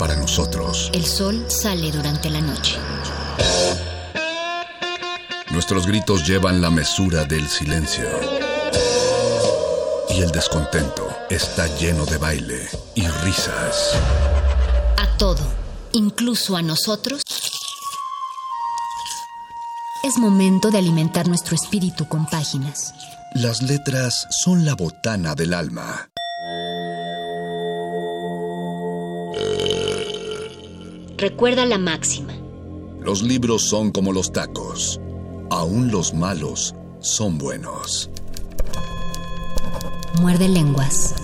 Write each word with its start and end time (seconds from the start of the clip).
Para 0.00 0.16
nosotros. 0.16 0.90
El 0.94 1.04
sol 1.04 1.44
sale 1.48 1.92
durante 1.92 2.30
la 2.30 2.40
noche. 2.40 2.78
Nuestros 5.50 5.86
gritos 5.86 6.26
llevan 6.26 6.62
la 6.62 6.70
mesura 6.70 7.26
del 7.26 7.46
silencio. 7.46 8.08
Y 10.08 10.22
el 10.22 10.30
descontento 10.30 11.06
está 11.28 11.66
lleno 11.76 12.06
de 12.06 12.16
baile 12.16 12.66
y 12.94 13.06
risas. 13.08 13.92
A 14.96 15.18
todo, 15.18 15.42
incluso 15.92 16.56
a 16.56 16.62
nosotros, 16.62 17.20
es 20.02 20.16
momento 20.16 20.70
de 20.70 20.78
alimentar 20.78 21.28
nuestro 21.28 21.54
espíritu 21.54 22.08
con 22.08 22.24
páginas. 22.24 22.94
Las 23.34 23.60
letras 23.60 24.26
son 24.42 24.64
la 24.64 24.74
botana 24.74 25.34
del 25.34 25.52
alma. 25.52 26.08
Recuerda 31.20 31.66
la 31.66 31.76
máxima. 31.76 32.32
Los 32.98 33.22
libros 33.22 33.68
son 33.68 33.90
como 33.90 34.10
los 34.10 34.32
tacos. 34.32 34.98
Aún 35.50 35.90
los 35.90 36.14
malos 36.14 36.74
son 37.00 37.36
buenos. 37.36 38.08
Muerde 40.18 40.48
lenguas. 40.48 41.14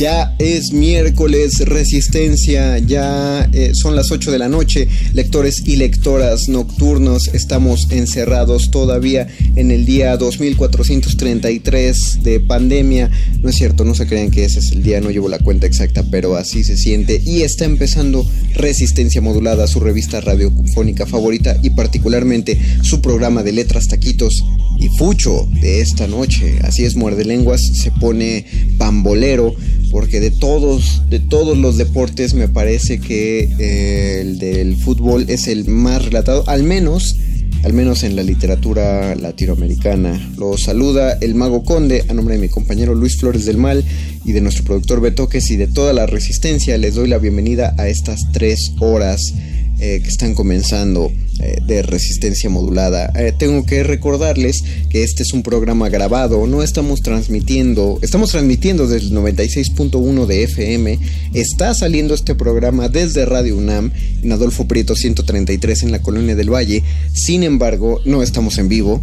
Ya 0.00 0.34
es 0.38 0.72
miércoles, 0.72 1.58
resistencia, 1.66 2.78
ya 2.78 3.46
eh, 3.52 3.72
son 3.74 3.94
las 3.94 4.10
8 4.10 4.32
de 4.32 4.38
la 4.38 4.48
noche, 4.48 4.88
lectores 5.12 5.62
y 5.66 5.76
lectoras 5.76 6.48
nocturnos, 6.48 7.28
estamos 7.34 7.86
encerrados 7.90 8.70
todavía 8.70 9.28
en 9.56 9.70
el 9.70 9.84
día 9.84 10.16
2433 10.16 12.20
de 12.22 12.40
pandemia. 12.40 13.10
No 13.42 13.50
es 13.50 13.56
cierto, 13.56 13.84
no 13.84 13.94
se 13.94 14.06
crean 14.06 14.30
que 14.30 14.44
ese 14.44 14.60
es 14.60 14.72
el 14.72 14.82
día, 14.82 15.02
no 15.02 15.10
llevo 15.10 15.28
la 15.28 15.38
cuenta 15.38 15.66
exacta, 15.66 16.02
pero 16.10 16.34
así 16.34 16.64
se 16.64 16.78
siente. 16.78 17.20
Y 17.22 17.42
está 17.42 17.66
empezando 17.66 18.26
Resistencia 18.54 19.20
Modulada, 19.20 19.66
su 19.66 19.80
revista 19.80 20.22
radiofónica 20.22 21.04
favorita 21.04 21.58
y 21.62 21.68
particularmente 21.68 22.58
su 22.80 23.02
programa 23.02 23.42
de 23.42 23.52
letras, 23.52 23.88
taquitos 23.88 24.42
y 24.78 24.88
fucho 24.96 25.46
de 25.60 25.82
esta 25.82 26.06
noche. 26.06 26.58
Así 26.62 26.84
es, 26.84 26.96
muerde 26.96 27.26
lenguas, 27.26 27.60
se 27.74 27.90
pone 27.90 28.46
pambolero 28.78 29.54
porque 29.90 30.20
de 30.20 30.30
todos, 30.30 31.02
de 31.08 31.18
todos 31.18 31.58
los 31.58 31.76
deportes 31.76 32.34
me 32.34 32.48
parece 32.48 33.00
que 33.00 33.48
eh, 33.58 34.20
el 34.20 34.38
del 34.38 34.76
fútbol 34.76 35.26
es 35.28 35.48
el 35.48 35.66
más 35.66 36.04
relatado, 36.04 36.44
al 36.46 36.62
menos, 36.62 37.16
al 37.64 37.72
menos 37.72 38.04
en 38.04 38.16
la 38.16 38.22
literatura 38.22 39.14
latinoamericana. 39.16 40.32
Lo 40.38 40.56
saluda 40.56 41.18
el 41.20 41.34
Mago 41.34 41.64
Conde 41.64 42.04
a 42.08 42.14
nombre 42.14 42.36
de 42.36 42.40
mi 42.40 42.48
compañero 42.48 42.94
Luis 42.94 43.18
Flores 43.18 43.44
del 43.44 43.56
Mal 43.56 43.84
y 44.24 44.32
de 44.32 44.40
nuestro 44.40 44.64
productor 44.64 45.00
Betoques 45.00 45.50
y 45.50 45.56
de 45.56 45.66
toda 45.66 45.92
la 45.92 46.06
resistencia. 46.06 46.78
Les 46.78 46.94
doy 46.94 47.08
la 47.08 47.18
bienvenida 47.18 47.74
a 47.78 47.88
estas 47.88 48.20
tres 48.32 48.72
horas 48.80 49.34
eh, 49.80 50.00
que 50.02 50.08
están 50.08 50.34
comenzando 50.34 51.10
eh, 51.42 51.58
de 51.66 51.80
resistencia 51.80 52.50
modulada. 52.50 53.10
Eh, 53.16 53.32
tengo 53.32 53.64
que 53.64 53.82
recordarles 53.82 54.62
que 54.90 55.02
este 55.02 55.22
es 55.22 55.32
un 55.32 55.42
programa 55.42 55.88
grabado, 55.88 56.46
no 56.46 56.62
estamos 56.62 57.00
transmitiendo, 57.00 57.98
estamos 58.02 58.32
transmitiendo 58.32 58.86
desde 58.86 59.06
el 59.06 59.14
96.1 59.14 60.26
de 60.26 60.42
FM, 60.42 60.98
está 61.32 61.72
saliendo 61.72 62.12
este 62.12 62.34
programa 62.34 62.90
desde 62.90 63.24
Radio 63.24 63.56
UNAM 63.56 63.90
en 64.22 64.32
Adolfo 64.32 64.68
Prieto 64.68 64.94
133 64.94 65.84
en 65.84 65.92
la 65.92 66.02
Colonia 66.02 66.36
del 66.36 66.52
Valle, 66.52 66.82
sin 67.14 67.42
embargo 67.42 68.02
no 68.04 68.22
estamos 68.22 68.58
en 68.58 68.68
vivo, 68.68 69.00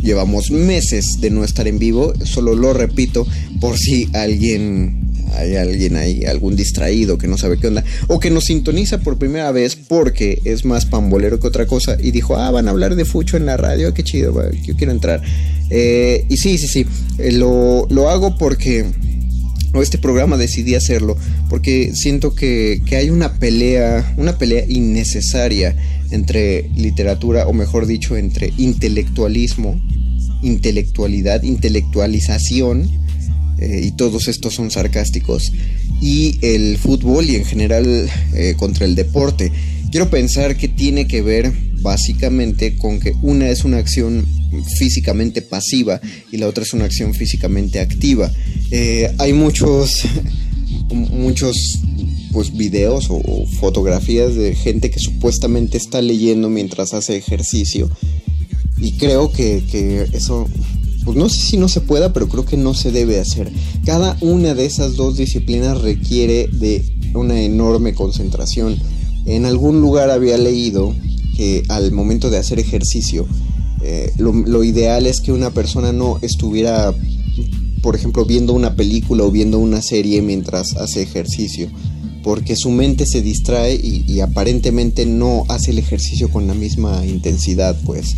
llevamos 0.00 0.52
meses 0.52 1.20
de 1.20 1.30
no 1.30 1.42
estar 1.42 1.66
en 1.66 1.80
vivo, 1.80 2.12
solo 2.24 2.54
lo 2.54 2.72
repito 2.72 3.26
por 3.60 3.76
si 3.76 4.08
alguien 4.12 5.09
hay 5.32 5.56
alguien 5.56 5.96
ahí, 5.96 6.24
algún 6.24 6.56
distraído 6.56 7.18
que 7.18 7.28
no 7.28 7.38
sabe 7.38 7.58
qué 7.58 7.68
onda, 7.68 7.84
o 8.08 8.20
que 8.20 8.30
nos 8.30 8.44
sintoniza 8.44 8.98
por 8.98 9.18
primera 9.18 9.50
vez 9.52 9.76
porque 9.76 10.40
es 10.44 10.64
más 10.64 10.86
pambolero 10.86 11.40
que 11.40 11.46
otra 11.46 11.66
cosa 11.66 11.96
y 12.00 12.10
dijo, 12.10 12.36
ah, 12.36 12.50
van 12.50 12.68
a 12.68 12.70
hablar 12.70 12.96
de 12.96 13.04
Fucho 13.04 13.36
en 13.36 13.46
la 13.46 13.56
radio, 13.56 13.94
qué 13.94 14.02
chido, 14.02 14.34
yo 14.64 14.76
quiero 14.76 14.92
entrar. 14.92 15.22
Eh, 15.70 16.26
y 16.28 16.36
sí, 16.36 16.58
sí, 16.58 16.66
sí, 16.66 16.86
eh, 17.18 17.32
lo, 17.32 17.86
hago 18.10 18.36
porque 18.36 18.84
este 19.74 19.98
programa 19.98 20.36
decidí 20.36 20.74
hacerlo 20.74 21.16
porque 21.48 21.92
siento 21.94 22.34
que, 22.34 22.82
que, 22.84 22.96
hay 22.96 23.10
una 23.10 23.34
pelea, 23.38 24.14
una 24.16 24.36
pelea 24.36 24.64
innecesaria 24.68 25.76
entre 26.10 26.68
literatura, 26.74 27.46
o 27.46 27.52
mejor 27.52 27.86
dicho, 27.86 28.16
entre 28.16 28.52
intelectualismo, 28.58 29.80
intelectualidad, 30.42 31.42
intelectualización 31.44 32.90
eh, 33.60 33.82
y 33.84 33.92
todos 33.92 34.28
estos 34.28 34.54
son 34.54 34.70
sarcásticos, 34.70 35.52
y 36.00 36.38
el 36.40 36.78
fútbol 36.78 37.28
y 37.28 37.36
en 37.36 37.44
general 37.44 38.10
eh, 38.34 38.54
contra 38.56 38.86
el 38.86 38.94
deporte. 38.94 39.52
Quiero 39.90 40.08
pensar 40.08 40.56
que 40.56 40.68
tiene 40.68 41.06
que 41.06 41.20
ver 41.20 41.52
básicamente 41.82 42.76
con 42.76 43.00
que 43.00 43.14
una 43.22 43.50
es 43.50 43.64
una 43.64 43.78
acción 43.78 44.26
físicamente 44.78 45.42
pasiva 45.42 46.00
y 46.30 46.36
la 46.36 46.48
otra 46.48 46.64
es 46.64 46.72
una 46.72 46.84
acción 46.84 47.14
físicamente 47.14 47.80
activa. 47.80 48.32
Eh, 48.70 49.12
hay 49.18 49.32
muchos, 49.32 50.02
muchos 50.92 51.56
pues 52.32 52.56
videos 52.56 53.08
o, 53.10 53.46
fotografías 53.58 54.34
de 54.36 54.54
gente 54.54 54.90
que 54.90 55.00
supuestamente 55.00 55.76
está 55.76 56.00
leyendo 56.00 56.48
mientras 56.48 56.94
hace 56.94 57.16
ejercicio 57.16 57.90
y 58.78 58.92
creo 58.92 59.32
que, 59.32 59.62
que 59.70 60.06
eso 60.12 60.48
pues 61.04 61.16
no 61.16 61.28
sé 61.28 61.40
si 61.40 61.56
no 61.56 61.68
se 61.68 61.80
pueda, 61.80 62.12
pero 62.12 62.28
creo 62.28 62.44
que 62.44 62.56
no 62.56 62.74
se 62.74 62.92
debe 62.92 63.20
hacer. 63.20 63.50
Cada 63.84 64.16
una 64.20 64.54
de 64.54 64.66
esas 64.66 64.96
dos 64.96 65.16
disciplinas 65.16 65.80
requiere 65.80 66.48
de 66.52 66.84
una 67.14 67.40
enorme 67.40 67.94
concentración. 67.94 68.76
En 69.26 69.44
algún 69.44 69.80
lugar 69.80 70.10
había 70.10 70.38
leído 70.38 70.94
que 71.36 71.62
al 71.68 71.92
momento 71.92 72.30
de 72.30 72.38
hacer 72.38 72.58
ejercicio, 72.58 73.26
eh, 73.82 74.12
lo, 74.18 74.62
ideal 74.62 75.06
es 75.06 75.20
que 75.20 75.32
una 75.32 75.50
persona 75.50 75.92
no 75.92 76.18
estuviera, 76.20 76.94
por 77.82 77.96
ejemplo, 77.96 78.26
viendo 78.26 78.52
una 78.52 78.76
película 78.76 79.24
o 79.24 79.30
viendo 79.30 79.58
una 79.58 79.80
serie 79.80 80.20
mientras 80.20 80.76
hace 80.76 81.02
ejercicio, 81.02 81.68
porque 82.22 82.56
su 82.56 82.70
mente 82.70 83.06
se 83.06 83.22
distrae 83.22 83.74
y, 83.74 84.04
y 84.06 84.20
aparentemente 84.20 85.06
no 85.06 85.44
hace 85.48 85.70
el 85.70 85.78
ejercicio 85.78 86.28
con 86.30 86.46
la 86.46 86.54
misma 86.54 87.06
intensidad, 87.06 87.74
pues. 87.86 88.16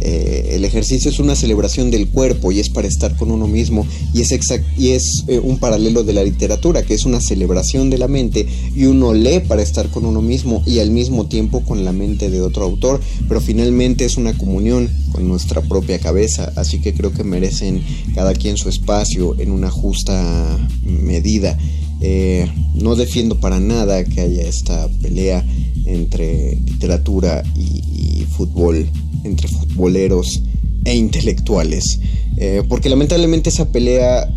Eh, 0.00 0.52
el 0.52 0.64
ejercicio 0.64 1.10
es 1.10 1.18
una 1.18 1.36
celebración 1.36 1.90
del 1.90 2.08
cuerpo 2.08 2.52
y 2.52 2.60
es 2.60 2.70
para 2.70 2.88
estar 2.88 3.16
con 3.16 3.30
uno 3.30 3.46
mismo 3.46 3.86
y 4.14 4.22
es, 4.22 4.30
y 4.78 4.90
es 4.90 5.24
eh, 5.28 5.38
un 5.38 5.58
paralelo 5.58 6.04
de 6.04 6.14
la 6.14 6.24
literatura 6.24 6.82
que 6.82 6.94
es 6.94 7.04
una 7.04 7.20
celebración 7.20 7.90
de 7.90 7.98
la 7.98 8.08
mente 8.08 8.46
y 8.74 8.86
uno 8.86 9.12
lee 9.12 9.40
para 9.46 9.62
estar 9.62 9.90
con 9.90 10.06
uno 10.06 10.22
mismo 10.22 10.62
y 10.66 10.78
al 10.78 10.90
mismo 10.90 11.26
tiempo 11.26 11.62
con 11.62 11.84
la 11.84 11.92
mente 11.92 12.30
de 12.30 12.40
otro 12.40 12.64
autor 12.64 13.00
pero 13.28 13.40
finalmente 13.40 14.06
es 14.06 14.16
una 14.16 14.32
comunión 14.36 14.88
con 15.12 15.28
nuestra 15.28 15.60
propia 15.60 15.98
cabeza 15.98 16.52
así 16.56 16.80
que 16.80 16.94
creo 16.94 17.12
que 17.12 17.24
merecen 17.24 17.82
cada 18.14 18.32
quien 18.32 18.56
su 18.56 18.70
espacio 18.70 19.38
en 19.38 19.50
una 19.50 19.70
justa 19.70 20.68
medida 20.82 21.58
eh, 22.00 22.50
no 22.74 22.96
defiendo 22.96 23.40
para 23.40 23.60
nada 23.60 24.04
que 24.04 24.20
haya 24.20 24.42
esta 24.42 24.88
pelea 25.02 25.44
entre 25.86 26.56
literatura 26.56 27.42
y 27.56 28.24
fútbol 28.36 28.86
entre 29.24 29.48
futboleros 29.48 30.42
e 30.84 30.94
intelectuales. 30.94 32.00
Eh, 32.36 32.62
porque 32.68 32.88
lamentablemente 32.88 33.50
esa 33.50 33.70
pelea 33.70 34.28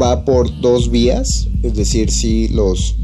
va 0.00 0.24
por 0.24 0.60
dos 0.60 0.90
vías, 0.90 1.48
es 1.62 1.74
decir, 1.74 2.10
si 2.10 2.48
los... 2.48 2.96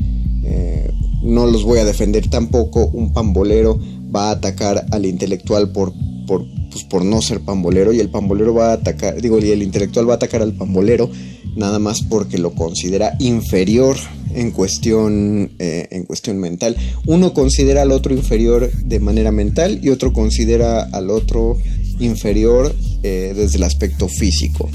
Eh, 0.45 0.91
no 1.23 1.47
los 1.47 1.65
voy 1.65 1.79
a 1.79 1.85
defender 1.85 2.29
tampoco, 2.29 2.87
un 2.87 3.13
pambolero 3.13 3.79
va 4.15 4.29
a 4.29 4.33
atacar 4.33 4.87
al 4.93 5.05
intelectual 5.05 5.73
por, 5.73 5.93
por 6.27 6.47
pues 6.71 6.85
por 6.85 7.05
no 7.05 7.23
ser 7.23 7.41
pambolero 7.41 7.93
y 7.93 8.01
el 8.01 8.11
pambolero 8.11 8.55
va 8.55 8.71
a 8.71 8.75
atacar, 8.75 9.21
digo, 9.21 9.39
y 9.39 9.51
el 9.51 9.63
intelectual 9.63 10.09
va 10.09 10.15
a 10.15 10.17
atacar 10.17 10.43
al 10.43 10.53
pambolero 10.53 11.11
nada 11.57 11.79
más 11.79 12.03
porque 12.03 12.39
lo 12.39 12.53
considera 12.53 13.15
inferior 13.19 13.97
en 14.35 14.51
cuestión, 14.53 15.51
eh, 15.59 15.89
en 15.91 16.05
cuestión 16.05 16.39
mental. 16.39 16.77
Uno 17.07 17.35
considera 17.35 17.83
al 17.83 17.93
otro 17.93 18.15
inferior 18.15 18.71
de 18.73 19.01
manera 19.01 19.33
mental 19.33 19.81
y 19.83 19.89
otro 19.91 20.13
considera 20.13 20.83
al 20.83 21.11
otro 21.11 21.57
inferior 21.99 22.75
eh, 23.03 23.33
desde 23.35 23.57
el 23.57 23.65
aspecto 23.65 24.09
físico. 24.09 24.71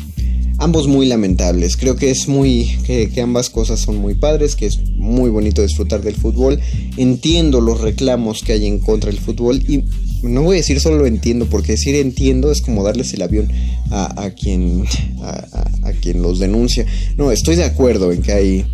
Ambos 0.59 0.87
muy 0.87 1.05
lamentables. 1.07 1.75
Creo 1.77 1.95
que 1.95 2.11
es 2.11 2.27
muy. 2.27 2.77
Que, 2.85 3.09
que, 3.09 3.21
ambas 3.21 3.49
cosas 3.49 3.79
son 3.79 3.97
muy 3.97 4.13
padres, 4.13 4.55
que 4.55 4.67
es 4.67 4.79
muy 4.95 5.29
bonito 5.29 5.61
disfrutar 5.61 6.01
del 6.01 6.15
fútbol. 6.15 6.59
Entiendo 6.95 7.59
los 7.59 7.81
reclamos 7.81 8.43
que 8.43 8.53
hay 8.53 8.67
en 8.67 8.79
contra 8.79 9.09
del 9.09 9.19
fútbol 9.19 9.63
y 9.67 9.83
no 10.23 10.41
voy 10.41 10.55
a 10.55 10.57
decir 10.57 10.79
solo 10.79 10.97
lo 10.97 11.05
entiendo, 11.05 11.47
porque 11.47 11.73
decir 11.73 11.95
entiendo 11.95 12.51
es 12.51 12.61
como 12.61 12.83
darles 12.83 13.13
el 13.13 13.21
avión 13.21 13.51
a, 13.91 14.31
quien, 14.31 14.85
a, 15.21 15.91
quien 16.01 16.21
los 16.21 16.39
denuncia. 16.39 16.85
No, 17.17 17.31
estoy 17.31 17.55
de 17.55 17.65
acuerdo 17.65 18.11
en 18.11 18.21
que 18.21 18.31
hay, 18.31 18.65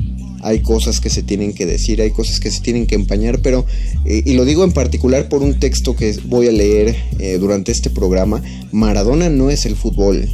hay 0.42 0.62
cosas 0.62 1.02
que 1.02 1.10
se 1.10 1.24
tienen 1.24 1.54
que 1.54 1.66
decir, 1.66 2.02
hay 2.02 2.12
cosas 2.12 2.40
que 2.40 2.52
se 2.52 2.62
tienen 2.62 2.86
que 2.86 2.96
empañar, 2.96 3.42
pero, 3.42 3.66
eh, 4.06 4.22
y 4.26 4.34
lo 4.34 4.46
digo 4.46 4.64
en 4.64 4.72
particular 4.72 5.28
por 5.28 5.42
un 5.42 5.60
texto 5.60 5.96
que 5.96 6.16
voy 6.26 6.48
a 6.48 6.52
leer 6.52 6.96
eh, 7.18 7.38
durante 7.40 7.72
este 7.72 7.90
programa, 7.90 8.42
Maradona 8.72 9.30
no 9.30 9.50
es 9.50 9.66
el 9.66 9.76
fútbol. 9.76 10.30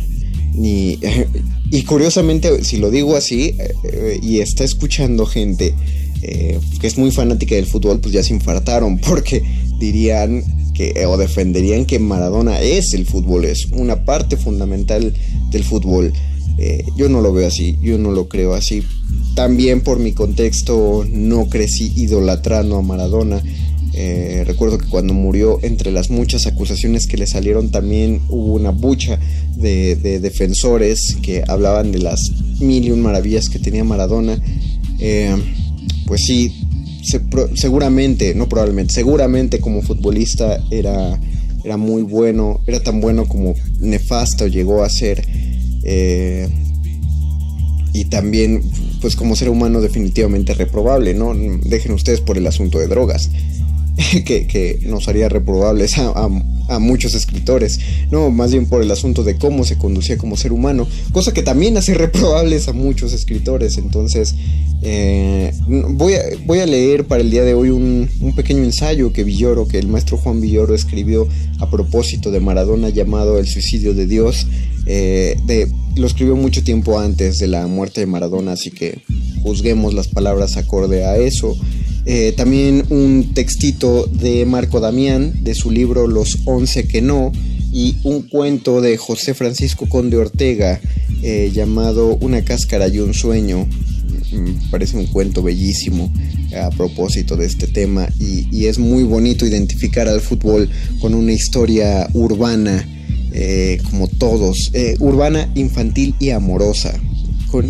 Ni, 0.53 0.99
y 1.71 1.83
curiosamente, 1.83 2.63
si 2.63 2.77
lo 2.77 2.91
digo 2.91 3.15
así, 3.15 3.55
eh, 3.83 4.19
y 4.21 4.39
está 4.39 4.63
escuchando 4.63 5.25
gente 5.25 5.73
que 6.79 6.87
es 6.87 6.97
muy 6.97 7.11
fanática 7.11 7.53
del 7.53 7.67
fútbol, 7.67 7.99
pues 7.99 8.11
ya 8.11 8.23
se 8.23 8.33
infartaron, 8.33 8.97
porque 9.07 9.43
dirían 9.79 10.43
que, 10.75 11.05
o 11.05 11.17
defenderían 11.17 11.85
que 11.85 11.97
Maradona 11.97 12.61
es 12.61 12.93
el 12.93 13.05
fútbol, 13.05 13.45
es 13.45 13.65
una 13.71 14.03
parte 14.05 14.37
fundamental 14.37 15.13
del 15.49 15.63
fútbol. 15.63 16.13
Eh, 16.57 16.85
yo 16.95 17.09
no 17.09 17.21
lo 17.21 17.33
veo 17.33 17.47
así, 17.47 17.77
yo 17.81 17.97
no 17.97 18.11
lo 18.11 18.27
creo 18.27 18.53
así. 18.53 18.83
También 19.35 19.81
por 19.81 19.99
mi 19.99 20.11
contexto 20.11 21.05
no 21.09 21.49
crecí 21.49 21.91
idolatrando 21.95 22.77
a 22.77 22.81
Maradona. 22.81 23.41
Eh, 23.93 24.43
recuerdo 24.45 24.77
que 24.77 24.87
cuando 24.87 25.13
murió, 25.13 25.59
entre 25.63 25.91
las 25.91 26.09
muchas 26.09 26.45
acusaciones 26.47 27.07
que 27.07 27.17
le 27.17 27.27
salieron, 27.27 27.71
también 27.71 28.21
hubo 28.29 28.53
una 28.53 28.71
bucha 28.71 29.19
de, 29.55 29.95
defensores 30.19 31.15
que 31.21 31.43
hablaban 31.47 31.93
de 31.93 31.99
las 31.99 32.19
mil 32.59 32.85
y 32.85 32.91
un 32.91 33.01
maravillas 33.01 33.47
que 33.49 33.59
tenía 33.59 33.83
Maradona. 33.83 34.37
Eh, 34.99 35.35
pues 36.05 36.21
sí, 36.27 36.64
seguramente, 37.55 38.33
no 38.35 38.49
probablemente, 38.49 38.93
seguramente 38.93 39.59
como 39.59 39.81
futbolista 39.81 40.61
era, 40.71 41.19
era 41.63 41.77
muy 41.77 42.01
bueno, 42.01 42.61
era 42.67 42.81
tan 42.81 43.01
bueno 43.01 43.25
como 43.27 43.53
nefasto 43.79 44.47
llegó 44.47 44.83
a 44.83 44.89
ser. 44.89 45.25
Eh, 45.83 46.47
y 47.93 48.05
también, 48.05 48.61
pues 49.01 49.15
como 49.15 49.35
ser 49.35 49.49
humano 49.49 49.79
definitivamente 49.79 50.53
reprobable, 50.53 51.13
¿no? 51.13 51.33
Dejen 51.33 51.93
ustedes 51.93 52.19
por 52.19 52.37
el 52.37 52.45
asunto 52.45 52.77
de 52.79 52.87
drogas, 52.87 53.29
que, 54.25 54.79
nos 54.85 55.07
haría 55.07 55.29
reprobables 55.29 55.97
a 55.97 56.27
muchos 56.79 57.13
escritores, 57.15 57.79
no, 58.11 58.31
más 58.31 58.51
bien 58.51 58.65
por 58.67 58.81
el 58.81 58.91
asunto 58.91 59.23
de 59.23 59.37
cómo 59.37 59.63
se 59.63 59.77
conducía 59.77 60.17
como 60.17 60.37
ser 60.37 60.51
humano, 60.51 60.87
cosa 61.11 61.33
que 61.33 61.43
también 61.43 61.77
hace 61.77 61.93
reprobables 61.95 62.67
a 62.67 62.73
muchos 62.73 63.13
escritores. 63.13 63.77
Entonces, 63.77 64.35
eh, 64.81 65.53
voy, 65.67 66.13
a, 66.13 66.21
voy, 66.45 66.59
a, 66.59 66.65
leer 66.65 67.05
para 67.05 67.21
el 67.21 67.31
día 67.31 67.43
de 67.43 67.53
hoy 67.53 67.69
un, 67.69 68.09
pequeño 68.35 68.63
ensayo 68.63 69.13
que 69.13 69.23
Villoro, 69.23 69.67
que 69.67 69.79
el 69.79 69.87
maestro 69.87 70.17
Juan 70.17 70.41
Villoro 70.41 70.75
escribió 70.75 71.27
a 71.59 71.69
propósito 71.69 72.31
de 72.31 72.39
Maradona 72.39 72.89
llamado 72.89 73.39
El 73.39 73.47
suicidio 73.47 73.93
de 73.93 74.07
Dios. 74.07 74.47
Eh, 74.85 75.37
de, 75.45 75.71
lo 75.95 76.05
escribió 76.05 76.35
mucho 76.35 76.63
tiempo 76.63 76.99
antes 76.99 77.39
de 77.39 77.47
la 77.47 77.65
muerte 77.67 78.01
de 78.01 78.07
Maradona, 78.07 78.51
así 78.51 78.69
que 78.69 79.01
juzguemos 79.41 79.93
las 79.93 80.07
palabras 80.07 80.57
acorde 80.57 81.05
a 81.05 81.17
eso. 81.17 81.55
Eh, 82.07 82.33
también 82.37 82.85
un 82.89 83.33
textito 83.33 84.05
de 84.05 84.45
Marco 84.45 84.79
Damián, 84.79 85.43
de 85.43 85.55
su 85.55 85.71
libro 85.71 86.05
Los 86.05 86.37
Once 86.45 86.87
que 86.87 87.01
no, 87.01 87.31
y 87.71 87.97
un 88.03 88.21
cuento 88.21 88.79
de 88.79 88.95
José 88.95 89.33
Francisco 89.33 89.89
Conde 89.89 90.17
Ortega 90.17 90.79
eh, 91.23 91.51
llamado 91.51 92.15
Una 92.21 92.43
cáscara 92.43 92.87
y 92.87 92.99
un 92.99 93.15
sueño. 93.15 93.67
Mm, 94.31 94.69
parece 94.69 94.97
un 94.97 95.07
cuento 95.07 95.41
bellísimo 95.41 96.13
a 96.55 96.69
propósito 96.69 97.37
de 97.37 97.47
este 97.47 97.67
tema 97.67 98.07
y, 98.19 98.65
es 98.65 98.77
muy 98.77 99.03
bonito 99.03 99.45
identificar 99.45 100.07
al 100.07 100.21
fútbol 100.21 100.69
con 101.01 101.13
una 101.13 101.33
historia 101.33 102.07
urbana, 102.13 102.87
eh, 103.31 103.79
como 103.89 104.07
todos, 104.07 104.71
urbana, 104.99 105.51
infantil 105.55 106.15
y 106.19 106.29
amorosa. 106.29 106.93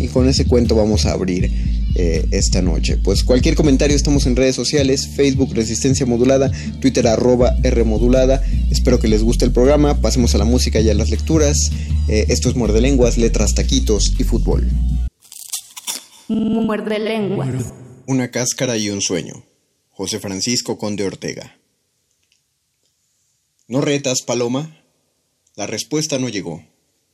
y 0.00 0.08
con 0.08 0.28
ese 0.28 0.44
cuento 0.44 0.74
vamos 0.74 1.06
a 1.06 1.12
abrir. 1.12 1.75
Eh, 1.98 2.28
esta 2.30 2.60
noche. 2.60 2.98
Pues 2.98 3.24
cualquier 3.24 3.54
comentario 3.54 3.96
estamos 3.96 4.26
en 4.26 4.36
redes 4.36 4.54
sociales, 4.54 5.08
Facebook 5.16 5.54
Resistencia 5.54 6.04
Modulada, 6.04 6.50
Twitter 6.78 7.06
arroba 7.06 7.56
R 7.62 7.84
Modulada. 7.84 8.42
Espero 8.70 8.98
que 8.98 9.08
les 9.08 9.22
guste 9.22 9.46
el 9.46 9.52
programa. 9.52 9.98
Pasemos 10.02 10.34
a 10.34 10.38
la 10.38 10.44
música 10.44 10.78
y 10.78 10.90
a 10.90 10.94
las 10.94 11.08
lecturas. 11.08 11.56
Eh, 12.08 12.26
esto 12.28 12.50
es 12.50 12.54
Muerde 12.54 12.82
Lenguas, 12.82 13.16
Letras, 13.16 13.54
Taquitos 13.54 14.14
y 14.18 14.24
Fútbol. 14.24 14.68
Muerde 16.28 16.98
Lenguas. 16.98 17.72
Una 18.06 18.30
cáscara 18.30 18.76
y 18.76 18.90
un 18.90 19.00
sueño. 19.00 19.46
José 19.88 20.20
Francisco 20.20 20.76
Conde 20.76 21.04
Ortega. 21.04 21.56
¿No 23.68 23.80
retas, 23.80 24.20
Paloma? 24.20 24.82
La 25.54 25.66
respuesta 25.66 26.18
no 26.18 26.28
llegó. 26.28 26.62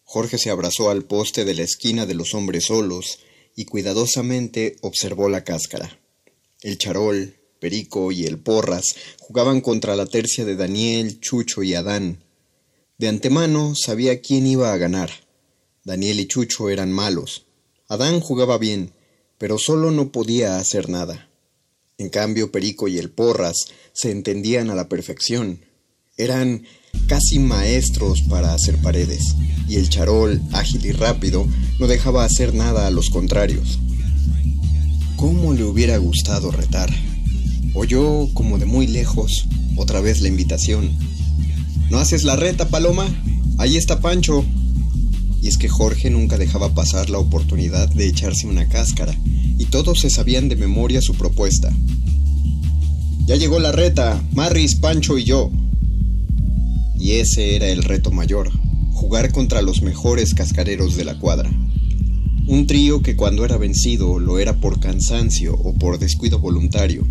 Jorge 0.02 0.38
se 0.38 0.50
abrazó 0.50 0.90
al 0.90 1.04
poste 1.04 1.44
de 1.44 1.54
la 1.54 1.62
esquina 1.62 2.04
de 2.04 2.14
los 2.14 2.34
hombres 2.34 2.64
solos 2.64 3.20
y 3.56 3.64
cuidadosamente 3.64 4.76
observó 4.80 5.28
la 5.28 5.44
cáscara. 5.44 5.98
El 6.62 6.78
charol, 6.78 7.36
Perico 7.58 8.12
y 8.12 8.24
el 8.24 8.38
Porras 8.38 8.96
jugaban 9.18 9.60
contra 9.60 9.94
la 9.96 10.06
tercia 10.06 10.44
de 10.44 10.56
Daniel, 10.56 11.20
Chucho 11.20 11.62
y 11.62 11.74
Adán. 11.74 12.22
De 12.98 13.08
antemano 13.08 13.74
sabía 13.74 14.20
quién 14.20 14.46
iba 14.46 14.72
a 14.72 14.76
ganar. 14.76 15.10
Daniel 15.84 16.20
y 16.20 16.26
Chucho 16.26 16.70
eran 16.70 16.92
malos. 16.92 17.46
Adán 17.88 18.20
jugaba 18.20 18.58
bien, 18.58 18.92
pero 19.38 19.58
solo 19.58 19.90
no 19.90 20.12
podía 20.12 20.58
hacer 20.58 20.88
nada. 20.88 21.28
En 21.98 22.08
cambio, 22.08 22.50
Perico 22.50 22.88
y 22.88 22.98
el 22.98 23.10
Porras 23.10 23.66
se 23.92 24.10
entendían 24.10 24.70
a 24.70 24.74
la 24.74 24.88
perfección. 24.88 25.64
Eran 26.16 26.66
casi 27.12 27.38
maestros 27.38 28.22
para 28.22 28.54
hacer 28.54 28.78
paredes, 28.78 29.34
y 29.68 29.76
el 29.76 29.88
charol, 29.88 30.40
ágil 30.52 30.86
y 30.86 30.92
rápido, 30.92 31.46
no 31.78 31.86
dejaba 31.86 32.24
hacer 32.24 32.54
nada 32.54 32.86
a 32.86 32.90
los 32.90 33.10
contrarios. 33.10 33.78
¿Cómo 35.16 35.52
le 35.52 35.64
hubiera 35.64 35.98
gustado 35.98 36.50
retar? 36.50 36.90
Oyó, 37.74 38.32
como 38.34 38.58
de 38.58 38.66
muy 38.66 38.86
lejos, 38.86 39.46
otra 39.76 40.00
vez 40.00 40.20
la 40.20 40.28
invitación. 40.28 40.90
¿No 41.90 41.98
haces 41.98 42.24
la 42.24 42.36
reta, 42.36 42.68
Paloma? 42.68 43.06
Ahí 43.58 43.76
está 43.76 44.00
Pancho. 44.00 44.44
Y 45.42 45.48
es 45.48 45.58
que 45.58 45.68
Jorge 45.68 46.08
nunca 46.08 46.38
dejaba 46.38 46.74
pasar 46.74 47.10
la 47.10 47.18
oportunidad 47.18 47.88
de 47.90 48.06
echarse 48.06 48.46
una 48.46 48.68
cáscara, 48.68 49.14
y 49.58 49.66
todos 49.66 50.00
se 50.00 50.08
sabían 50.08 50.48
de 50.48 50.56
memoria 50.56 51.02
su 51.02 51.14
propuesta. 51.14 51.70
Ya 53.26 53.36
llegó 53.36 53.58
la 53.58 53.72
reta, 53.72 54.22
Marris, 54.32 54.76
Pancho 54.76 55.18
y 55.18 55.24
yo, 55.24 55.50
y 57.02 57.14
ese 57.14 57.56
era 57.56 57.68
el 57.68 57.82
reto 57.82 58.12
mayor, 58.12 58.52
jugar 58.92 59.32
contra 59.32 59.60
los 59.60 59.82
mejores 59.82 60.34
cascareros 60.34 60.94
de 60.94 61.04
la 61.04 61.18
cuadra. 61.18 61.50
Un 62.46 62.68
trío 62.68 63.02
que 63.02 63.16
cuando 63.16 63.44
era 63.44 63.56
vencido 63.56 64.20
lo 64.20 64.38
era 64.38 64.60
por 64.60 64.78
cansancio 64.78 65.52
o 65.52 65.74
por 65.74 65.98
descuido 65.98 66.38
voluntario. 66.38 67.04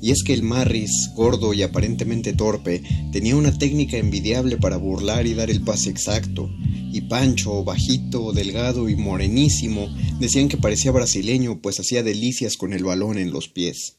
Y 0.00 0.12
es 0.12 0.22
que 0.22 0.32
el 0.32 0.42
Marris, 0.42 1.10
gordo 1.14 1.52
y 1.52 1.62
aparentemente 1.62 2.32
torpe, 2.32 2.82
tenía 3.12 3.36
una 3.36 3.52
técnica 3.52 3.98
envidiable 3.98 4.56
para 4.56 4.78
burlar 4.78 5.26
y 5.26 5.34
dar 5.34 5.50
el 5.50 5.60
pase 5.60 5.90
exacto, 5.90 6.48
y 6.90 7.02
Pancho, 7.02 7.64
bajito, 7.64 8.32
delgado 8.32 8.88
y 8.88 8.96
morenísimo, 8.96 9.94
decían 10.18 10.48
que 10.48 10.56
parecía 10.56 10.90
brasileño 10.90 11.60
pues 11.60 11.78
hacía 11.78 12.02
delicias 12.02 12.56
con 12.56 12.72
el 12.72 12.82
balón 12.82 13.18
en 13.18 13.30
los 13.30 13.48
pies. 13.48 13.97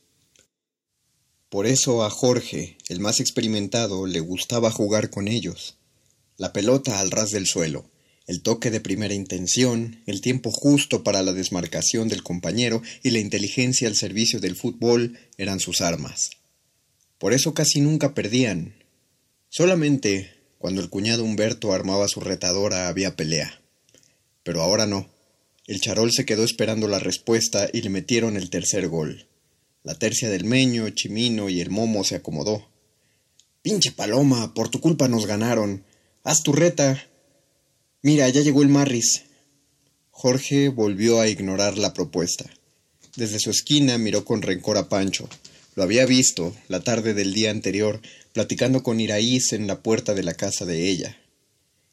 Por 1.50 1.66
eso 1.66 2.04
a 2.04 2.12
Jorge, 2.12 2.78
el 2.90 3.00
más 3.00 3.20
experimentado, 3.20 4.06
le 4.06 4.20
gustaba 4.20 4.70
jugar 4.70 5.10
con 5.10 5.28
ellos. 5.28 5.78
La 6.38 6.54
pelota 6.54 7.00
al 7.00 7.10
ras 7.10 7.32
del 7.32 7.48
suelo, 7.48 7.90
el 8.28 8.44
toque 8.44 8.70
de 8.70 8.80
primera 8.80 9.16
intención, 9.16 10.04
el 10.06 10.22
tiempo 10.22 10.52
justo 10.52 11.04
para 11.04 11.24
la 11.24 11.34
desmarcación 11.34 12.08
del 12.08 12.22
compañero 12.22 12.84
y 13.02 13.10
la 13.10 13.18
inteligencia 13.18 13.88
al 13.88 13.96
servicio 13.96 14.40
del 14.40 14.56
fútbol 14.56 15.18
eran 15.38 15.60
sus 15.60 15.82
armas. 15.82 16.30
Por 17.18 17.34
eso 17.34 17.56
casi 17.56 17.82
nunca 17.82 18.14
perdían. 18.14 18.76
Solamente 19.50 20.30
cuando 20.60 20.82
el 20.82 20.90
cuñado 20.90 21.24
Humberto 21.24 21.74
armaba 21.74 22.08
su 22.08 22.20
retadora 22.20 22.90
había 22.90 23.16
pelea. 23.16 23.60
Pero 24.44 24.62
ahora 24.62 24.86
no. 24.86 25.10
El 25.66 25.82
charol 25.82 26.12
se 26.12 26.26
quedó 26.26 26.44
esperando 26.44 26.88
la 26.88 27.00
respuesta 27.00 27.68
y 27.74 27.82
le 27.82 27.90
metieron 27.90 28.38
el 28.38 28.52
tercer 28.52 28.88
gol. 28.90 29.29
La 29.82 29.96
tercia 29.96 30.30
del 30.30 30.44
Meño, 30.44 30.90
Chimino 30.90 31.50
y 31.50 31.62
el 31.62 31.70
Momo 31.70 32.04
se 32.04 32.16
acomodó. 32.16 32.68
Pinche 33.62 33.94
paloma, 33.94 34.54
por 34.54 34.68
tu 34.68 34.82
culpa 34.82 35.08
nos 35.08 35.26
ganaron. 35.26 35.86
Haz 36.24 36.44
tu 36.44 36.52
reta. 36.52 37.02
Mira, 38.02 38.28
ya 38.28 38.42
llegó 38.42 38.62
el 38.62 38.68
Marris. 38.68 39.24
Jorge 40.12 40.68
volvió 40.68 41.22
a 41.22 41.30
ignorar 41.30 41.78
la 41.78 41.94
propuesta. 41.94 42.46
Desde 43.16 43.40
su 43.40 43.52
esquina 43.52 43.98
miró 43.98 44.26
con 44.26 44.42
rencor 44.42 44.78
a 44.78 44.90
Pancho. 44.90 45.30
Lo 45.76 45.84
había 45.84 46.06
visto, 46.06 46.54
la 46.68 46.82
tarde 46.82 47.14
del 47.14 47.34
día 47.34 47.52
anterior, 47.52 48.02
platicando 48.34 48.84
con 48.84 49.00
Iraíz 49.00 49.54
en 49.54 49.66
la 49.66 49.82
puerta 49.82 50.14
de 50.14 50.24
la 50.24 50.34
casa 50.34 50.66
de 50.66 50.90
ella. 50.90 51.18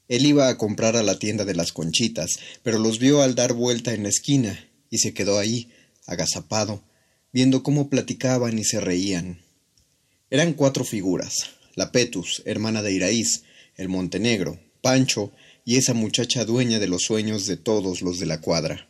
Él 0.08 0.26
iba 0.26 0.48
a 0.48 0.58
comprar 0.58 0.96
a 0.96 1.04
la 1.04 1.20
tienda 1.20 1.44
de 1.44 1.54
las 1.54 1.72
conchitas, 1.72 2.40
pero 2.64 2.80
los 2.80 2.98
vio 2.98 3.22
al 3.22 3.36
dar 3.36 3.52
vuelta 3.52 3.94
en 3.94 4.02
la 4.02 4.08
esquina, 4.08 4.68
y 4.90 4.98
se 4.98 5.14
quedó 5.14 5.38
ahí, 5.38 5.70
agazapado, 6.06 6.82
viendo 7.32 7.62
cómo 7.62 7.90
platicaban 7.90 8.58
y 8.58 8.64
se 8.64 8.80
reían. 8.80 9.40
Eran 10.30 10.54
cuatro 10.54 10.84
figuras, 10.84 11.50
la 11.74 11.92
Petus, 11.92 12.42
hermana 12.46 12.82
de 12.82 12.92
Iraíz, 12.92 13.42
el 13.76 13.88
Montenegro, 13.88 14.58
Pancho 14.82 15.32
y 15.64 15.76
esa 15.76 15.94
muchacha 15.94 16.44
dueña 16.44 16.78
de 16.78 16.88
los 16.88 17.02
sueños 17.02 17.46
de 17.46 17.56
todos 17.56 18.02
los 18.02 18.18
de 18.18 18.26
la 18.26 18.40
cuadra. 18.40 18.88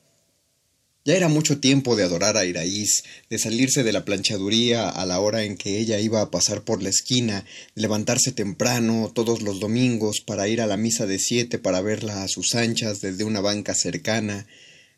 Ya 1.07 1.15
era 1.15 1.29
mucho 1.29 1.61
tiempo 1.61 1.95
de 1.95 2.03
adorar 2.03 2.37
a 2.37 2.45
Iraíz, 2.45 3.05
de 3.31 3.39
salirse 3.39 3.85
de 3.85 3.93
la 3.93 4.05
planchaduría 4.05 4.89
a 4.89 5.07
la 5.07 5.21
hora 5.21 5.45
en 5.45 5.57
que 5.57 5.79
ella 5.79 6.01
iba 6.01 6.21
a 6.21 6.33
pasar 6.33 6.65
por 6.65 6.83
la 6.83 6.89
esquina, 6.89 7.45
de 7.77 7.83
levantarse 7.83 8.33
temprano 8.33 9.13
todos 9.15 9.41
los 9.41 9.61
domingos 9.61 10.21
para 10.21 10.49
ir 10.49 10.61
a 10.61 10.67
la 10.67 10.77
misa 10.77 11.07
de 11.07 11.21
siete 11.21 11.61
para 11.61 11.81
verla 11.81 12.25
a 12.25 12.29
sus 12.29 12.57
anchas 12.57 13.01
desde 13.01 13.23
una 13.23 13.41
banca 13.41 13.77
cercana, 13.77 14.49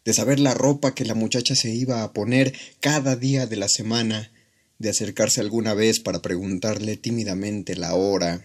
de 0.05 0.15
saber 0.15 0.41
la 0.41 0.55
ropa 0.55 0.95
que 0.95 1.05
la 1.05 1.15
muchacha 1.15 1.55
se 1.55 1.71
iba 1.71 2.03
a 2.03 2.13
poner 2.13 2.55
cada 2.81 3.17
día 3.17 3.47
de 3.47 3.57
la 3.57 3.69
semana, 3.69 4.33
de 4.79 4.91
acercarse 4.91 5.41
alguna 5.41 5.75
vez 5.75 6.01
para 6.01 6.23
preguntarle 6.23 6.97
tímidamente 6.97 7.77
la 7.77 7.95
hora, 7.95 8.45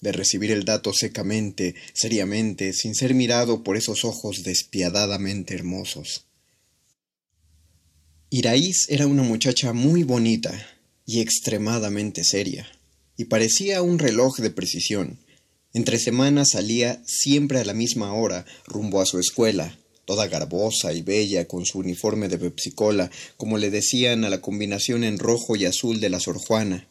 de 0.00 0.12
recibir 0.12 0.50
el 0.50 0.64
dato 0.64 0.92
secamente, 0.92 1.74
seriamente, 1.94 2.72
sin 2.72 2.94
ser 2.94 3.14
mirado 3.14 3.62
por 3.62 3.76
esos 3.76 4.04
ojos 4.04 4.42
despiadadamente 4.42 5.54
hermosos. 5.54 6.26
Iraíz 8.30 8.86
era 8.88 9.06
una 9.06 9.22
muchacha 9.22 9.72
muy 9.72 10.04
bonita 10.04 10.52
y 11.06 11.20
extremadamente 11.20 12.24
seria, 12.24 12.66
y 13.16 13.26
parecía 13.26 13.82
un 13.82 13.98
reloj 13.98 14.38
de 14.38 14.50
precisión. 14.50 15.18
Entre 15.74 15.98
semanas 15.98 16.50
salía 16.52 17.02
siempre 17.06 17.58
a 17.60 17.64
la 17.64 17.74
misma 17.74 18.12
hora 18.14 18.44
rumbo 18.66 19.00
a 19.00 19.06
su 19.06 19.18
escuela, 19.18 19.78
toda 20.04 20.28
garbosa 20.28 20.92
y 20.92 21.02
bella 21.02 21.46
con 21.46 21.64
su 21.64 21.78
uniforme 21.78 22.28
de 22.28 22.38
pepsicola, 22.38 23.10
como 23.36 23.58
le 23.58 23.70
decían 23.70 24.24
a 24.24 24.30
la 24.30 24.40
combinación 24.40 25.04
en 25.04 25.18
rojo 25.18 25.56
y 25.56 25.64
azul 25.64 26.00
de 26.00 26.10
la 26.10 26.20
Sor 26.20 26.38
Juana, 26.38 26.86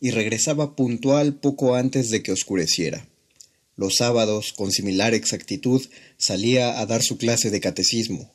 y 0.00 0.10
regresaba 0.10 0.74
puntual 0.74 1.34
poco 1.34 1.74
antes 1.74 2.10
de 2.10 2.22
que 2.22 2.32
oscureciera. 2.32 3.06
Los 3.76 3.96
sábados, 3.96 4.52
con 4.52 4.72
similar 4.72 5.14
exactitud, 5.14 5.82
salía 6.18 6.80
a 6.80 6.86
dar 6.86 7.02
su 7.02 7.16
clase 7.16 7.50
de 7.50 7.60
catecismo, 7.60 8.30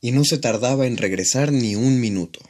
y 0.00 0.12
no 0.12 0.24
se 0.24 0.38
tardaba 0.38 0.86
en 0.86 0.96
regresar 0.96 1.52
ni 1.52 1.76
un 1.76 2.00
minuto. 2.00 2.40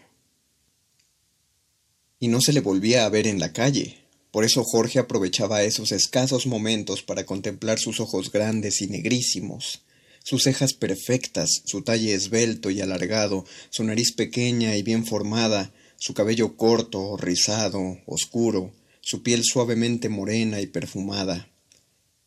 Y 2.18 2.28
no 2.28 2.40
se 2.40 2.52
le 2.52 2.60
volvía 2.60 3.04
a 3.04 3.08
ver 3.08 3.26
en 3.26 3.40
la 3.40 3.52
calle. 3.52 3.98
Por 4.30 4.44
eso 4.44 4.62
Jorge 4.62 5.00
aprovechaba 5.00 5.64
esos 5.64 5.90
escasos 5.90 6.46
momentos 6.46 7.02
para 7.02 7.26
contemplar 7.26 7.78
sus 7.78 7.98
ojos 7.98 8.30
grandes 8.30 8.80
y 8.80 8.86
negrísimos, 8.86 9.82
sus 10.30 10.44
cejas 10.44 10.74
perfectas, 10.74 11.62
su 11.64 11.82
talle 11.82 12.14
esbelto 12.14 12.70
y 12.70 12.80
alargado, 12.80 13.44
su 13.68 13.82
nariz 13.82 14.12
pequeña 14.12 14.76
y 14.76 14.84
bien 14.84 15.04
formada, 15.04 15.74
su 15.96 16.14
cabello 16.14 16.56
corto, 16.56 17.16
rizado, 17.16 17.98
oscuro, 18.06 18.72
su 19.00 19.24
piel 19.24 19.42
suavemente 19.42 20.08
morena 20.08 20.60
y 20.60 20.68
perfumada. 20.68 21.50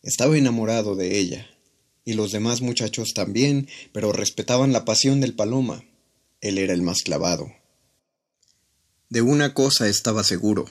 Estaba 0.02 0.38
enamorado 0.38 0.98
de 0.98 1.18
ella 1.18 1.48
y 2.04 2.12
los 2.12 2.34
demás 2.34 2.60
muchachos 2.60 3.14
también, 3.14 3.70
pero 3.94 4.12
respetaban 4.12 4.74
la 4.74 4.84
pasión 4.84 5.22
del 5.22 5.34
paloma. 5.34 5.86
Él 6.42 6.58
era 6.58 6.74
el 6.74 6.82
más 6.82 7.04
clavado. 7.04 7.54
De 9.08 9.22
una 9.22 9.54
cosa 9.54 9.88
estaba 9.88 10.26
seguro. 10.26 10.66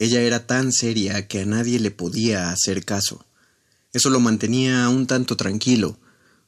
Ella 0.00 0.20
era 0.20 0.48
tan 0.48 0.72
seria 0.72 1.28
que 1.28 1.42
a 1.42 1.46
nadie 1.46 1.78
le 1.78 1.92
podía 1.92 2.50
hacer 2.50 2.84
caso. 2.84 3.24
Eso 3.92 4.10
lo 4.10 4.18
mantenía 4.18 4.88
un 4.88 5.06
tanto 5.06 5.36
tranquilo. 5.36 6.00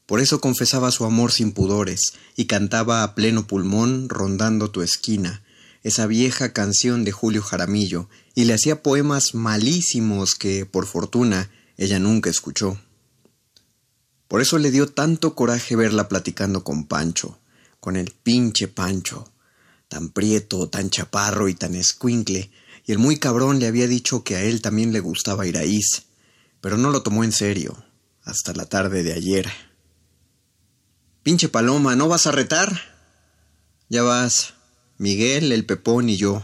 Por 0.09 0.21
eso 0.21 0.41
confesaba 0.41 0.91
su 0.91 1.05
amor 1.05 1.33
sin 1.33 1.53
pudores 1.53 2.15
y 2.35 2.47
cantaba 2.47 3.03
a 3.03 3.15
pleno 3.15 3.47
pulmón 3.47 4.09
rondando 4.09 4.71
tu 4.71 4.81
esquina, 4.81 5.43
esa 5.83 6.07
vieja 6.07 6.55
canción 6.55 7.05
de 7.05 7.13
Julio 7.13 7.43
Jaramillo, 7.43 8.09
y 8.35 8.47
le 8.47 8.55
hacía 8.55 8.83
poemas 8.83 9.35
malísimos 9.35 10.35
que, 10.35 10.65
por 10.65 10.87
fortuna, 10.87 11.51
ella 11.77 11.99
nunca 11.99 12.31
escuchó. 12.31 12.81
Por 14.29 14.41
eso 14.41 14.57
le 14.57 14.71
dio 14.71 14.89
tanto 14.89 15.35
coraje 15.35 15.77
verla 15.77 16.09
platicando 16.09 16.65
con 16.65 16.87
Pancho, 16.87 17.39
con 17.79 17.95
el 17.95 18.11
pinche 18.11 18.67
Pancho, 18.67 19.31
tan 19.89 20.09
prieto, 20.09 20.71
tan 20.71 20.89
chaparro 20.89 21.51
y 21.51 21.55
tan 21.55 21.75
escuincle, 21.75 22.51
y 22.87 22.93
el 22.93 22.99
muy 22.99 23.19
cabrón 23.19 23.59
le 23.59 23.67
había 23.67 23.87
dicho 23.87 24.25
que 24.25 24.37
a 24.37 24.43
él 24.43 24.63
también 24.63 24.91
le 24.91 25.01
gustaba 25.01 25.47
Iraíz, 25.47 26.05
pero 26.63 26.79
no 26.79 26.89
lo 26.93 27.03
tomó 27.03 27.25
en 27.25 27.33
serio, 27.33 27.85
hasta 28.23 28.55
la 28.55 28.65
tarde 28.65 29.03
de 29.03 29.13
ayer. 29.13 29.68
Pinche 31.23 31.49
Paloma, 31.49 31.97
¿no 31.97 32.09
vas 32.09 32.27
a 32.27 32.33
retar? 32.33 32.81
Ya 33.89 34.03
vas, 34.03 34.55
Miguel, 34.97 35.53
el 35.53 35.67
Pepón 35.67 36.09
y 36.09 36.17
yo. 36.17 36.43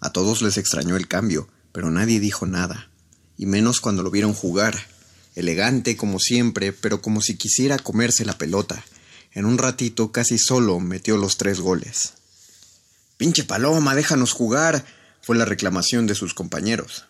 A 0.00 0.10
todos 0.12 0.42
les 0.42 0.56
extrañó 0.58 0.96
el 0.96 1.08
cambio, 1.08 1.48
pero 1.72 1.90
nadie 1.90 2.20
dijo 2.20 2.46
nada, 2.46 2.90
y 3.36 3.46
menos 3.46 3.80
cuando 3.80 4.02
lo 4.02 4.10
vieron 4.10 4.34
jugar 4.34 4.78
elegante 5.34 5.96
como 5.96 6.18
siempre, 6.18 6.72
pero 6.72 7.02
como 7.02 7.20
si 7.20 7.36
quisiera 7.36 7.78
comerse 7.78 8.24
la 8.24 8.38
pelota. 8.38 8.84
En 9.32 9.46
un 9.46 9.58
ratito 9.58 10.12
casi 10.12 10.38
solo 10.38 10.80
metió 10.80 11.16
los 11.16 11.36
tres 11.36 11.60
goles. 11.60 12.14
Pinche 13.16 13.44
paloma, 13.44 13.94
déjanos 13.94 14.32
jugar, 14.32 14.84
fue 15.22 15.36
la 15.36 15.44
reclamación 15.44 16.06
de 16.06 16.14
sus 16.14 16.34
compañeros. 16.34 17.06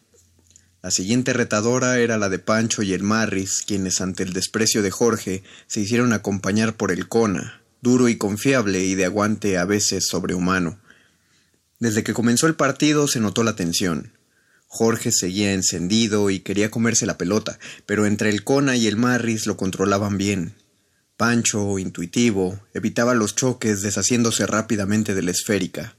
La 0.83 0.91
siguiente 0.91 1.35
retadora 1.35 1.99
era 1.99 2.17
la 2.17 2.31
de 2.31 2.39
Pancho 2.39 2.83
y 2.83 2.95
el 2.95 3.03
Marris, 3.03 3.63
quienes 3.67 4.01
ante 4.01 4.23
el 4.23 4.33
desprecio 4.33 4.81
de 4.81 4.91
Jorge 4.91 5.43
se 5.67 5.81
hicieron 5.81 6.15
acompañar 6.15 6.77
por 6.77 6.91
el 6.91 7.07
Cona, 7.07 7.61
duro 7.83 8.09
y 8.09 8.17
confiable 8.17 8.85
y 8.85 8.95
de 8.95 9.05
aguante 9.05 9.59
a 9.59 9.67
veces 9.67 10.07
sobrehumano. 10.07 10.81
Desde 11.81 12.03
que 12.03 12.15
comenzó 12.15 12.47
el 12.47 12.55
partido 12.55 13.09
se 13.09 13.21
notó 13.21 13.43
la 13.43 13.57
tensión. 13.57 14.13
Jorge 14.69 15.13
seguía 15.13 15.53
encendido 15.53 16.31
y 16.31 16.41
quería 16.41 16.71
comerse 16.71 17.05
la 17.05 17.19
pelota, 17.19 17.59
pero 17.85 18.07
entre 18.07 18.31
el 18.31 18.43
Cona 18.43 18.77
y 18.77 18.87
el 18.87 18.97
Marris 18.97 19.47
lo 19.47 19.59
controlaban 19.59 20.17
bien. 20.17 20.55
Pancho, 21.19 21.79
intuitivo, 21.79 22.59
evitaba 22.73 23.13
los 23.13 23.37
choques 23.37 23.83
deshaciéndose 23.83 24.47
rápidamente 24.47 25.15
de 25.15 25.23
la 25.23 25.33
esférica. 25.33 25.95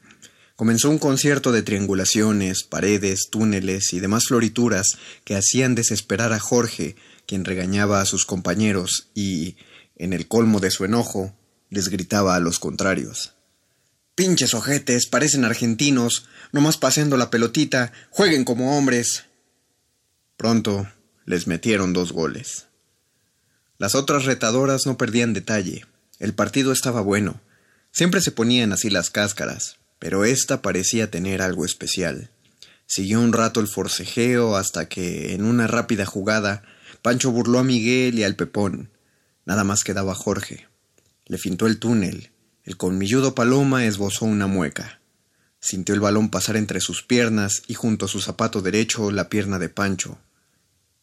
Comenzó 0.61 0.91
un 0.91 0.99
concierto 0.99 1.51
de 1.51 1.63
triangulaciones, 1.63 2.61
paredes, 2.61 3.29
túneles 3.31 3.93
y 3.93 3.99
demás 3.99 4.25
florituras 4.27 4.99
que 5.23 5.35
hacían 5.35 5.73
desesperar 5.73 6.33
a 6.33 6.39
Jorge, 6.39 6.95
quien 7.25 7.45
regañaba 7.45 7.99
a 7.99 8.05
sus 8.05 8.27
compañeros 8.27 9.09
y, 9.15 9.57
en 9.95 10.13
el 10.13 10.27
colmo 10.27 10.59
de 10.59 10.69
su 10.69 10.85
enojo, 10.85 11.35
les 11.71 11.89
gritaba 11.89 12.35
a 12.35 12.39
los 12.39 12.59
contrarios. 12.59 13.33
Pinches 14.13 14.53
ojetes, 14.53 15.07
parecen 15.07 15.45
argentinos, 15.45 16.27
nomás 16.51 16.77
paseando 16.77 17.17
la 17.17 17.31
pelotita, 17.31 17.91
jueguen 18.11 18.45
como 18.45 18.77
hombres. 18.77 19.25
Pronto 20.37 20.87
les 21.25 21.47
metieron 21.47 21.91
dos 21.91 22.11
goles. 22.11 22.67
Las 23.79 23.95
otras 23.95 24.25
retadoras 24.25 24.85
no 24.85 24.95
perdían 24.95 25.33
detalle. 25.33 25.87
El 26.19 26.35
partido 26.35 26.71
estaba 26.71 27.01
bueno. 27.01 27.41
Siempre 27.91 28.21
se 28.21 28.31
ponían 28.31 28.73
así 28.73 28.91
las 28.91 29.09
cáscaras, 29.09 29.80
pero 30.01 30.25
esta 30.25 30.63
parecía 30.63 31.11
tener 31.11 31.43
algo 31.43 31.63
especial. 31.63 32.31
Siguió 32.87 33.21
un 33.21 33.33
rato 33.33 33.59
el 33.59 33.67
forcejeo 33.67 34.55
hasta 34.55 34.89
que, 34.89 35.35
en 35.35 35.45
una 35.45 35.67
rápida 35.67 36.07
jugada, 36.07 36.63
Pancho 37.03 37.29
burló 37.29 37.59
a 37.59 37.63
Miguel 37.63 38.17
y 38.17 38.23
al 38.23 38.35
Pepón. 38.35 38.89
Nada 39.45 39.63
más 39.63 39.83
quedaba 39.83 40.15
Jorge. 40.15 40.67
Le 41.27 41.37
fintó 41.37 41.67
el 41.67 41.77
túnel, 41.77 42.31
el 42.63 42.77
colmilludo 42.77 43.35
Paloma 43.35 43.85
esbozó 43.85 44.25
una 44.25 44.47
mueca. 44.47 45.01
Sintió 45.59 45.93
el 45.93 46.01
balón 46.01 46.31
pasar 46.31 46.57
entre 46.57 46.81
sus 46.81 47.03
piernas 47.03 47.61
y 47.67 47.75
junto 47.75 48.05
a 48.05 48.09
su 48.09 48.21
zapato 48.21 48.63
derecho 48.63 49.11
la 49.11 49.29
pierna 49.29 49.59
de 49.59 49.69
Pancho. 49.69 50.17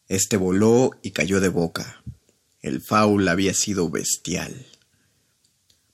Este 0.09 0.37
voló 0.37 0.91
y 1.03 1.13
cayó 1.13 1.41
de 1.41 1.51
boca. 1.51 2.03
El 2.63 2.81
faul 2.81 3.29
había 3.29 3.55
sido 3.55 3.91
bestial. 3.91 4.67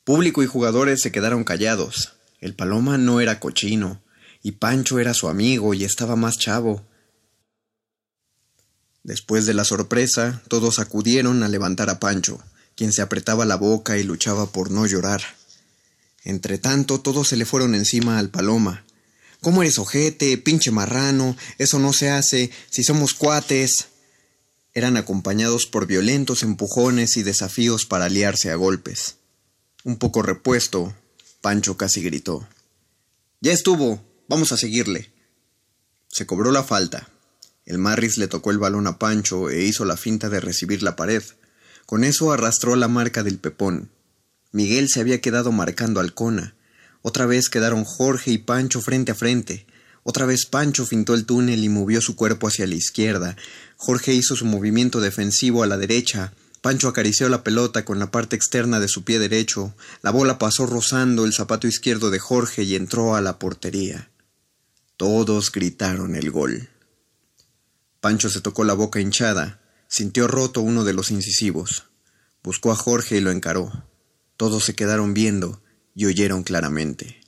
Público 0.04 0.42
y 0.42 0.46
jugadores 0.46 1.02
se 1.02 1.12
quedaron 1.12 1.44
callados. 1.44 2.14
El 2.44 2.54
Paloma 2.54 2.98
no 2.98 3.22
era 3.22 3.40
cochino, 3.40 4.02
y 4.42 4.52
Pancho 4.52 4.98
era 4.98 5.14
su 5.14 5.30
amigo 5.30 5.72
y 5.72 5.82
estaba 5.82 6.14
más 6.14 6.36
chavo. 6.36 6.86
Después 9.02 9.46
de 9.46 9.54
la 9.54 9.64
sorpresa, 9.64 10.42
todos 10.48 10.78
acudieron 10.78 11.42
a 11.42 11.48
levantar 11.48 11.88
a 11.88 11.98
Pancho, 12.00 12.44
quien 12.76 12.92
se 12.92 13.00
apretaba 13.00 13.46
la 13.46 13.56
boca 13.56 13.96
y 13.96 14.02
luchaba 14.02 14.52
por 14.52 14.70
no 14.70 14.84
llorar. 14.84 15.22
Entre 16.22 16.58
tanto, 16.58 17.00
todos 17.00 17.28
se 17.28 17.38
le 17.38 17.46
fueron 17.46 17.74
encima 17.74 18.18
al 18.18 18.28
paloma. 18.28 18.84
¿Cómo 19.40 19.62
eres 19.62 19.78
ojete, 19.78 20.36
pinche 20.36 20.70
marrano? 20.70 21.38
Eso 21.56 21.78
no 21.78 21.94
se 21.94 22.10
hace, 22.10 22.50
si 22.68 22.84
somos 22.84 23.14
cuates. 23.14 23.86
eran 24.74 24.98
acompañados 24.98 25.64
por 25.64 25.86
violentos 25.86 26.42
empujones 26.42 27.16
y 27.16 27.22
desafíos 27.22 27.86
para 27.86 28.04
aliarse 28.04 28.50
a 28.50 28.56
golpes. 28.56 29.16
Un 29.82 29.96
poco 29.96 30.20
repuesto, 30.20 30.94
Pancho 31.44 31.76
casi 31.76 32.00
gritó. 32.00 32.48
Ya 33.42 33.52
estuvo, 33.52 34.02
vamos 34.28 34.52
a 34.52 34.56
seguirle. 34.56 35.12
Se 36.08 36.24
cobró 36.24 36.50
la 36.50 36.64
falta. 36.64 37.10
El 37.66 37.76
Marris 37.76 38.16
le 38.16 38.28
tocó 38.28 38.50
el 38.50 38.56
balón 38.56 38.86
a 38.86 38.98
Pancho 38.98 39.50
e 39.50 39.62
hizo 39.62 39.84
la 39.84 39.98
finta 39.98 40.30
de 40.30 40.40
recibir 40.40 40.82
la 40.82 40.96
pared. 40.96 41.22
Con 41.84 42.02
eso 42.02 42.32
arrastró 42.32 42.76
la 42.76 42.88
marca 42.88 43.22
del 43.22 43.36
pepón. 43.36 43.90
Miguel 44.52 44.88
se 44.88 45.00
había 45.00 45.20
quedado 45.20 45.52
marcando 45.52 46.00
al 46.00 46.14
Cona. 46.14 46.54
Otra 47.02 47.26
vez 47.26 47.50
quedaron 47.50 47.84
Jorge 47.84 48.30
y 48.30 48.38
Pancho 48.38 48.80
frente 48.80 49.12
a 49.12 49.14
frente. 49.14 49.66
Otra 50.02 50.24
vez 50.24 50.46
Pancho 50.46 50.86
fintó 50.86 51.12
el 51.12 51.26
túnel 51.26 51.62
y 51.62 51.68
movió 51.68 52.00
su 52.00 52.16
cuerpo 52.16 52.48
hacia 52.48 52.66
la 52.66 52.76
izquierda. 52.76 53.36
Jorge 53.76 54.14
hizo 54.14 54.34
su 54.34 54.46
movimiento 54.46 54.98
defensivo 54.98 55.62
a 55.62 55.66
la 55.66 55.76
derecha. 55.76 56.32
Pancho 56.64 56.88
acarició 56.88 57.28
la 57.28 57.44
pelota 57.44 57.84
con 57.84 57.98
la 57.98 58.10
parte 58.10 58.36
externa 58.36 58.80
de 58.80 58.88
su 58.88 59.04
pie 59.04 59.18
derecho. 59.18 59.74
La 60.00 60.10
bola 60.10 60.38
pasó 60.38 60.64
rozando 60.64 61.26
el 61.26 61.34
zapato 61.34 61.66
izquierdo 61.66 62.08
de 62.08 62.18
Jorge 62.18 62.62
y 62.62 62.74
entró 62.74 63.14
a 63.14 63.20
la 63.20 63.38
portería. 63.38 64.10
Todos 64.96 65.52
gritaron 65.52 66.16
el 66.16 66.30
gol. 66.30 66.70
Pancho 68.00 68.30
se 68.30 68.40
tocó 68.40 68.64
la 68.64 68.72
boca 68.72 68.98
hinchada. 68.98 69.60
Sintió 69.88 70.26
roto 70.26 70.62
uno 70.62 70.84
de 70.84 70.94
los 70.94 71.10
incisivos. 71.10 71.84
Buscó 72.42 72.72
a 72.72 72.76
Jorge 72.76 73.18
y 73.18 73.20
lo 73.20 73.30
encaró. 73.30 73.84
Todos 74.38 74.64
se 74.64 74.74
quedaron 74.74 75.12
viendo 75.12 75.62
y 75.94 76.06
oyeron 76.06 76.44
claramente. 76.44 77.20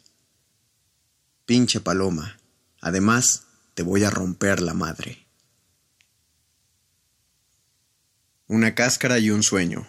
Pinche 1.45 1.81
paloma. 1.81 2.39
Además, 2.81 3.43
te 3.75 3.83
voy 3.83 4.03
a 4.05 4.09
romper 4.09 4.63
la 4.63 4.73
madre. 4.73 5.26
Una 8.49 8.77
cáscara 8.77 9.19
y 9.19 9.31
un 9.31 9.43
sueño. 9.43 9.89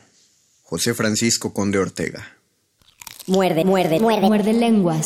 José 0.63 0.95
Francisco 0.95 1.53
Conde 1.53 1.77
Ortega. 1.77 2.37
Muerde, 3.27 3.63
muerde, 3.63 3.99
muerde. 3.99 4.27
Muerde 4.27 4.53
lenguas. 4.53 5.05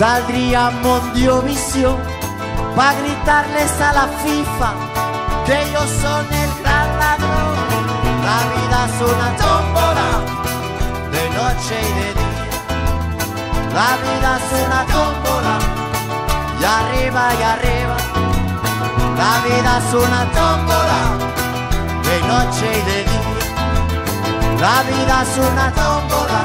saldría 0.00 0.70
Visión 1.44 1.98
para 2.74 2.94
gritarles 3.00 3.72
a 3.82 3.92
la 3.92 4.06
FIFA 4.22 4.70
que 5.44 5.62
ellos 5.64 5.90
son 6.00 6.24
el 6.42 6.50
gran 6.62 6.88
ladrón. 7.00 7.54
La 8.28 8.38
vida 8.54 8.78
es 8.88 8.96
una 9.12 9.28
tómbola 9.42 10.08
de 11.14 11.24
noche 11.38 11.74
y 11.88 11.92
de 12.00 12.08
día. 12.18 12.48
La 13.78 13.90
vida 14.04 14.30
es 14.40 14.48
una 14.64 14.80
tómbola 14.94 15.56
y 16.60 16.64
arriba 16.78 17.22
y 17.38 17.42
arriba. 17.54 17.96
La 19.20 19.34
vida 19.44 19.72
es 19.82 19.90
una 20.06 20.22
tómbola 20.38 21.00
de 22.08 22.16
noche 22.32 22.66
y 22.78 22.82
de 22.90 22.98
día. 23.10 23.30
La 24.64 24.76
vida 24.90 25.14
es 25.26 25.34
una 25.50 25.66
tómbola, 25.72 26.40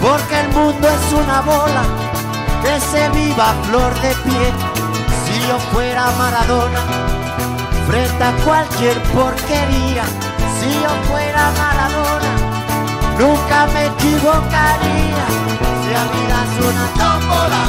porque 0.00 0.40
el 0.40 0.48
mundo 0.48 0.88
es 0.88 1.12
una 1.12 1.40
bola 1.42 2.09
que 2.62 2.80
se 2.80 3.08
viva 3.10 3.54
flor 3.64 3.92
de 4.00 4.14
piel. 4.24 4.54
Si 5.24 5.40
yo 5.48 5.58
fuera 5.72 6.10
Maradona, 6.18 6.82
frente 7.86 8.24
a 8.24 8.32
cualquier 8.44 9.00
porquería, 9.14 10.04
si 10.58 10.70
yo 10.82 10.92
fuera 11.08 11.50
Maradona, 11.62 12.32
nunca 13.18 13.66
me 13.72 13.86
equivocaría. 13.86 15.24
Si 15.80 15.90
a 15.94 16.04
vida 16.14 16.38
es 16.46 16.54
una 16.70 16.86
tómbola, 17.00 17.62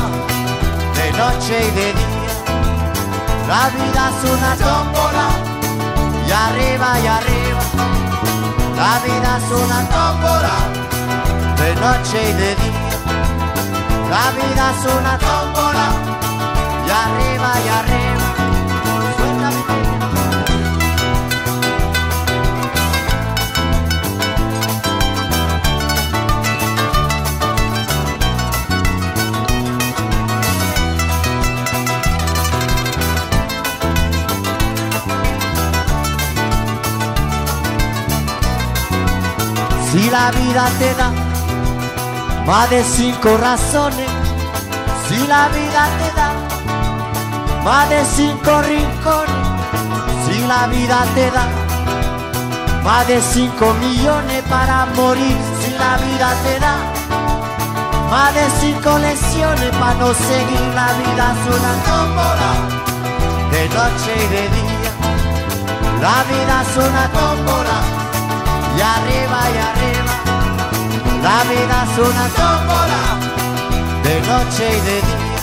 de 0.96 1.12
noche 1.14 1.68
y 1.68 1.72
de 1.72 1.88
día, 1.94 2.34
la 3.48 3.70
vida 3.70 4.12
es 4.12 4.20
una 4.30 4.56
tómbola, 4.56 5.28
y 6.28 6.32
arriba 6.32 7.00
y 7.00 7.08
arriba, 7.08 7.64
la 8.76 8.94
vida 9.06 9.38
es 9.38 9.52
una 9.52 9.80
tómbola, 9.90 10.56
de 11.58 11.76
noche 11.76 12.30
y 12.30 12.34
de 12.34 12.56
día. 12.56 12.71
La 14.12 14.30
vida 14.32 14.72
es 14.72 14.94
una 14.94 15.18
tómbola 15.18 15.88
y 16.86 16.90
arriba 16.90 17.52
y 17.64 17.70
arriba. 17.80 18.28
Si 39.90 40.10
la 40.10 40.32
vida 40.32 40.70
te 40.80 40.94
da 40.96 41.31
más 42.46 42.70
de 42.70 42.84
cinco 42.84 43.38
razones 43.38 44.10
si 45.08 45.18
la 45.28 45.48
vida 45.50 45.88
te 46.00 46.16
da. 46.16 46.32
Más 47.64 47.90
de 47.90 48.04
cinco 48.06 48.62
rincones 48.62 49.48
si 50.26 50.40
la 50.48 50.68
vida 50.68 51.06
te 51.16 51.30
da. 51.32 51.48
Más 52.84 53.08
de 53.08 53.22
cinco 53.22 53.74
millones 53.76 54.42
para 54.50 54.86
morir 54.96 55.38
si 55.62 55.72
la 55.78 55.98
vida 55.98 56.34
te 56.44 56.60
da. 56.60 56.76
Más 58.10 58.34
de 58.34 58.46
cinco 58.60 58.98
lesiones 58.98 59.72
para 59.80 59.94
no 59.96 60.14
seguir 60.14 60.62
la 60.76 60.88
vida 60.94 61.34
es 61.34 61.44
una 61.56 61.72
de 63.52 63.70
noche 63.70 64.12
y 64.16 64.28
de 64.36 64.44
día. 64.58 64.92
La 66.02 66.24
vida 66.24 66.62
es 66.64 66.78
una 66.78 67.08
tómbola 67.10 67.78
y 68.76 68.82
arriba 68.82 69.40
y 69.54 69.58
arriba 69.70 70.01
la 71.22 71.44
vida 71.44 71.78
es 71.86 71.98
una 72.00 72.28
tómbola 72.40 73.02
de 74.04 74.22
noche 74.22 74.78
y 74.78 74.82
de 74.90 74.98
día. 75.10 75.42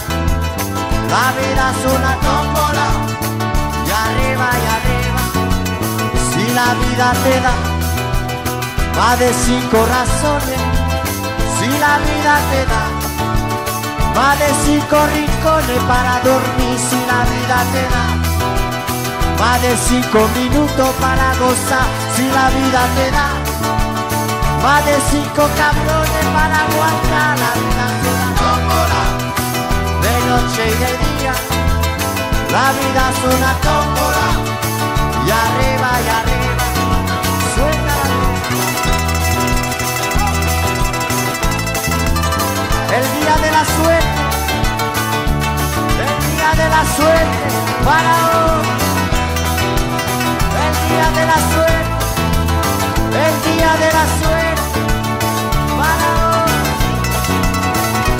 La 1.14 1.26
vida 1.38 1.64
es 1.74 1.82
una 1.96 2.12
tómbola 2.26 2.86
y 3.86 3.90
arriba 4.04 4.48
y 4.62 4.66
arriba. 4.76 5.22
Si 6.30 6.44
la 6.58 6.68
vida 6.82 7.12
te 7.24 7.40
da 7.40 7.54
más 8.96 9.18
de 9.18 9.32
cinco 9.32 9.78
razones, 9.96 10.60
si 11.58 11.68
la 11.78 11.94
vida 12.08 12.34
te 12.50 12.62
da 12.72 12.84
más 14.16 14.38
de 14.38 14.50
cinco 14.66 14.96
rincones 15.14 15.82
para 15.86 16.20
dormir, 16.20 16.76
si 16.90 16.98
la 17.12 17.20
vida 17.32 17.58
te 17.74 17.84
da 17.94 18.06
más 19.38 19.62
de 19.62 19.76
cinco 19.76 20.28
minutos 20.34 20.88
para 21.00 21.34
gozar, 21.36 21.86
si 22.16 22.26
la 22.28 22.50
vida 22.50 22.82
te 22.96 23.10
da 23.12 23.37
más 24.62 24.84
de 24.84 24.96
cinco 25.10 25.48
cabrones 25.56 26.26
para 26.34 26.60
aguantar 26.66 27.38
la 27.38 27.52
vida 27.60 27.86
tómbola 28.38 29.02
de 30.02 30.14
noche 30.28 30.62
y 30.66 30.74
de 30.84 30.92
día. 31.04 31.34
La 32.50 32.66
vida 32.72 33.02
es 33.10 33.18
una 33.34 33.52
tómbola 33.66 34.26
y 35.26 35.28
arriba 35.30 35.90
y 36.04 36.08
arriba 36.18 36.64
suena 37.54 37.94
la 37.98 38.06
El 42.96 43.06
día 43.20 43.34
de 43.44 43.50
la 43.50 43.64
suerte, 43.76 44.22
el 46.06 46.14
día 46.30 46.50
de 46.60 46.68
la 46.74 46.82
suerte 46.96 47.46
para 47.84 48.12
hoy. 48.28 48.66
El 50.64 50.74
día 50.88 51.06
de 51.18 51.24
la 51.26 51.38
suerte, 51.52 51.94
el 53.26 53.34
día 53.52 53.72
de 53.76 53.88
la 53.92 54.04
suerte 54.20 54.47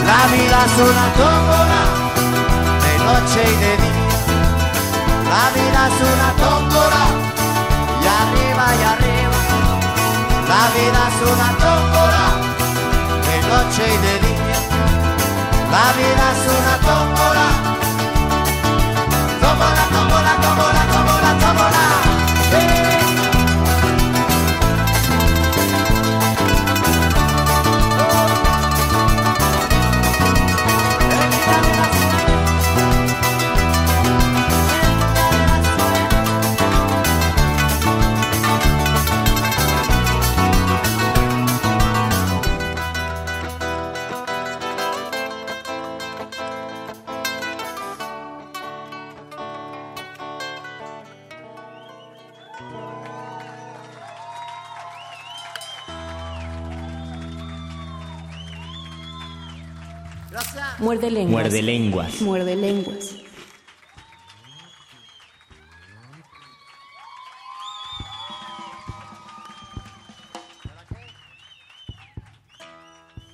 La 0.09 0.21
vida 0.35 0.59
es 0.69 0.77
una 0.91 1.07
tómbola 1.21 1.83
de 2.85 2.93
noche 3.09 3.41
y 3.45 3.57
de 3.65 3.73
día. 3.83 4.09
La 5.33 5.45
vida 5.57 5.81
es 5.91 5.99
una 6.13 6.31
tómbola 6.43 7.05
y 8.03 8.07
arriba 8.21 8.65
y 8.81 8.83
arriba. 8.93 9.41
La 10.53 10.63
vida 10.77 11.01
es 11.11 11.19
una 11.33 11.49
tómbola 11.65 12.25
de 13.27 13.37
noche 13.53 13.83
y 13.95 13.99
de. 14.05 14.19
La 15.77 15.87
vida 15.99 16.25
es 16.35 16.43
una 16.57 16.75
tómbola. 16.89 17.47
Tómbola, 19.43 19.85
tómbola, 19.95 20.33
tómbola, 20.43 20.83
tómbola, 20.93 21.31
tómbola. 21.43 21.68
Muerde 61.11 61.23
lenguas. 61.23 61.41
Muerde 61.41 61.63
lenguas. 61.63 62.21
Muerde 62.21 62.57
lenguas. 62.57 63.15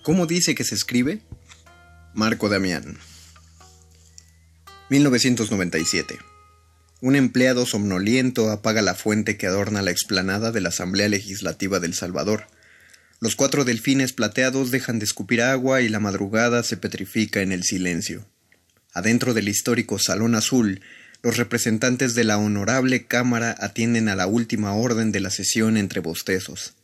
¿Cómo 0.03 0.27
dice 0.27 0.55
que 0.55 0.65
se 0.65 0.75
escribe? 0.75 1.23
Marco 2.13 2.49
Damián. 2.49 2.99
1997. 4.91 6.19
Un 7.01 7.17
empleado 7.17 7.67
somnoliento 7.67 8.51
apaga 8.51 8.83
la 8.83 8.95
fuente 8.95 9.37
que 9.37 9.47
adorna 9.47 9.83
la 9.83 9.91
explanada 9.91 10.53
de 10.53 10.61
la 10.61 10.69
Asamblea 10.69 11.09
Legislativa 11.09 11.81
del 11.81 11.95
Salvador. 11.95 12.47
Los 13.21 13.37
cuatro 13.37 13.65
delfines 13.65 14.13
plateados 14.13 14.71
dejan 14.71 14.99
de 14.99 15.05
escupir 15.05 15.43
agua 15.43 15.81
y 15.81 15.89
la 15.89 16.01
madrugada 16.01 16.63
se 16.63 16.77
petrifica 16.77 17.41
en 17.41 17.53
el 17.53 17.65
silencio. 17.65 18.27
Adentro 18.93 19.35
del 19.35 19.49
histórico 19.49 19.99
Salón 19.99 20.35
Azul, 20.35 20.81
los 21.23 21.37
representantes 21.37 22.15
de 22.15 22.25
la 22.25 22.37
honorable 22.37 23.07
Cámara 23.07 23.57
atienden 23.59 24.09
a 24.09 24.15
la 24.15 24.27
última 24.27 24.75
orden 24.75 25.11
de 25.11 25.21
la 25.21 25.31
sesión 25.31 25.77
entre 25.77 26.01
bostezos. 26.01 26.75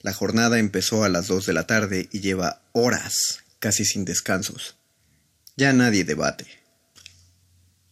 La 0.00 0.14
jornada 0.14 0.58
empezó 0.58 1.04
a 1.04 1.08
las 1.08 1.26
dos 1.26 1.44
de 1.44 1.52
la 1.52 1.66
tarde 1.66 2.08
y 2.12 2.20
lleva 2.20 2.62
horas, 2.72 3.40
casi 3.58 3.84
sin 3.84 4.04
descansos. 4.04 4.76
Ya 5.56 5.72
nadie 5.72 6.04
debate. 6.04 6.46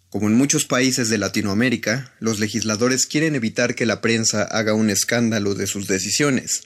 Como 0.08 0.28
en 0.28 0.34
muchos 0.34 0.64
países 0.64 1.10
de 1.10 1.18
Latinoamérica, 1.18 2.14
los 2.18 2.38
legisladores 2.38 3.06
quieren 3.06 3.34
evitar 3.34 3.74
que 3.74 3.84
la 3.84 4.00
prensa 4.00 4.42
haga 4.42 4.72
un 4.72 4.88
escándalo 4.88 5.54
de 5.54 5.66
sus 5.66 5.86
decisiones. 5.86 6.62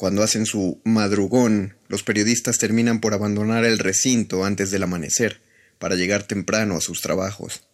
Cuando 0.00 0.22
hacen 0.22 0.46
su 0.46 0.80
madrugón, 0.82 1.76
los 1.88 2.02
periodistas 2.02 2.56
terminan 2.56 3.02
por 3.02 3.12
abandonar 3.12 3.66
el 3.66 3.78
recinto 3.78 4.46
antes 4.46 4.70
del 4.70 4.84
amanecer, 4.84 5.42
para 5.78 5.94
llegar 5.94 6.22
temprano 6.22 6.78
a 6.78 6.80
sus 6.80 7.02
trabajos. 7.02 7.64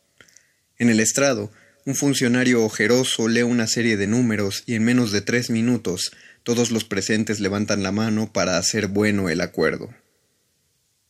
En 0.76 0.90
el 0.90 0.98
estrado, 0.98 1.52
un 1.84 1.94
funcionario 1.94 2.64
ojeroso 2.64 3.28
lee 3.28 3.44
una 3.44 3.68
serie 3.68 3.96
de 3.96 4.08
números 4.08 4.64
y 4.66 4.74
en 4.74 4.82
menos 4.82 5.12
de 5.12 5.20
tres 5.20 5.50
minutos 5.50 6.10
todos 6.42 6.72
los 6.72 6.82
presentes 6.82 7.38
levantan 7.38 7.84
la 7.84 7.92
mano 7.92 8.32
para 8.32 8.58
hacer 8.58 8.88
bueno 8.88 9.28
el 9.28 9.40
acuerdo. 9.40 9.94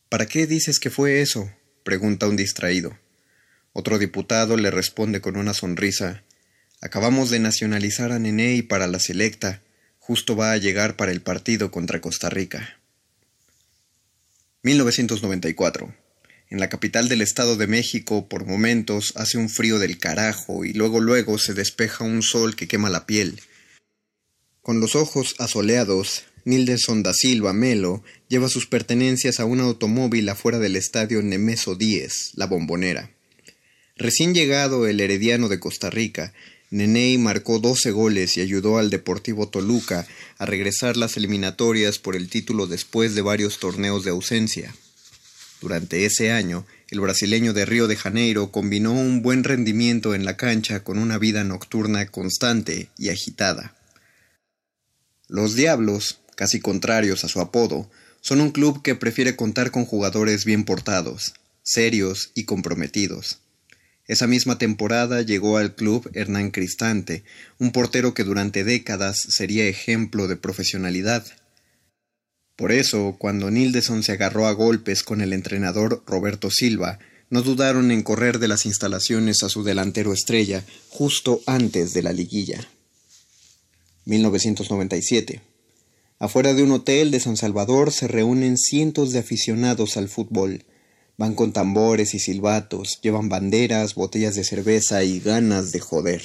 ¿Para 0.09 0.27
qué 0.27 0.45
dices 0.45 0.79
que 0.79 0.91
fue 0.91 1.21
eso? 1.21 1.51
pregunta 1.83 2.27
un 2.27 2.35
distraído. 2.35 2.95
Otro 3.73 3.97
diputado 3.97 4.55
le 4.55 4.69
responde 4.69 5.19
con 5.19 5.35
una 5.35 5.55
sonrisa. 5.55 6.23
Acabamos 6.79 7.31
de 7.31 7.39
nacionalizar 7.39 8.11
a 8.11 8.19
Neney 8.19 8.61
para 8.61 8.85
la 8.85 8.99
selecta. 8.99 9.63
Justo 10.07 10.37
va 10.37 10.53
a 10.53 10.57
llegar 10.57 10.95
para 10.95 11.11
el 11.11 11.19
partido 11.19 11.69
contra 11.69 11.99
Costa 11.99 12.29
Rica. 12.29 12.79
1994. 14.63 15.93
En 16.49 16.61
la 16.61 16.69
capital 16.69 17.09
del 17.09 17.21
Estado 17.21 17.57
de 17.57 17.67
México, 17.67 18.29
por 18.29 18.45
momentos, 18.45 19.11
hace 19.17 19.37
un 19.37 19.49
frío 19.49 19.79
del 19.79 19.97
carajo 19.99 20.63
y 20.63 20.71
luego 20.71 21.01
luego 21.01 21.37
se 21.37 21.53
despeja 21.53 22.05
un 22.05 22.23
sol 22.23 22.55
que 22.55 22.69
quema 22.69 22.89
la 22.89 23.05
piel. 23.05 23.41
Con 24.61 24.79
los 24.79 24.95
ojos 24.95 25.35
asoleados, 25.39 26.23
Nildeson 26.45 27.03
da 27.03 27.13
Silva 27.13 27.51
Melo 27.51 28.01
lleva 28.29 28.47
sus 28.47 28.65
pertenencias 28.65 29.41
a 29.41 29.45
un 29.45 29.59
automóvil 29.59 30.29
afuera 30.29 30.57
del 30.57 30.77
estadio 30.77 31.21
Nemeso 31.21 31.75
10, 31.75 32.31
la 32.35 32.45
bombonera. 32.45 33.11
Recién 33.97 34.33
llegado 34.33 34.87
el 34.87 35.01
herediano 35.01 35.49
de 35.49 35.59
Costa 35.59 35.89
Rica, 35.89 36.33
Neney 36.69 37.17
marcó 37.17 37.59
12 37.59 37.91
goles 37.91 38.35
y 38.35 38.41
ayudó 38.41 38.77
al 38.77 38.89
Deportivo 38.89 39.47
Toluca 39.47 40.05
a 40.37 40.45
regresar 40.45 40.97
las 40.97 41.15
eliminatorias 41.15 41.97
por 41.97 42.15
el 42.15 42.29
título 42.29 42.67
después 42.67 43.15
de 43.15 43.21
varios 43.21 43.59
torneos 43.59 44.03
de 44.03 44.09
ausencia. 44.09 44.75
Durante 45.61 46.05
ese 46.05 46.31
año, 46.31 46.65
el 46.89 46.99
brasileño 46.99 47.53
de 47.53 47.65
Río 47.65 47.87
de 47.87 47.95
Janeiro 47.95 48.51
combinó 48.51 48.91
un 48.91 49.21
buen 49.21 49.43
rendimiento 49.43 50.13
en 50.13 50.25
la 50.25 50.35
cancha 50.35 50.83
con 50.83 50.99
una 50.99 51.17
vida 51.17 51.43
nocturna 51.43 52.05
constante 52.07 52.89
y 52.97 53.09
agitada. 53.09 53.73
Los 55.29 55.55
Diablos, 55.55 56.19
casi 56.35 56.59
contrarios 56.59 57.23
a 57.23 57.29
su 57.29 57.39
apodo, 57.39 57.89
son 58.19 58.41
un 58.41 58.51
club 58.51 58.81
que 58.81 58.95
prefiere 58.95 59.37
contar 59.37 59.71
con 59.71 59.85
jugadores 59.85 60.43
bien 60.43 60.65
portados, 60.65 61.33
serios 61.63 62.31
y 62.35 62.43
comprometidos. 62.43 63.39
Esa 64.07 64.25
misma 64.25 64.57
temporada 64.57 65.21
llegó 65.21 65.57
al 65.57 65.75
club 65.75 66.09
Hernán 66.13 66.51
Cristante, 66.51 67.23
un 67.59 67.71
portero 67.71 68.13
que 68.13 68.23
durante 68.23 68.63
décadas 68.63 69.17
sería 69.29 69.65
ejemplo 69.65 70.27
de 70.27 70.37
profesionalidad. 70.37 71.25
Por 72.55 72.71
eso, 72.71 73.17
cuando 73.19 73.51
Nildeson 73.51 74.03
se 74.03 74.13
agarró 74.13 74.47
a 74.47 74.53
golpes 74.53 75.03
con 75.03 75.21
el 75.21 75.33
entrenador 75.33 76.03
Roberto 76.07 76.49
Silva, 76.49 76.99
no 77.29 77.41
dudaron 77.41 77.91
en 77.91 78.03
correr 78.03 78.39
de 78.39 78.47
las 78.47 78.65
instalaciones 78.65 79.43
a 79.43 79.49
su 79.49 79.63
delantero 79.63 80.13
estrella 80.13 80.63
justo 80.89 81.41
antes 81.45 81.93
de 81.93 82.01
la 82.01 82.13
liguilla. 82.13 82.67
1997. 84.05 85.41
Afuera 86.19 86.53
de 86.53 86.63
un 86.63 86.71
hotel 86.71 87.11
de 87.11 87.19
San 87.19 87.37
Salvador 87.37 87.91
se 87.91 88.07
reúnen 88.07 88.57
cientos 88.57 89.11
de 89.11 89.19
aficionados 89.19 89.97
al 89.97 90.07
fútbol. 90.07 90.63
Van 91.19 91.33
con 91.33 91.51
tambores 91.51 92.13
y 92.13 92.19
silbatos, 92.19 92.99
llevan 93.01 93.27
banderas, 93.27 93.95
botellas 93.95 94.35
de 94.35 94.43
cerveza 94.43 95.03
y 95.03 95.19
ganas 95.19 95.71
de 95.71 95.79
joder. 95.79 96.21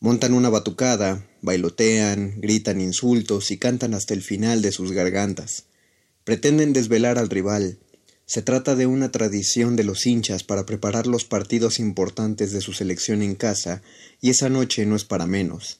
Montan 0.00 0.34
una 0.34 0.48
batucada, 0.48 1.24
bailotean, 1.40 2.40
gritan 2.40 2.80
insultos 2.80 3.52
y 3.52 3.58
cantan 3.58 3.94
hasta 3.94 4.12
el 4.14 4.22
final 4.22 4.60
de 4.60 4.72
sus 4.72 4.90
gargantas. 4.90 5.66
Pretenden 6.24 6.72
desvelar 6.72 7.16
al 7.16 7.30
rival. 7.30 7.78
Se 8.26 8.42
trata 8.42 8.74
de 8.74 8.86
una 8.86 9.12
tradición 9.12 9.76
de 9.76 9.84
los 9.84 10.04
hinchas 10.04 10.42
para 10.42 10.66
preparar 10.66 11.06
los 11.06 11.24
partidos 11.24 11.78
importantes 11.78 12.50
de 12.50 12.60
su 12.60 12.72
selección 12.72 13.22
en 13.22 13.36
casa, 13.36 13.82
y 14.20 14.30
esa 14.30 14.48
noche 14.48 14.84
no 14.84 14.96
es 14.96 15.04
para 15.04 15.26
menos. 15.26 15.78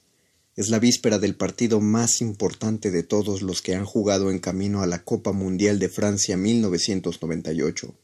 Es 0.54 0.68
la 0.68 0.78
víspera 0.78 1.18
del 1.18 1.34
partido 1.34 1.80
más 1.80 2.20
importante 2.20 2.92
de 2.92 3.02
todos 3.02 3.42
los 3.42 3.62
que 3.62 3.74
han 3.74 3.84
jugado 3.84 4.30
en 4.30 4.38
camino 4.38 4.80
a 4.80 4.86
la 4.86 5.02
Copa 5.02 5.32
Mundial 5.32 5.80
de 5.80 5.88
Francia 5.88 6.36
1998. 6.36 7.96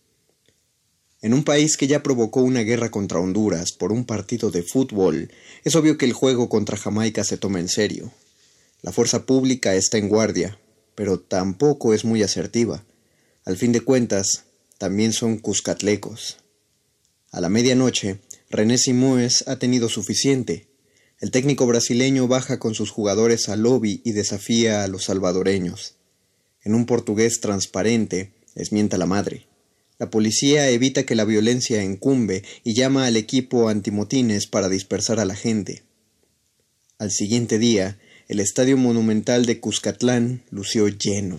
En 1.20 1.34
un 1.34 1.42
país 1.42 1.76
que 1.76 1.86
ya 1.86 2.02
provocó 2.02 2.42
una 2.42 2.60
guerra 2.60 2.90
contra 2.90 3.18
Honduras 3.18 3.72
por 3.72 3.92
un 3.92 4.04
partido 4.04 4.50
de 4.50 4.62
fútbol, 4.62 5.32
es 5.64 5.74
obvio 5.74 5.98
que 5.98 6.06
el 6.06 6.12
juego 6.12 6.48
contra 6.48 6.76
Jamaica 6.76 7.24
se 7.24 7.36
toma 7.36 7.58
en 7.58 7.68
serio. 7.68 8.12
La 8.82 8.92
fuerza 8.92 9.26
pública 9.26 9.74
está 9.74 9.98
en 9.98 10.08
guardia, 10.08 10.58
pero 10.94 11.18
tampoco 11.18 11.94
es 11.94 12.04
muy 12.04 12.22
asertiva. 12.22 12.84
Al 13.44 13.56
fin 13.56 13.72
de 13.72 13.80
cuentas, 13.80 14.44
también 14.78 15.12
son 15.12 15.38
cuscatlecos. 15.38 16.38
A 17.32 17.40
la 17.40 17.48
medianoche, 17.48 18.20
René 18.50 18.78
Simões 18.78 19.44
ha 19.48 19.58
tenido 19.58 19.88
suficiente 19.88 20.68
el 21.20 21.32
técnico 21.32 21.66
brasileño 21.66 22.28
baja 22.28 22.60
con 22.60 22.74
sus 22.74 22.90
jugadores 22.90 23.48
al 23.48 23.62
lobby 23.62 24.00
y 24.04 24.12
desafía 24.12 24.84
a 24.84 24.88
los 24.88 25.04
salvadoreños. 25.04 25.96
En 26.62 26.76
un 26.76 26.86
portugués 26.86 27.40
transparente, 27.40 28.34
les 28.54 28.70
mienta 28.70 28.98
la 28.98 29.06
madre. 29.06 29.48
La 29.98 30.10
policía 30.10 30.68
evita 30.70 31.04
que 31.04 31.16
la 31.16 31.24
violencia 31.24 31.82
encumbe 31.82 32.44
y 32.62 32.74
llama 32.74 33.06
al 33.06 33.16
equipo 33.16 33.68
antimotines 33.68 34.46
para 34.46 34.68
dispersar 34.68 35.18
a 35.18 35.24
la 35.24 35.34
gente. 35.34 35.82
Al 36.98 37.10
siguiente 37.10 37.58
día, 37.58 37.98
el 38.28 38.38
estadio 38.40 38.76
monumental 38.76 39.44
de 39.44 39.58
Cuscatlán 39.58 40.42
lució 40.50 40.86
lleno. 40.86 41.38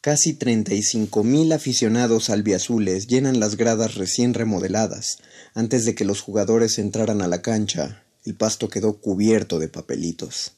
Casi 0.00 0.34
treinta 0.34 0.72
y 0.72 0.82
cinco 0.82 1.24
mil 1.24 1.52
aficionados 1.52 2.30
albiazules 2.30 3.06
llenan 3.06 3.40
las 3.40 3.56
gradas 3.56 3.96
recién 3.96 4.34
remodeladas. 4.34 5.18
Antes 5.52 5.84
de 5.84 5.94
que 5.94 6.04
los 6.04 6.20
jugadores 6.20 6.78
entraran 6.78 7.20
a 7.20 7.28
la 7.28 7.42
cancha, 7.42 8.04
el 8.24 8.34
pasto 8.34 8.68
quedó 8.68 8.98
cubierto 9.00 9.58
de 9.58 9.68
papelitos. 9.68 10.52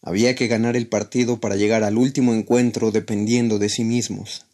Había 0.00 0.34
que 0.34 0.46
ganar 0.46 0.76
el 0.76 0.88
partido 0.88 1.40
para 1.40 1.56
llegar 1.56 1.84
al 1.84 1.98
último 1.98 2.34
encuentro 2.34 2.90
dependiendo 2.90 3.58
de 3.58 3.68
sí 3.68 3.84
mismos. 3.84 4.46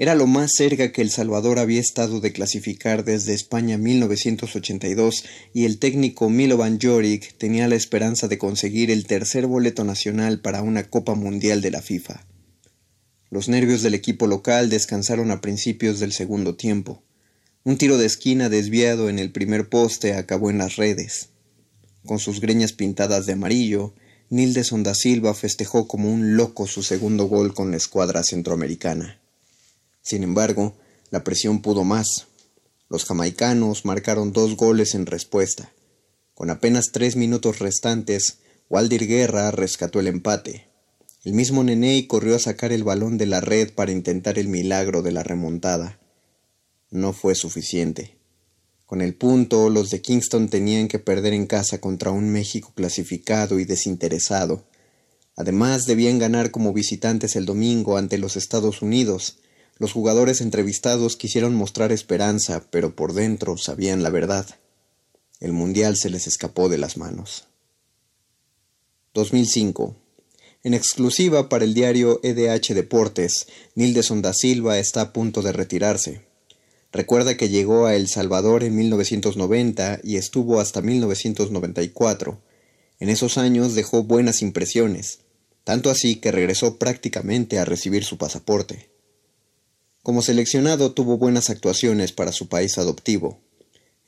Era 0.00 0.14
lo 0.14 0.26
más 0.26 0.52
cerca 0.56 0.92
que 0.92 1.02
El 1.02 1.10
Salvador 1.10 1.58
había 1.58 1.78
estado 1.78 2.20
de 2.20 2.32
clasificar 2.32 3.04
desde 3.04 3.34
España 3.34 3.76
1982 3.76 5.24
y 5.52 5.66
el 5.66 5.78
técnico 5.78 6.30
Milovan 6.30 6.78
Joric 6.80 7.36
tenía 7.36 7.68
la 7.68 7.74
esperanza 7.74 8.26
de 8.26 8.38
conseguir 8.38 8.90
el 8.90 9.06
tercer 9.06 9.46
boleto 9.46 9.84
nacional 9.84 10.40
para 10.40 10.62
una 10.62 10.84
Copa 10.84 11.14
Mundial 11.14 11.60
de 11.60 11.70
la 11.70 11.82
FIFA. 11.82 12.26
Los 13.28 13.50
nervios 13.50 13.82
del 13.82 13.92
equipo 13.92 14.26
local 14.26 14.70
descansaron 14.70 15.30
a 15.30 15.42
principios 15.42 16.00
del 16.00 16.14
segundo 16.14 16.54
tiempo. 16.54 17.02
Un 17.64 17.76
tiro 17.76 17.98
de 17.98 18.06
esquina 18.06 18.48
desviado 18.48 19.10
en 19.10 19.18
el 19.18 19.32
primer 19.32 19.68
poste 19.68 20.14
acabó 20.14 20.48
en 20.48 20.56
las 20.56 20.76
redes. 20.76 21.28
Con 22.06 22.18
sus 22.18 22.40
greñas 22.40 22.72
pintadas 22.72 23.26
de 23.26 23.34
amarillo, 23.34 23.92
Nilde 24.30 24.62
da 24.78 24.94
Silva 24.94 25.34
festejó 25.34 25.86
como 25.86 26.10
un 26.10 26.38
loco 26.38 26.66
su 26.66 26.82
segundo 26.82 27.26
gol 27.26 27.52
con 27.52 27.70
la 27.70 27.76
escuadra 27.76 28.22
centroamericana. 28.22 29.19
Sin 30.02 30.22
embargo, 30.22 30.74
la 31.10 31.24
presión 31.24 31.62
pudo 31.62 31.84
más. 31.84 32.26
Los 32.88 33.04
jamaicanos 33.04 33.84
marcaron 33.84 34.32
dos 34.32 34.56
goles 34.56 34.94
en 34.94 35.06
respuesta. 35.06 35.72
Con 36.34 36.50
apenas 36.50 36.92
tres 36.92 37.16
minutos 37.16 37.58
restantes, 37.58 38.38
Waldir 38.68 39.06
Guerra 39.06 39.50
rescató 39.50 40.00
el 40.00 40.06
empate. 40.06 40.68
El 41.22 41.34
mismo 41.34 41.62
Neney 41.62 42.06
corrió 42.06 42.36
a 42.36 42.38
sacar 42.38 42.72
el 42.72 42.82
balón 42.82 43.18
de 43.18 43.26
la 43.26 43.40
red 43.40 43.74
para 43.74 43.92
intentar 43.92 44.38
el 44.38 44.48
milagro 44.48 45.02
de 45.02 45.12
la 45.12 45.22
remontada. 45.22 45.98
No 46.90 47.12
fue 47.12 47.34
suficiente. 47.34 48.16
Con 48.86 49.02
el 49.02 49.14
punto, 49.14 49.68
los 49.68 49.90
de 49.90 50.00
Kingston 50.00 50.48
tenían 50.48 50.88
que 50.88 50.98
perder 50.98 51.34
en 51.34 51.46
casa 51.46 51.78
contra 51.78 52.10
un 52.10 52.30
México 52.30 52.72
clasificado 52.74 53.60
y 53.60 53.64
desinteresado. 53.64 54.64
Además, 55.36 55.84
debían 55.84 56.18
ganar 56.18 56.50
como 56.50 56.72
visitantes 56.72 57.36
el 57.36 57.44
domingo 57.44 57.98
ante 57.98 58.18
los 58.18 58.36
Estados 58.36 58.82
Unidos. 58.82 59.39
Los 59.80 59.92
jugadores 59.92 60.40
entrevistados 60.40 61.16
quisieron 61.16 61.56
mostrar 61.56 61.90
esperanza, 61.90 62.62
pero 62.70 62.94
por 62.94 63.14
dentro 63.14 63.56
sabían 63.56 64.04
la 64.04 64.10
verdad. 64.10 64.46
El 65.40 65.52
Mundial 65.52 65.96
se 65.96 66.10
les 66.10 66.28
escapó 66.28 66.68
de 66.68 66.78
las 66.78 66.96
manos. 66.96 67.48
2005 69.14 69.96
en 70.62 70.74
exclusiva 70.74 71.48
para 71.48 71.64
el 71.64 71.72
diario 71.72 72.20
EDH 72.22 72.74
Deportes, 72.74 73.46
Nildeson 73.74 74.20
da 74.20 74.34
Silva 74.34 74.78
está 74.78 75.00
a 75.00 75.12
punto 75.14 75.40
de 75.40 75.52
retirarse. 75.52 76.20
Recuerda 76.92 77.34
que 77.38 77.48
llegó 77.48 77.86
a 77.86 77.94
El 77.94 78.08
Salvador 78.08 78.62
en 78.62 78.76
1990 78.76 80.00
y 80.04 80.16
estuvo 80.16 80.60
hasta 80.60 80.82
1994. 80.82 82.42
En 82.98 83.08
esos 83.08 83.38
años 83.38 83.74
dejó 83.74 84.02
buenas 84.02 84.42
impresiones, 84.42 85.20
tanto 85.64 85.88
así 85.88 86.16
que 86.16 86.30
regresó 86.30 86.76
prácticamente 86.76 87.58
a 87.58 87.64
recibir 87.64 88.04
su 88.04 88.18
pasaporte. 88.18 88.90
Como 90.02 90.22
seleccionado 90.22 90.92
tuvo 90.92 91.18
buenas 91.18 91.50
actuaciones 91.50 92.12
para 92.12 92.32
su 92.32 92.48
país 92.48 92.78
adoptivo. 92.78 93.40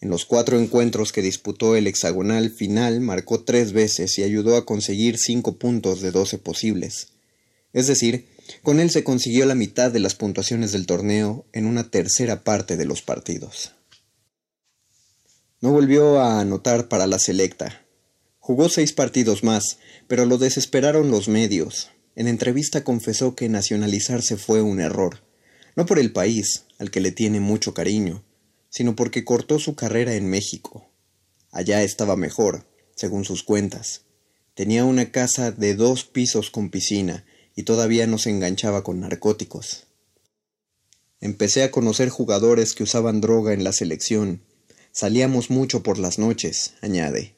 En 0.01 0.09
los 0.09 0.25
cuatro 0.25 0.59
encuentros 0.59 1.13
que 1.13 1.21
disputó 1.21 1.77
el 1.77 1.87
hexagonal 1.87 2.51
final 2.51 3.01
marcó 3.01 3.45
tres 3.45 3.73
veces 3.73 4.19
y 4.19 4.23
ayudó 4.23 4.57
a 4.57 4.65
conseguir 4.65 5.19
cinco 5.19 5.59
puntos 5.59 6.01
de 6.01 6.11
doce 6.11 6.39
posibles. 6.39 7.09
Es 7.75 7.87
decir, 7.87 8.27
con 8.63 8.81
él 8.81 8.91
se 8.91 9.05
consiguió 9.05 9.45
la 9.47 9.55
mitad 9.55 9.91
de 9.91 10.01
las 10.01 10.15
puntuaciones 10.15 10.73
del 10.73 10.87
torneo 10.87 11.47
en 11.53 11.67
una 11.67 11.91
tercera 11.91 12.43
parte 12.43 12.77
de 12.77 12.87
los 12.87 13.03
partidos. 13.03 13.73
No 15.61 15.71
volvió 15.73 16.21
a 16.21 16.41
anotar 16.41 16.89
para 16.89 17.07
la 17.07 17.19
selecta. 17.19 17.83
Jugó 18.41 18.69
seis 18.69 18.93
partidos 18.93 19.45
más, 19.45 19.79
pero 20.09 20.25
lo 20.25 20.39
desesperaron 20.39 21.11
los 21.11 21.29
medios. 21.29 21.91
En 22.17 22.29
entrevista 22.29 22.83
confesó 22.83 23.37
que 23.37 23.49
nacionalizarse 23.49 24.37
fue 24.37 24.61
un 24.61 24.81
error, 24.81 25.21
no 25.77 25.87
por 25.87 25.99
el 25.99 26.13
país, 26.13 26.65
al 26.79 26.91
que 26.91 27.01
le 27.01 27.13
tiene 27.13 27.41
mucho 27.41 27.75
cariño, 27.75 28.23
sino 28.69 28.97
porque 28.97 29.25
cortó 29.25 29.59
su 29.59 29.75
carrera 29.75 30.15
en 30.15 30.29
México. 30.29 30.89
Allá 31.51 31.83
estaba 31.83 32.17
mejor, 32.17 32.67
según 32.95 33.25
sus 33.25 33.43
cuentas. 33.43 34.03
Tenía 34.55 34.85
una 34.85 35.11
casa 35.11 35.51
de 35.51 35.75
dos 35.75 36.05
pisos 36.05 36.51
con 36.51 36.71
piscina 36.71 37.25
y 37.55 37.63
todavía 37.63 38.07
no 38.07 38.19
se 38.19 38.31
enganchaba 38.31 38.83
con 38.83 39.01
narcóticos. 39.01 39.87
Empecé 41.21 41.63
a 41.63 41.71
conocer 41.71 42.09
jugadores 42.09 42.75
que 42.75 42.83
usaban 42.83 43.21
droga 43.21 43.53
en 43.53 43.65
la 43.65 43.73
selección. 43.73 44.43
Salíamos 44.91 45.51
mucho 45.51 45.83
por 45.83 45.99
las 45.99 46.19
noches, 46.19 46.75
añade. 46.81 47.37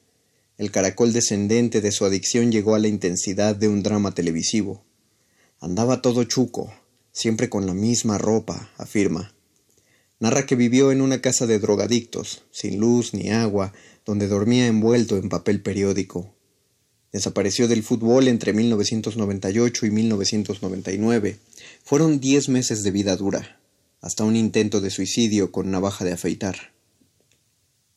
El 0.57 0.71
caracol 0.71 1.13
descendente 1.13 1.81
de 1.81 1.91
su 1.91 2.05
adicción 2.05 2.51
llegó 2.51 2.75
a 2.75 2.79
la 2.79 2.87
intensidad 2.87 3.55
de 3.55 3.67
un 3.67 3.83
drama 3.83 4.13
televisivo. 4.13 4.83
Andaba 5.59 6.01
todo 6.01 6.23
chuco, 6.23 6.73
siempre 7.15 7.49
con 7.49 7.65
la 7.65 7.73
misma 7.73 8.17
ropa, 8.17 8.69
afirma. 8.77 9.33
Narra 10.19 10.45
que 10.45 10.57
vivió 10.57 10.91
en 10.91 11.01
una 11.01 11.21
casa 11.21 11.47
de 11.47 11.59
drogadictos, 11.59 12.43
sin 12.51 12.77
luz 12.77 13.13
ni 13.13 13.31
agua, 13.31 13.71
donde 14.05 14.27
dormía 14.27 14.67
envuelto 14.67 15.15
en 15.15 15.29
papel 15.29 15.61
periódico. 15.61 16.35
Desapareció 17.13 17.69
del 17.69 17.83
fútbol 17.83 18.27
entre 18.27 18.51
1998 18.51 19.85
y 19.85 19.91
1999. 19.91 21.39
Fueron 21.85 22.19
diez 22.19 22.49
meses 22.49 22.83
de 22.83 22.91
vida 22.91 23.15
dura, 23.15 23.61
hasta 24.01 24.25
un 24.25 24.35
intento 24.35 24.81
de 24.81 24.91
suicidio 24.91 25.53
con 25.53 25.71
navaja 25.71 26.03
de 26.03 26.11
afeitar. 26.11 26.73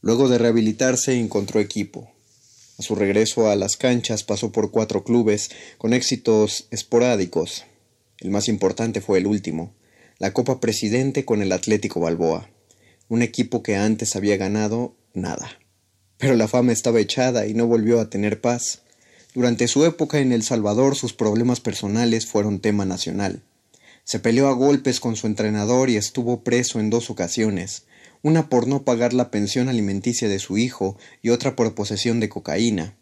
Luego 0.00 0.28
de 0.28 0.38
rehabilitarse 0.38 1.18
encontró 1.18 1.58
equipo. 1.58 2.12
A 2.78 2.82
su 2.82 2.94
regreso 2.94 3.50
a 3.50 3.56
las 3.56 3.76
canchas 3.76 4.22
pasó 4.22 4.52
por 4.52 4.70
cuatro 4.70 5.02
clubes 5.02 5.50
con 5.76 5.92
éxitos 5.92 6.68
esporádicos. 6.70 7.64
El 8.20 8.30
más 8.30 8.48
importante 8.48 9.00
fue 9.00 9.18
el 9.18 9.26
último, 9.26 9.72
la 10.18 10.32
Copa 10.32 10.58
Presidente 10.58 11.24
con 11.24 11.40
el 11.40 11.52
Atlético 11.52 12.00
Balboa, 12.00 12.48
un 13.08 13.22
equipo 13.22 13.62
que 13.62 13.76
antes 13.76 14.16
había 14.16 14.36
ganado 14.36 14.96
nada. 15.14 15.48
Pero 16.18 16.34
la 16.34 16.48
fama 16.48 16.72
estaba 16.72 16.98
echada 16.98 17.46
y 17.46 17.54
no 17.54 17.66
volvió 17.68 18.00
a 18.00 18.10
tener 18.10 18.40
paz. 18.40 18.82
Durante 19.34 19.68
su 19.68 19.84
época 19.84 20.18
en 20.18 20.32
El 20.32 20.42
Salvador 20.42 20.96
sus 20.96 21.12
problemas 21.12 21.60
personales 21.60 22.26
fueron 22.26 22.58
tema 22.58 22.84
nacional. 22.84 23.42
Se 24.02 24.18
peleó 24.18 24.48
a 24.48 24.52
golpes 24.52 24.98
con 24.98 25.14
su 25.14 25.28
entrenador 25.28 25.88
y 25.90 25.96
estuvo 25.96 26.42
preso 26.42 26.80
en 26.80 26.90
dos 26.90 27.10
ocasiones, 27.10 27.84
una 28.22 28.48
por 28.48 28.66
no 28.66 28.82
pagar 28.82 29.12
la 29.12 29.30
pensión 29.30 29.68
alimenticia 29.68 30.28
de 30.28 30.40
su 30.40 30.58
hijo 30.58 30.96
y 31.22 31.28
otra 31.28 31.54
por 31.54 31.72
posesión 31.74 32.18
de 32.18 32.28
cocaína. 32.28 32.96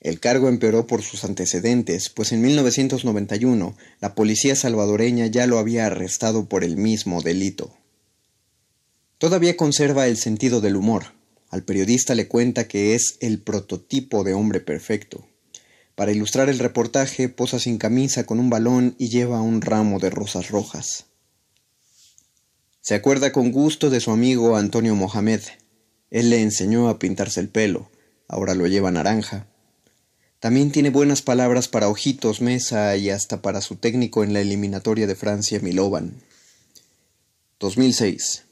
El 0.00 0.20
cargo 0.20 0.48
empeoró 0.48 0.86
por 0.86 1.02
sus 1.02 1.24
antecedentes, 1.24 2.08
pues 2.08 2.30
en 2.32 2.40
1991 2.40 3.76
la 4.00 4.14
policía 4.14 4.54
salvadoreña 4.54 5.26
ya 5.26 5.46
lo 5.46 5.58
había 5.58 5.86
arrestado 5.86 6.48
por 6.48 6.62
el 6.62 6.76
mismo 6.76 7.20
delito. 7.20 7.76
Todavía 9.18 9.56
conserva 9.56 10.06
el 10.06 10.16
sentido 10.16 10.60
del 10.60 10.76
humor. 10.76 11.06
Al 11.50 11.64
periodista 11.64 12.14
le 12.14 12.28
cuenta 12.28 12.68
que 12.68 12.94
es 12.94 13.16
el 13.20 13.40
prototipo 13.40 14.22
de 14.22 14.34
hombre 14.34 14.60
perfecto. 14.60 15.26
Para 15.96 16.12
ilustrar 16.12 16.48
el 16.48 16.60
reportaje, 16.60 17.28
posa 17.28 17.58
sin 17.58 17.78
camisa 17.78 18.24
con 18.24 18.38
un 18.38 18.50
balón 18.50 18.94
y 18.98 19.08
lleva 19.08 19.42
un 19.42 19.60
ramo 19.60 19.98
de 19.98 20.10
rosas 20.10 20.50
rojas. 20.50 21.06
Se 22.80 22.94
acuerda 22.94 23.32
con 23.32 23.50
gusto 23.50 23.90
de 23.90 23.98
su 23.98 24.12
amigo 24.12 24.56
Antonio 24.56 24.94
Mohamed. 24.94 25.40
Él 26.10 26.30
le 26.30 26.40
enseñó 26.40 26.88
a 26.88 27.00
pintarse 27.00 27.40
el 27.40 27.48
pelo, 27.48 27.90
ahora 28.28 28.54
lo 28.54 28.68
lleva 28.68 28.92
naranja. 28.92 29.48
También 30.40 30.70
tiene 30.70 30.90
buenas 30.90 31.20
palabras 31.20 31.66
para 31.66 31.88
Ojitos 31.88 32.40
Mesa 32.40 32.96
y 32.96 33.10
hasta 33.10 33.42
para 33.42 33.60
su 33.60 33.74
técnico 33.74 34.22
en 34.22 34.32
la 34.32 34.40
eliminatoria 34.40 35.08
de 35.08 35.16
Francia, 35.16 35.58
Milovan. 35.60 36.22
2006. 37.58 38.44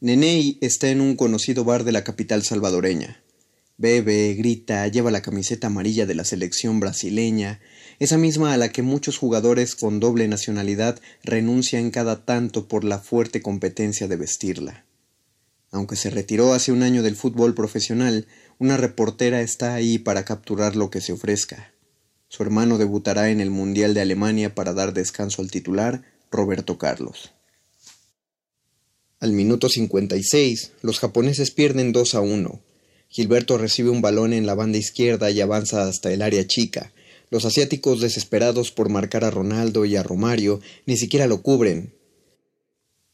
Nenei 0.00 0.58
está 0.60 0.88
en 0.88 1.00
un 1.00 1.14
conocido 1.14 1.62
bar 1.62 1.84
de 1.84 1.92
la 1.92 2.02
capital 2.02 2.42
salvadoreña. 2.42 3.22
Bebe, 3.76 4.34
grita, 4.34 4.88
lleva 4.88 5.12
la 5.12 5.22
camiseta 5.22 5.68
amarilla 5.68 6.06
de 6.06 6.16
la 6.16 6.24
selección 6.24 6.80
brasileña, 6.80 7.60
esa 8.00 8.18
misma 8.18 8.52
a 8.52 8.56
la 8.56 8.70
que 8.70 8.82
muchos 8.82 9.16
jugadores 9.16 9.76
con 9.76 10.00
doble 10.00 10.26
nacionalidad 10.26 11.00
renuncian 11.22 11.92
cada 11.92 12.24
tanto 12.24 12.66
por 12.66 12.82
la 12.82 12.98
fuerte 12.98 13.42
competencia 13.42 14.08
de 14.08 14.16
vestirla. 14.16 14.84
Aunque 15.70 15.94
se 15.94 16.10
retiró 16.10 16.54
hace 16.54 16.72
un 16.72 16.82
año 16.82 17.04
del 17.04 17.14
fútbol 17.14 17.54
profesional, 17.54 18.26
una 18.58 18.76
reportera 18.76 19.40
está 19.40 19.74
ahí 19.74 19.98
para 19.98 20.24
capturar 20.24 20.74
lo 20.74 20.90
que 20.90 21.00
se 21.00 21.12
ofrezca. 21.12 21.72
Su 22.28 22.42
hermano 22.42 22.76
debutará 22.76 23.30
en 23.30 23.40
el 23.40 23.50
Mundial 23.50 23.94
de 23.94 24.00
Alemania 24.00 24.54
para 24.54 24.74
dar 24.74 24.92
descanso 24.92 25.42
al 25.42 25.50
titular, 25.50 26.02
Roberto 26.30 26.76
Carlos. 26.76 27.32
Al 29.20 29.32
minuto 29.32 29.68
56, 29.68 30.72
los 30.82 30.98
japoneses 30.98 31.50
pierden 31.50 31.92
2 31.92 32.14
a 32.14 32.20
1. 32.20 32.60
Gilberto 33.08 33.58
recibe 33.58 33.90
un 33.90 34.02
balón 34.02 34.32
en 34.32 34.46
la 34.46 34.54
banda 34.54 34.78
izquierda 34.78 35.30
y 35.30 35.40
avanza 35.40 35.88
hasta 35.88 36.12
el 36.12 36.22
área 36.22 36.46
chica. 36.46 36.92
Los 37.30 37.44
asiáticos, 37.44 38.00
desesperados 38.00 38.70
por 38.70 38.90
marcar 38.90 39.24
a 39.24 39.30
Ronaldo 39.30 39.84
y 39.84 39.96
a 39.96 40.02
Romario, 40.02 40.60
ni 40.86 40.96
siquiera 40.96 41.26
lo 41.26 41.42
cubren. 41.42 41.94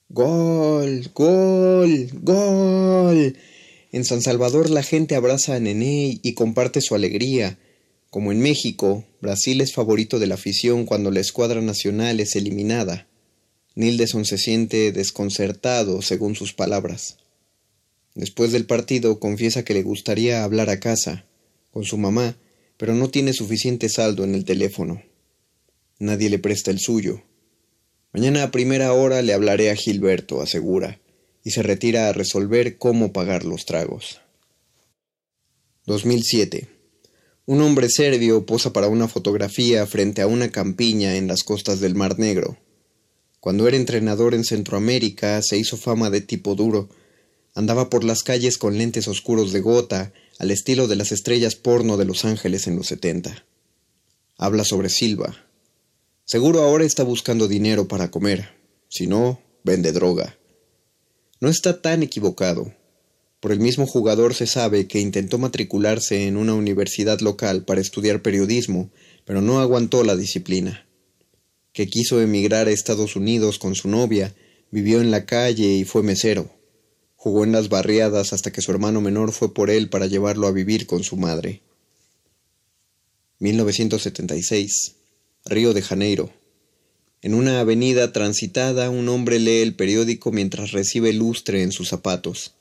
Gol, 0.08 1.10
gol, 1.14 2.08
gol. 2.22 3.36
En 3.94 4.04
San 4.04 4.22
Salvador 4.22 4.70
la 4.70 4.82
gente 4.82 5.14
abraza 5.14 5.54
a 5.54 5.60
Nené 5.60 6.18
y 6.20 6.34
comparte 6.34 6.80
su 6.80 6.96
alegría. 6.96 7.60
Como 8.10 8.32
en 8.32 8.40
México, 8.40 9.04
Brasil 9.20 9.60
es 9.60 9.72
favorito 9.72 10.18
de 10.18 10.26
la 10.26 10.34
afición 10.34 10.84
cuando 10.84 11.12
la 11.12 11.20
escuadra 11.20 11.60
nacional 11.60 12.18
es 12.18 12.34
eliminada. 12.34 13.06
Nildeson 13.76 14.24
se 14.24 14.36
siente 14.36 14.90
desconcertado, 14.90 16.02
según 16.02 16.34
sus 16.34 16.54
palabras. 16.54 17.18
Después 18.16 18.50
del 18.50 18.66
partido 18.66 19.20
confiesa 19.20 19.64
que 19.64 19.74
le 19.74 19.84
gustaría 19.84 20.42
hablar 20.42 20.70
a 20.70 20.80
casa, 20.80 21.26
con 21.70 21.84
su 21.84 21.96
mamá, 21.96 22.36
pero 22.76 22.94
no 22.94 23.10
tiene 23.10 23.32
suficiente 23.32 23.88
saldo 23.88 24.24
en 24.24 24.34
el 24.34 24.44
teléfono. 24.44 25.04
Nadie 26.00 26.30
le 26.30 26.40
presta 26.40 26.72
el 26.72 26.80
suyo. 26.80 27.22
Mañana 28.12 28.42
a 28.42 28.50
primera 28.50 28.92
hora 28.92 29.22
le 29.22 29.34
hablaré 29.34 29.70
a 29.70 29.76
Gilberto, 29.76 30.42
asegura, 30.42 31.00
y 31.44 31.52
se 31.52 31.62
retira 31.62 32.08
a 32.08 32.12
resolver 32.12 32.78
cómo 32.78 33.12
pagar 33.12 33.44
los 33.44 33.66
tragos. 33.66 34.20
2007. 35.86 36.68
Un 37.46 37.60
hombre 37.60 37.88
serbio 37.90 38.46
posa 38.46 38.72
para 38.72 38.88
una 38.88 39.06
fotografía 39.06 39.86
frente 39.86 40.22
a 40.22 40.26
una 40.26 40.48
campiña 40.50 41.16
en 41.16 41.28
las 41.28 41.44
costas 41.44 41.78
del 41.78 41.94
Mar 41.94 42.18
Negro. 42.18 42.56
Cuando 43.38 43.68
era 43.68 43.76
entrenador 43.76 44.34
en 44.34 44.44
Centroamérica 44.44 45.40
se 45.42 45.58
hizo 45.58 45.76
fama 45.76 46.10
de 46.10 46.22
tipo 46.22 46.54
duro, 46.54 46.88
Andaba 47.54 47.88
por 47.88 48.02
las 48.02 48.24
calles 48.24 48.58
con 48.58 48.76
lentes 48.78 49.06
oscuros 49.06 49.52
de 49.52 49.60
gota, 49.60 50.12
al 50.40 50.50
estilo 50.50 50.88
de 50.88 50.96
las 50.96 51.12
estrellas 51.12 51.54
porno 51.54 51.96
de 51.96 52.04
Los 52.04 52.24
Ángeles 52.24 52.66
en 52.66 52.74
los 52.74 52.88
setenta. 52.88 53.46
Habla 54.36 54.64
sobre 54.64 54.88
Silva. 54.88 55.46
Seguro 56.24 56.62
ahora 56.62 56.84
está 56.84 57.04
buscando 57.04 57.46
dinero 57.46 57.86
para 57.86 58.10
comer. 58.10 58.48
Si 58.88 59.06
no, 59.06 59.40
vende 59.62 59.92
droga. 59.92 60.36
No 61.44 61.50
está 61.50 61.82
tan 61.82 62.02
equivocado. 62.02 62.72
Por 63.40 63.52
el 63.52 63.60
mismo 63.60 63.86
jugador 63.86 64.32
se 64.32 64.46
sabe 64.46 64.88
que 64.88 64.98
intentó 64.98 65.36
matricularse 65.36 66.26
en 66.26 66.38
una 66.38 66.54
universidad 66.54 67.20
local 67.20 67.66
para 67.66 67.82
estudiar 67.82 68.22
periodismo, 68.22 68.88
pero 69.26 69.42
no 69.42 69.60
aguantó 69.60 70.04
la 70.04 70.16
disciplina. 70.16 70.86
Que 71.74 71.86
quiso 71.86 72.22
emigrar 72.22 72.66
a 72.66 72.70
Estados 72.70 73.14
Unidos 73.14 73.58
con 73.58 73.74
su 73.74 73.88
novia, 73.88 74.34
vivió 74.70 75.02
en 75.02 75.10
la 75.10 75.26
calle 75.26 75.74
y 75.74 75.84
fue 75.84 76.02
mesero. 76.02 76.48
Jugó 77.14 77.44
en 77.44 77.52
las 77.52 77.68
barriadas 77.68 78.32
hasta 78.32 78.50
que 78.50 78.62
su 78.62 78.70
hermano 78.70 79.02
menor 79.02 79.30
fue 79.30 79.52
por 79.52 79.68
él 79.68 79.90
para 79.90 80.06
llevarlo 80.06 80.46
a 80.46 80.52
vivir 80.52 80.86
con 80.86 81.04
su 81.04 81.18
madre. 81.18 81.60
1976. 83.40 84.94
Río 85.44 85.74
de 85.74 85.82
Janeiro. 85.82 86.32
En 87.24 87.32
una 87.32 87.60
avenida 87.60 88.12
transitada, 88.12 88.90
un 88.90 89.08
hombre 89.08 89.38
lee 89.38 89.62
el 89.62 89.74
periódico 89.74 90.30
mientras 90.30 90.72
recibe 90.72 91.14
lustre 91.14 91.62
en 91.62 91.72
sus 91.72 91.88
zapatos. 91.88 92.52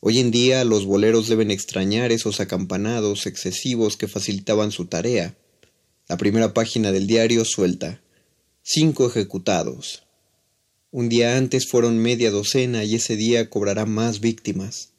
Hoy 0.00 0.18
en 0.18 0.30
día 0.30 0.66
los 0.66 0.84
boleros 0.84 1.30
deben 1.30 1.50
extrañar 1.50 2.12
esos 2.12 2.38
acampanados 2.38 3.24
excesivos 3.24 3.96
que 3.96 4.08
facilitaban 4.08 4.70
su 4.70 4.84
tarea. 4.84 5.34
La 6.08 6.18
primera 6.18 6.52
página 6.52 6.92
del 6.92 7.06
diario 7.06 7.46
suelta. 7.46 8.02
Cinco 8.62 9.06
ejecutados. 9.06 10.02
Un 10.90 11.08
día 11.08 11.38
antes 11.38 11.66
fueron 11.66 11.96
media 11.96 12.30
docena 12.30 12.84
y 12.84 12.96
ese 12.96 13.16
día 13.16 13.48
cobrará 13.48 13.86
más 13.86 14.20
víctimas. 14.20 14.90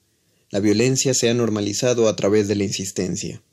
La 0.50 0.60
violencia 0.60 1.14
se 1.14 1.30
ha 1.30 1.36
normalizado 1.36 2.10
a 2.10 2.16
través 2.16 2.48
de 2.48 2.56
la 2.56 2.64
insistencia. 2.64 3.44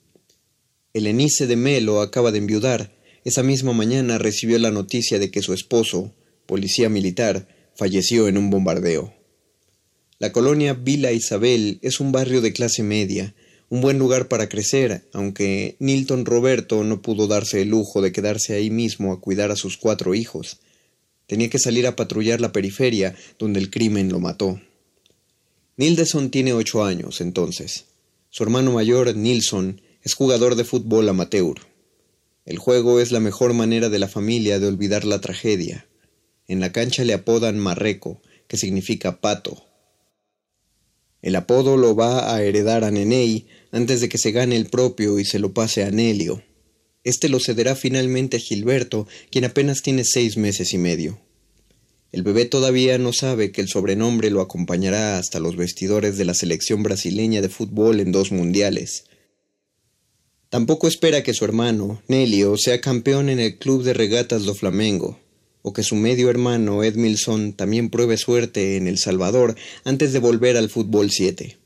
El 0.95 1.07
Enice 1.07 1.47
de 1.47 1.57
Melo 1.57 2.01
acaba 2.01 2.33
de 2.33 2.39
enviudar. 2.39 2.99
Esa 3.25 3.43
misma 3.43 3.73
mañana 3.73 4.19
recibió 4.19 4.59
la 4.59 4.71
noticia 4.71 5.19
de 5.19 5.31
que 5.31 5.43
su 5.43 5.53
esposo, 5.53 6.13
policía 6.47 6.89
militar, 6.89 7.49
falleció 7.75 8.29
en 8.29 8.39
un 8.39 8.51
bombardeo. 8.51 9.13
La 10.19 10.33
colonia 10.33 10.75
Villa 10.75 11.13
Isabel 11.13 11.79
es 11.83 12.01
un 12.01 12.13
barrio 12.13 12.41
de 12.41 12.53
clase 12.53 12.83
media, 12.83 13.35
un 13.69 13.81
buen 13.83 13.99
lugar 13.99 14.29
para 14.29 14.49
crecer, 14.49 15.09
aunque 15.13 15.77
Nilton 15.79 16.25
Roberto 16.25 16.83
no 16.83 17.03
pudo 17.03 17.27
darse 17.27 17.63
el 17.63 17.69
lujo 17.69 18.03
de 18.03 18.13
quedarse 18.13 18.55
ahí 18.55 18.69
mismo 18.69 19.13
a 19.13 19.21
cuidar 19.21 19.51
a 19.51 19.57
sus 19.57 19.77
cuatro 19.77 20.15
hijos. 20.15 20.59
Tenía 21.27 21.49
que 21.49 21.59
salir 21.59 21.87
a 21.87 21.97
patrullar 21.97 22.41
la 22.41 22.53
periferia, 22.53 23.15
donde 23.39 23.61
el 23.61 23.71
crimen 23.71 24.11
lo 24.11 24.19
mató. 24.19 24.61
Nildeson 25.77 26.31
tiene 26.31 26.53
ocho 26.53 26.85
años, 26.85 27.21
entonces. 27.21 27.85
Su 28.31 28.43
hermano 28.43 28.73
mayor, 28.73 29.15
Nilsson, 29.15 29.81
es 30.03 30.15
jugador 30.15 30.55
de 30.55 30.65
fútbol 30.65 31.09
amateur. 31.09 31.70
El 32.45 32.59
juego 32.59 33.01
es 33.01 33.13
la 33.13 33.21
mejor 33.21 33.53
manera 33.53 33.89
de 33.89 33.99
la 33.99 34.09
familia 34.09 34.59
de 34.59 34.67
olvidar 34.67 35.05
la 35.05 35.21
tragedia. 35.21 35.87
En 36.49 36.61
la 36.61 36.73
cancha 36.73 37.05
le 37.05 37.13
apodan 37.13 37.59
Marreco, 37.59 38.23
que 38.49 38.57
significa 38.57 39.21
pato. 39.21 39.65
El 41.23 41.37
apodo 41.37 41.77
lo 41.77 41.95
va 41.95 42.35
a 42.35 42.43
heredar 42.43 42.83
a 42.83 42.91
Nenei 42.91 43.47
antes 43.73 44.01
de 44.01 44.09
que 44.09 44.19
se 44.19 44.33
gane 44.33 44.57
el 44.57 44.67
propio 44.67 45.19
y 45.19 45.25
se 45.25 45.39
lo 45.39 45.53
pase 45.53 45.85
a 45.85 45.91
Nelio. 45.91 46.43
Este 47.05 47.29
lo 47.29 47.41
cederá 47.41 47.77
finalmente 47.77 48.39
a 48.39 48.41
Gilberto, 48.41 49.07
quien 49.31 49.45
apenas 49.45 49.83
tiene 49.83 50.05
seis 50.05 50.37
meses 50.37 50.73
y 50.73 50.79
medio. 50.79 51.21
El 52.13 52.23
bebé 52.23 52.45
todavía 52.45 52.99
no 52.99 53.13
sabe 53.13 53.53
que 53.53 53.61
el 53.61 53.69
sobrenombre 53.69 54.31
lo 54.31 54.41
acompañará 54.41 55.19
hasta 55.19 55.39
los 55.39 55.57
vestidores 55.57 56.17
de 56.17 56.25
la 56.25 56.35
selección 56.35 56.83
brasileña 56.83 57.41
de 57.41 57.49
fútbol 57.49 58.01
en 58.01 58.11
dos 58.11 58.33
mundiales. 58.33 59.05
Tampoco 60.51 60.89
espera 60.89 61.23
que 61.23 61.33
su 61.33 61.45
hermano, 61.45 62.03
Nelio, 62.09 62.57
sea 62.57 62.81
campeón 62.81 63.29
en 63.29 63.39
el 63.39 63.57
club 63.57 63.85
de 63.85 63.95
regatas 63.95 64.43
do 64.43 64.53
Flamengo, 64.53 65.21
o 65.63 65.73
que 65.73 65.85
su 65.85 65.95
medio 65.95 66.29
hermano, 66.29 66.83
Edmilson, 66.83 67.53
también 67.53 67.89
pruebe 67.89 68.17
suerte 68.17 68.77
en 68.77 68.89
El 68.89 68.99
Salvador 68.99 69.55
antes 69.85 70.13
de 70.13 70.19
volver 70.19 70.57
al 70.57 70.69
fútbol 70.69 71.13
7. 71.13 71.57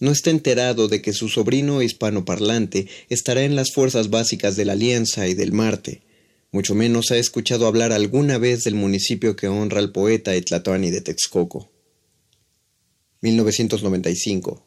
No 0.00 0.12
está 0.12 0.30
enterado 0.30 0.88
de 0.88 1.02
que 1.02 1.12
su 1.12 1.28
sobrino 1.28 1.82
hispanoparlante 1.82 2.88
estará 3.10 3.42
en 3.42 3.54
las 3.54 3.72
fuerzas 3.72 4.08
básicas 4.08 4.56
de 4.56 4.64
la 4.64 4.72
Alianza 4.72 5.28
y 5.28 5.34
del 5.34 5.52
Marte. 5.52 6.00
Mucho 6.52 6.74
menos 6.74 7.10
ha 7.10 7.18
escuchado 7.18 7.66
hablar 7.66 7.92
alguna 7.92 8.38
vez 8.38 8.64
del 8.64 8.76
municipio 8.76 9.36
que 9.36 9.48
honra 9.48 9.80
al 9.80 9.92
poeta 9.92 10.34
Etlatoani 10.34 10.90
de 10.90 11.02
Texcoco. 11.02 11.70
1995. 13.20 14.65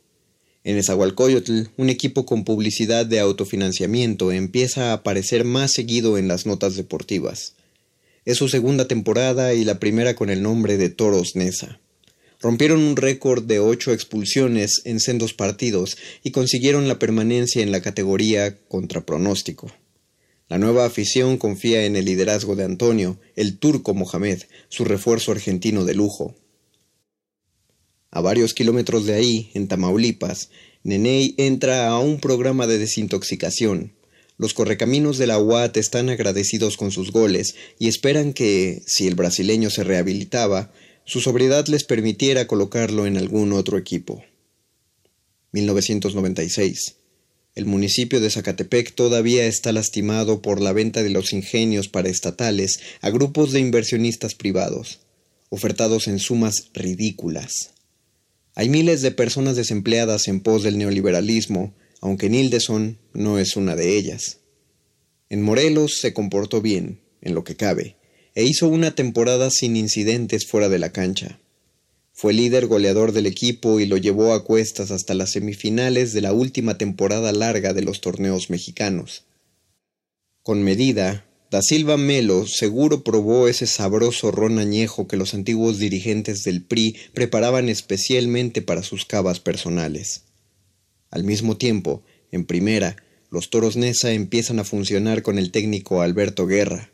En 0.63 0.77
Esahualcoyotl, 0.77 1.69
un 1.77 1.89
equipo 1.89 2.25
con 2.25 2.43
publicidad 2.43 3.05
de 3.05 3.19
autofinanciamiento 3.19 4.31
empieza 4.31 4.91
a 4.91 4.93
aparecer 4.93 5.45
más 5.45 5.71
seguido 5.71 6.17
en 6.17 6.27
las 6.27 6.45
notas 6.45 6.75
deportivas. 6.75 7.53
Es 8.25 8.37
su 8.37 8.49
segunda 8.49 8.87
temporada 8.87 9.53
y 9.53 9.63
la 9.63 9.79
primera 9.79 10.15
con 10.15 10.29
el 10.29 10.41
nombre 10.43 10.77
de 10.77 10.89
Toros 10.89 11.35
Nesa 11.35 11.79
rompieron 12.41 12.79
un 12.81 12.95
récord 12.95 13.43
de 13.43 13.59
ocho 13.59 13.91
expulsiones 13.91 14.81
en 14.85 14.99
sendos 14.99 15.33
partidos 15.33 15.97
y 16.23 16.31
consiguieron 16.31 16.87
la 16.87 16.99
permanencia 16.99 17.61
en 17.61 17.71
la 17.71 17.81
categoría 17.81 18.57
contra 18.67 19.05
pronóstico. 19.05 19.71
La 20.47 20.57
nueva 20.57 20.85
afición 20.85 21.37
confía 21.37 21.85
en 21.85 21.95
el 21.95 22.05
liderazgo 22.05 22.55
de 22.55 22.63
Antonio, 22.63 23.19
el 23.35 23.59
turco 23.59 23.93
Mohamed, 23.93 24.43
su 24.69 24.83
refuerzo 24.83 25.31
argentino 25.31 25.85
de 25.85 25.93
lujo. 25.93 26.35
A 28.11 28.21
varios 28.21 28.53
kilómetros 28.53 29.05
de 29.05 29.13
ahí, 29.13 29.51
en 29.53 29.67
Tamaulipas, 29.67 30.49
Neney 30.83 31.35
entra 31.37 31.87
a 31.87 31.99
un 31.99 32.19
programa 32.19 32.65
de 32.65 32.79
desintoxicación. 32.79 33.93
Los 34.37 34.53
correcaminos 34.53 35.17
de 35.17 35.27
la 35.27 35.37
UAT 35.37 35.77
están 35.77 36.09
agradecidos 36.09 36.77
con 36.77 36.91
sus 36.91 37.11
goles 37.11 37.55
y 37.77 37.87
esperan 37.87 38.33
que, 38.33 38.81
si 38.87 39.05
el 39.05 39.15
brasileño 39.15 39.69
se 39.69 39.83
rehabilitaba, 39.83 40.71
su 41.05 41.21
sobriedad 41.21 41.67
les 41.67 41.83
permitiera 41.83 42.47
colocarlo 42.47 43.05
en 43.05 43.17
algún 43.17 43.51
otro 43.51 43.77
equipo. 43.77 44.23
1996. 45.51 46.95
El 47.55 47.65
municipio 47.65 48.21
de 48.21 48.29
Zacatepec 48.29 48.95
todavía 48.95 49.45
está 49.45 49.71
lastimado 49.71 50.41
por 50.41 50.61
la 50.61 50.71
venta 50.71 51.03
de 51.03 51.09
los 51.09 51.33
ingenios 51.33 51.89
paraestatales 51.89 52.79
a 53.01 53.09
grupos 53.09 53.51
de 53.51 53.59
inversionistas 53.59 54.35
privados, 54.35 55.01
ofertados 55.49 56.07
en 56.07 56.19
sumas 56.19 56.69
ridículas. 56.73 57.71
Hay 58.59 58.67
miles 58.67 59.01
de 59.01 59.11
personas 59.11 59.55
desempleadas 59.55 60.27
en 60.27 60.41
pos 60.41 60.63
del 60.63 60.77
neoliberalismo 60.77 61.73
aunque 62.01 62.29
Nildeson 62.29 62.97
no 63.13 63.39
es 63.39 63.55
una 63.55 63.77
de 63.77 63.95
ellas. 63.97 64.39
En 65.29 65.41
Morelos 65.41 65.99
se 66.01 66.13
comportó 66.13 66.61
bien, 66.61 66.99
en 67.21 67.35
lo 67.35 67.45
que 67.45 67.55
cabe, 67.55 67.95
e 68.35 68.43
hizo 68.43 68.67
una 68.67 68.95
temporada 68.95 69.49
sin 69.49 69.77
incidentes 69.77 70.45
fuera 70.45 70.67
de 70.67 70.77
la 70.77 70.91
cancha. 70.91 71.39
Fue 72.11 72.33
líder 72.33 72.67
goleador 72.67 73.13
del 73.13 73.27
equipo 73.27 73.79
y 73.79 73.85
lo 73.85 73.95
llevó 73.95 74.33
a 74.33 74.43
cuestas 74.43 74.91
hasta 74.91 75.13
las 75.13 75.31
semifinales 75.31 76.11
de 76.11 76.19
la 76.19 76.33
última 76.33 76.77
temporada 76.77 77.31
larga 77.31 77.71
de 77.71 77.81
los 77.81 78.01
torneos 78.01 78.49
mexicanos. 78.49 79.23
Con 80.43 80.63
medida, 80.63 81.28
Da 81.51 81.63
Silva 81.63 81.97
Melo 81.97 82.45
seguro 82.45 83.03
probó 83.03 83.47
ese 83.47 83.65
sabroso 83.65 84.29
ron 84.29 84.59
añejo 84.59 85.07
que 85.07 85.17
los 85.17 85.33
antiguos 85.33 85.79
dirigentes 85.79 86.43
del 86.43 86.63
PRI 86.63 86.95
preparaban 87.13 87.69
especialmente 87.69 88.61
para 88.61 88.83
sus 88.83 89.05
cavas 89.05 89.39
personales. 89.39 90.25
Al 91.09 91.23
mismo 91.23 91.57
tiempo, 91.57 92.03
en 92.31 92.45
primera, 92.45 92.97
los 93.31 93.49
toros 93.49 93.77
Nesa 93.77 94.11
empiezan 94.11 94.59
a 94.59 94.63
funcionar 94.63 95.23
con 95.23 95.39
el 95.39 95.51
técnico 95.51 96.03
Alberto 96.03 96.45
Guerra. 96.45 96.91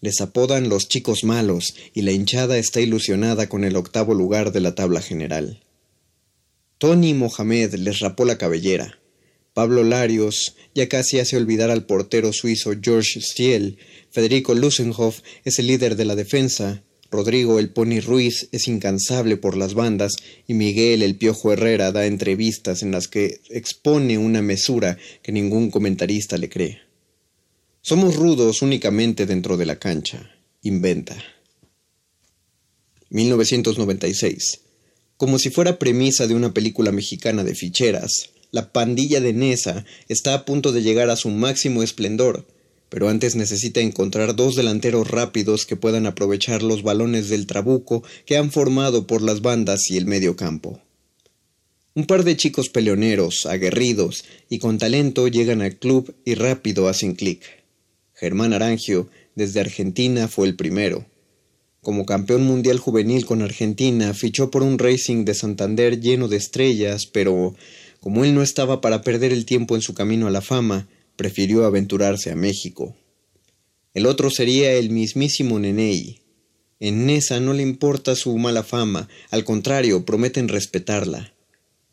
Les 0.00 0.22
apodan 0.22 0.70
los 0.70 0.88
chicos 0.88 1.24
malos 1.24 1.74
y 1.92 2.00
la 2.00 2.12
hinchada 2.12 2.56
está 2.56 2.80
ilusionada 2.80 3.50
con 3.50 3.64
el 3.64 3.76
octavo 3.76 4.14
lugar 4.14 4.52
de 4.52 4.60
la 4.60 4.74
tabla 4.74 5.02
general. 5.02 5.62
Tony 6.78 7.12
Mohamed 7.12 7.74
les 7.74 7.98
rapó 8.00 8.24
la 8.24 8.38
cabellera. 8.38 8.99
Pablo 9.54 9.84
Larios 9.84 10.56
ya 10.74 10.88
casi 10.88 11.18
hace 11.18 11.36
olvidar 11.36 11.70
al 11.70 11.84
portero 11.86 12.32
suizo 12.32 12.72
George 12.80 13.20
Stiel. 13.20 13.78
Federico 14.10 14.54
Lusenhoff 14.54 15.20
es 15.44 15.58
el 15.58 15.66
líder 15.66 15.96
de 15.96 16.04
la 16.04 16.16
defensa 16.16 16.82
Rodrigo 17.10 17.58
el 17.58 17.70
Pony 17.70 18.00
Ruiz 18.00 18.48
es 18.52 18.68
incansable 18.68 19.36
por 19.36 19.56
las 19.56 19.74
bandas 19.74 20.12
y 20.46 20.54
Miguel 20.54 21.02
el 21.02 21.16
Piojo 21.16 21.52
Herrera 21.52 21.90
da 21.90 22.06
entrevistas 22.06 22.82
en 22.82 22.92
las 22.92 23.08
que 23.08 23.40
expone 23.50 24.16
una 24.16 24.42
mesura 24.42 24.96
que 25.22 25.32
ningún 25.32 25.70
comentarista 25.70 26.38
le 26.38 26.48
cree. 26.48 26.78
Somos 27.82 28.14
rudos 28.14 28.62
únicamente 28.62 29.26
dentro 29.26 29.56
de 29.56 29.66
la 29.66 29.78
cancha. 29.78 30.30
Inventa. 30.62 31.16
1996. 33.08 34.60
Como 35.16 35.38
si 35.40 35.50
fuera 35.50 35.78
premisa 35.80 36.28
de 36.28 36.34
una 36.34 36.54
película 36.54 36.92
mexicana 36.92 37.42
de 37.42 37.56
ficheras, 37.56 38.30
la 38.50 38.72
pandilla 38.72 39.20
de 39.20 39.32
Nesa 39.32 39.84
está 40.08 40.34
a 40.34 40.44
punto 40.44 40.72
de 40.72 40.82
llegar 40.82 41.10
a 41.10 41.16
su 41.16 41.30
máximo 41.30 41.82
esplendor 41.82 42.46
pero 42.90 43.08
antes 43.08 43.36
necesita 43.36 43.80
encontrar 43.80 44.36
dos 44.36 44.56
delanteros 44.56 45.08
rápidos 45.08 45.64
que 45.64 45.76
puedan 45.76 46.06
aprovechar 46.06 46.62
los 46.62 46.82
balones 46.82 47.30
del 47.30 47.46
trabuco 47.46 48.02
que 48.26 48.36
han 48.36 48.50
formado 48.50 49.06
por 49.06 49.22
las 49.22 49.40
bandas 49.40 49.90
y 49.90 49.96
el 49.96 50.04
medio 50.06 50.36
campo. 50.36 50.82
Un 51.94 52.06
par 52.06 52.24
de 52.24 52.36
chicos 52.36 52.68
peleoneros, 52.68 53.46
aguerridos 53.46 54.24
y 54.48 54.58
con 54.58 54.78
talento 54.78 55.28
llegan 55.28 55.62
al 55.62 55.76
club 55.76 56.14
y 56.24 56.34
rápido 56.34 56.88
hacen 56.88 57.14
clic. 57.14 57.42
Germán 58.14 58.52
Arangio, 58.52 59.08
desde 59.34 59.60
Argentina, 59.60 60.28
fue 60.28 60.48
el 60.48 60.56
primero. 60.56 61.06
Como 61.82 62.04
campeón 62.04 62.42
mundial 62.42 62.78
juvenil 62.78 63.24
con 63.24 63.40
Argentina, 63.40 64.12
fichó 64.14 64.50
por 64.50 64.62
un 64.62 64.78
Racing 64.78 65.24
de 65.24 65.34
Santander 65.34 66.00
lleno 66.00 66.28
de 66.28 66.36
estrellas, 66.36 67.06
pero 67.06 67.54
como 68.00 68.24
él 68.24 68.34
no 68.34 68.42
estaba 68.42 68.80
para 68.80 69.02
perder 69.02 69.32
el 69.32 69.44
tiempo 69.44 69.76
en 69.76 69.82
su 69.82 69.94
camino 69.94 70.26
a 70.26 70.30
la 70.30 70.40
fama, 70.40 70.88
prefirió 71.16 71.64
aventurarse 71.64 72.30
a 72.30 72.36
México. 72.36 72.96
El 73.92 74.06
otro 74.06 74.30
sería 74.30 74.72
el 74.72 74.90
mismísimo 74.90 75.58
Nenei. 75.58 76.20
En 76.78 77.06
Nesa 77.06 77.40
no 77.40 77.52
le 77.52 77.62
importa 77.62 78.16
su 78.16 78.36
mala 78.38 78.62
fama, 78.62 79.08
al 79.30 79.44
contrario, 79.44 80.06
prometen 80.06 80.48
respetarla. 80.48 81.34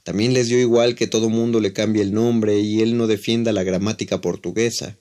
También 0.04 0.34
les 0.34 0.48
dio 0.48 0.58
igual 0.60 0.96
que 0.96 1.08
todo 1.08 1.30
mundo 1.30 1.60
le 1.60 1.74
cambie 1.74 2.02
el 2.02 2.14
nombre 2.14 2.60
y 2.62 2.80
él 2.80 2.96
no 2.96 3.08
defienda 3.08 3.52
la 3.52 3.64
gramática 3.64 4.22
portuguesa. 4.22 4.98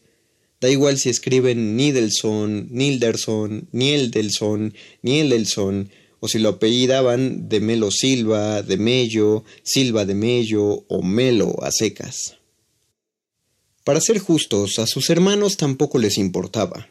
Da 0.60 0.68
igual 0.68 0.98
si 0.98 1.10
escriben 1.10 1.76
Nidelson, 1.76 2.66
Nilderson, 2.70 3.68
Nieldelson, 3.70 4.74
Nieldelson, 5.02 5.90
o 6.26 6.28
si 6.28 6.40
lo 6.40 6.48
apellidaban 6.48 7.48
de 7.48 7.60
Melo 7.60 7.92
Silva, 7.92 8.60
de 8.62 8.76
Mello, 8.76 9.44
Silva 9.62 10.04
de 10.04 10.16
Mello 10.16 10.84
o 10.88 11.00
Melo 11.00 11.54
a 11.62 11.70
secas. 11.70 12.34
Para 13.84 14.00
ser 14.00 14.18
justos, 14.18 14.80
a 14.80 14.88
sus 14.88 15.08
hermanos 15.08 15.56
tampoco 15.56 15.98
les 15.98 16.18
importaba. 16.18 16.88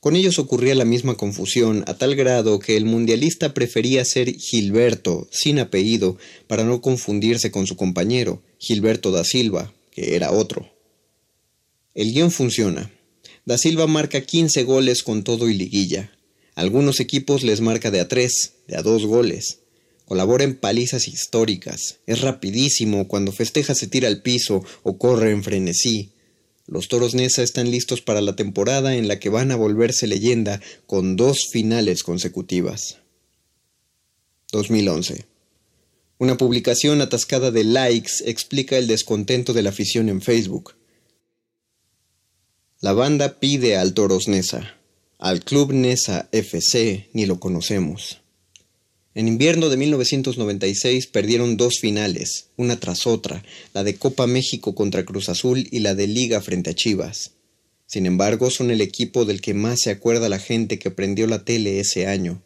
Con 0.00 0.16
ellos 0.16 0.38
ocurría 0.38 0.74
la 0.74 0.86
misma 0.86 1.18
confusión, 1.18 1.84
a 1.88 1.92
tal 1.98 2.14
grado 2.16 2.58
que 2.58 2.78
el 2.78 2.86
mundialista 2.86 3.52
prefería 3.52 4.02
ser 4.06 4.34
Gilberto, 4.34 5.28
sin 5.30 5.58
apellido, 5.58 6.16
para 6.46 6.64
no 6.64 6.80
confundirse 6.80 7.50
con 7.50 7.66
su 7.66 7.76
compañero, 7.76 8.42
Gilberto 8.58 9.10
da 9.10 9.24
Silva, 9.24 9.74
que 9.90 10.16
era 10.16 10.32
otro. 10.32 10.72
El 11.92 12.14
guion 12.14 12.30
funciona. 12.30 12.90
Da 13.44 13.58
Silva 13.58 13.86
marca 13.86 14.22
15 14.22 14.64
goles 14.64 15.02
con 15.02 15.22
todo 15.22 15.50
y 15.50 15.54
liguilla. 15.54 16.10
Algunos 16.60 17.00
equipos 17.00 17.42
les 17.42 17.62
marca 17.62 17.90
de 17.90 18.00
a 18.00 18.06
tres, 18.06 18.52
de 18.68 18.76
a 18.76 18.82
dos 18.82 19.06
goles. 19.06 19.60
Colabora 20.04 20.44
en 20.44 20.54
palizas 20.54 21.08
históricas. 21.08 22.00
Es 22.06 22.20
rapidísimo, 22.20 23.08
cuando 23.08 23.32
festeja 23.32 23.74
se 23.74 23.86
tira 23.86 24.08
al 24.08 24.20
piso 24.20 24.62
o 24.82 24.98
corre 24.98 25.30
en 25.30 25.42
frenesí. 25.42 26.12
Los 26.66 26.88
Toros 26.88 27.14
Nesa 27.14 27.42
están 27.42 27.70
listos 27.70 28.02
para 28.02 28.20
la 28.20 28.36
temporada 28.36 28.94
en 28.94 29.08
la 29.08 29.18
que 29.18 29.30
van 29.30 29.52
a 29.52 29.56
volverse 29.56 30.06
leyenda 30.06 30.60
con 30.86 31.16
dos 31.16 31.48
finales 31.50 32.02
consecutivas. 32.02 32.98
2011. 34.52 35.24
Una 36.18 36.36
publicación 36.36 37.00
atascada 37.00 37.50
de 37.50 37.64
likes 37.64 38.12
explica 38.26 38.76
el 38.76 38.86
descontento 38.86 39.54
de 39.54 39.62
la 39.62 39.70
afición 39.70 40.10
en 40.10 40.20
Facebook. 40.20 40.74
La 42.80 42.92
banda 42.92 43.40
pide 43.40 43.78
al 43.78 43.94
Toros 43.94 44.28
Nesa. 44.28 44.74
Al 45.22 45.44
Club 45.44 45.74
Nesa 45.74 46.30
FC 46.32 47.10
ni 47.12 47.26
lo 47.26 47.40
conocemos. 47.40 48.22
En 49.14 49.28
invierno 49.28 49.68
de 49.68 49.76
1996 49.76 51.08
perdieron 51.08 51.58
dos 51.58 51.74
finales, 51.78 52.46
una 52.56 52.80
tras 52.80 53.06
otra, 53.06 53.44
la 53.74 53.84
de 53.84 53.96
Copa 53.96 54.26
México 54.26 54.74
contra 54.74 55.04
Cruz 55.04 55.28
Azul 55.28 55.68
y 55.70 55.80
la 55.80 55.94
de 55.94 56.06
Liga 56.06 56.40
frente 56.40 56.70
a 56.70 56.74
Chivas. 56.74 57.32
Sin 57.84 58.06
embargo, 58.06 58.48
son 58.48 58.70
el 58.70 58.80
equipo 58.80 59.26
del 59.26 59.42
que 59.42 59.52
más 59.52 59.80
se 59.80 59.90
acuerda 59.90 60.30
la 60.30 60.38
gente 60.38 60.78
que 60.78 60.90
prendió 60.90 61.26
la 61.26 61.44
tele 61.44 61.80
ese 61.80 62.06
año. 62.06 62.42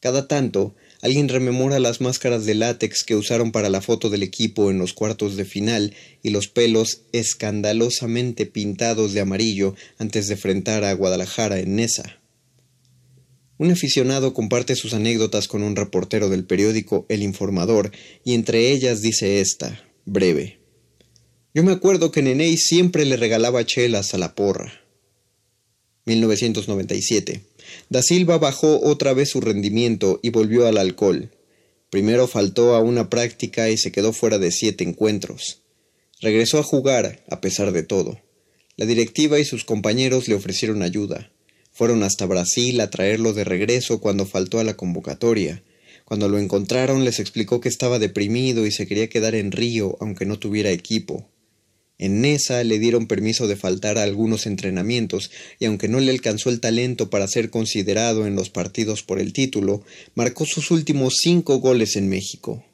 Cada 0.00 0.28
tanto, 0.28 0.74
alguien 1.02 1.28
rememora 1.28 1.78
las 1.78 2.00
máscaras 2.00 2.44
de 2.44 2.54
látex 2.54 3.04
que 3.04 3.16
usaron 3.16 3.52
para 3.52 3.68
la 3.68 3.80
foto 3.80 4.10
del 4.10 4.22
equipo 4.22 4.70
en 4.70 4.78
los 4.78 4.92
cuartos 4.92 5.36
de 5.36 5.44
final 5.44 5.94
y 6.22 6.30
los 6.30 6.48
pelos 6.48 7.02
escandalosamente 7.12 8.46
pintados 8.46 9.12
de 9.12 9.20
amarillo 9.20 9.74
antes 9.98 10.28
de 10.28 10.34
enfrentar 10.34 10.84
a 10.84 10.92
Guadalajara 10.92 11.58
en 11.58 11.76
Nesa. 11.76 12.20
Un 13.58 13.72
aficionado 13.72 14.34
comparte 14.34 14.76
sus 14.76 14.94
anécdotas 14.94 15.48
con 15.48 15.64
un 15.64 15.74
reportero 15.74 16.28
del 16.28 16.44
periódico 16.44 17.06
El 17.08 17.22
Informador, 17.22 17.90
y 18.24 18.34
entre 18.34 18.70
ellas 18.70 19.02
dice 19.02 19.40
esta, 19.40 19.84
breve. 20.04 20.58
Yo 21.54 21.64
me 21.64 21.72
acuerdo 21.72 22.12
que 22.12 22.22
Neney 22.22 22.56
siempre 22.56 23.04
le 23.04 23.16
regalaba 23.16 23.66
chelas 23.66 24.14
a 24.14 24.18
la 24.18 24.36
porra. 24.36 24.72
1997. 26.06 27.47
Da 27.88 28.02
Silva 28.02 28.38
bajó 28.38 28.80
otra 28.82 29.12
vez 29.12 29.30
su 29.30 29.40
rendimiento 29.40 30.20
y 30.22 30.30
volvió 30.30 30.66
al 30.66 30.78
alcohol. 30.78 31.30
Primero 31.90 32.26
faltó 32.26 32.74
a 32.74 32.80
una 32.80 33.08
práctica 33.08 33.70
y 33.70 33.78
se 33.78 33.92
quedó 33.92 34.12
fuera 34.12 34.38
de 34.38 34.52
siete 34.52 34.84
encuentros. 34.84 35.62
Regresó 36.20 36.58
a 36.58 36.62
jugar, 36.62 37.24
a 37.30 37.40
pesar 37.40 37.72
de 37.72 37.82
todo. 37.82 38.20
La 38.76 38.86
directiva 38.86 39.38
y 39.38 39.44
sus 39.44 39.64
compañeros 39.64 40.28
le 40.28 40.34
ofrecieron 40.34 40.82
ayuda. 40.82 41.30
Fueron 41.72 42.02
hasta 42.02 42.26
Brasil 42.26 42.80
a 42.80 42.90
traerlo 42.90 43.32
de 43.32 43.44
regreso 43.44 44.00
cuando 44.00 44.26
faltó 44.26 44.58
a 44.58 44.64
la 44.64 44.76
convocatoria. 44.76 45.62
Cuando 46.04 46.28
lo 46.28 46.38
encontraron 46.38 47.04
les 47.04 47.20
explicó 47.20 47.60
que 47.60 47.68
estaba 47.68 47.98
deprimido 47.98 48.66
y 48.66 48.72
se 48.72 48.86
quería 48.86 49.08
quedar 49.08 49.34
en 49.34 49.52
Río 49.52 49.96
aunque 50.00 50.26
no 50.26 50.38
tuviera 50.38 50.70
equipo. 50.70 51.28
En 51.98 52.20
Nesa 52.20 52.62
le 52.62 52.78
dieron 52.78 53.08
permiso 53.08 53.48
de 53.48 53.56
faltar 53.56 53.98
a 53.98 54.04
algunos 54.04 54.46
entrenamientos 54.46 55.32
y 55.58 55.64
aunque 55.64 55.88
no 55.88 55.98
le 55.98 56.12
alcanzó 56.12 56.48
el 56.48 56.60
talento 56.60 57.10
para 57.10 57.26
ser 57.26 57.50
considerado 57.50 58.26
en 58.26 58.36
los 58.36 58.50
partidos 58.50 59.02
por 59.02 59.18
el 59.18 59.32
título, 59.32 59.82
marcó 60.14 60.46
sus 60.46 60.70
últimos 60.70 61.14
cinco 61.20 61.58
goles 61.58 61.96
en 61.96 62.08
México. 62.08 62.64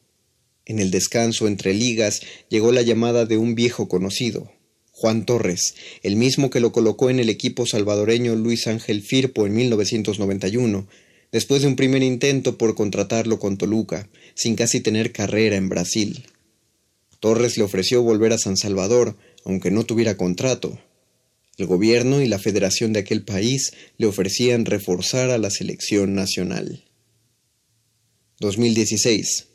En 0.66 0.78
el 0.78 0.90
descanso 0.90 1.46
entre 1.46 1.72
ligas 1.72 2.20
llegó 2.50 2.70
la 2.70 2.82
llamada 2.82 3.24
de 3.24 3.38
un 3.38 3.54
viejo 3.54 3.88
conocido, 3.88 4.52
Juan 4.90 5.26
Torres, 5.26 5.74
el 6.02 6.16
mismo 6.16 6.50
que 6.50 6.60
lo 6.60 6.72
colocó 6.72 7.10
en 7.10 7.18
el 7.18 7.28
equipo 7.28 7.66
salvadoreño 7.66 8.36
Luis 8.36 8.66
Ángel 8.66 9.02
Firpo 9.02 9.46
en 9.46 9.54
1991, 9.54 10.86
después 11.32 11.62
de 11.62 11.68
un 11.68 11.76
primer 11.76 12.02
intento 12.02 12.58
por 12.58 12.74
contratarlo 12.74 13.40
con 13.40 13.56
Toluca, 13.56 14.08
sin 14.34 14.54
casi 14.54 14.80
tener 14.80 15.12
carrera 15.12 15.56
en 15.56 15.68
Brasil. 15.68 16.24
Torres 17.24 17.56
le 17.56 17.64
ofreció 17.64 18.02
volver 18.02 18.34
a 18.34 18.38
San 18.38 18.58
Salvador, 18.58 19.16
aunque 19.46 19.70
no 19.70 19.84
tuviera 19.84 20.18
contrato. 20.18 20.78
El 21.56 21.64
gobierno 21.64 22.20
y 22.20 22.28
la 22.28 22.38
federación 22.38 22.92
de 22.92 23.00
aquel 23.00 23.24
país 23.24 23.72
le 23.96 24.06
ofrecían 24.06 24.66
reforzar 24.66 25.30
a 25.30 25.38
la 25.38 25.48
selección 25.48 26.14
nacional. 26.14 26.84
2016. 28.40 29.46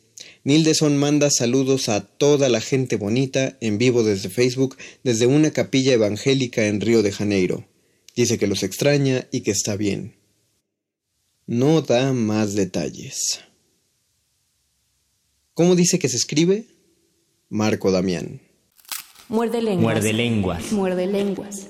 Nildeson 0.43 0.97
manda 0.97 1.29
saludos 1.29 1.89
a 1.89 2.01
toda 2.01 2.49
la 2.49 2.59
gente 2.59 2.95
bonita 2.95 3.55
en 3.61 3.77
vivo 3.77 4.03
desde 4.03 4.29
Facebook 4.29 4.75
desde 5.03 5.27
una 5.27 5.51
capilla 5.51 5.93
evangélica 5.93 6.65
en 6.65 6.81
Río 6.81 7.03
de 7.03 7.11
Janeiro. 7.11 7.67
Dice 8.15 8.39
que 8.39 8.47
los 8.47 8.63
extraña 8.63 9.27
y 9.31 9.41
que 9.41 9.51
está 9.51 9.75
bien. 9.75 10.15
No 11.45 11.83
da 11.83 12.13
más 12.13 12.55
detalles. 12.55 13.41
¿Cómo 15.53 15.75
dice 15.75 15.99
que 15.99 16.09
se 16.09 16.17
escribe? 16.17 16.78
Marco 17.49 17.91
Damián. 17.91 18.41
Muerde 19.27 19.59
lenguas. 19.61 19.81
Muerde 19.81 20.13
lenguas. 20.13 20.71
Muerde 20.71 21.07
lenguas. 21.07 21.67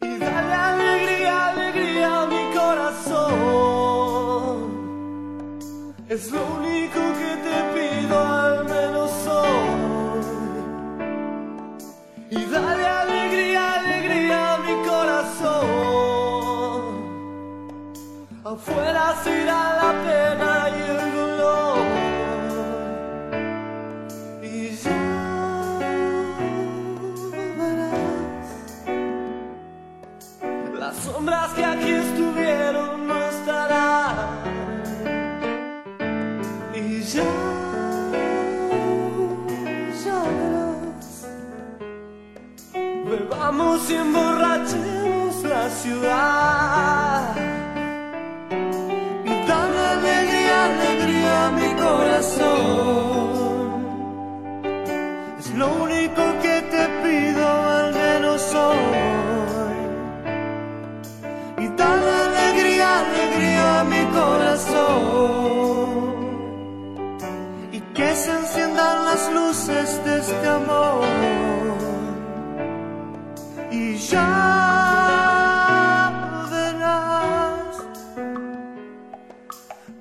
Y 0.00 0.16
dale 0.18 0.54
alegría, 0.54 1.48
alegría 1.48 2.22
a 2.22 2.26
mi 2.26 2.54
corazón. 2.56 3.42
Es 6.08 6.30
lo 6.30 6.42
único 6.56 7.00
que 7.20 7.36
te 7.44 7.56
pido 7.74 8.18
al 8.18 8.64
menos 8.64 9.10
hoy. 9.26 10.20
Y 12.30 12.44
dale 12.46 12.86
alegría, 12.86 13.74
alegría 13.74 14.54
a 14.54 14.58
mi 14.58 14.74
corazón. 14.88 15.62
Afuera 18.42 19.20
se 19.22 19.30
irá 19.42 19.62
la 19.82 19.92
pena 20.02 20.51
Las 30.92 31.04
sombras 31.04 31.54
que 31.54 31.64
aquí 31.64 31.90
estuvieron 31.90 33.06
no 33.06 33.16
estarán. 33.30 34.14
Y 36.74 37.00
ya, 37.00 37.24
ya 40.04 40.18
verás. 40.36 41.28
Bebamos 43.08 43.90
y 43.90 43.94
emborrachemos 43.94 45.42
la 45.44 45.70
ciudad. 45.70 47.51
Este 70.32 70.48
amor. 70.48 71.02
Y 73.70 73.96
ya 73.96 74.28
verás 76.50 77.76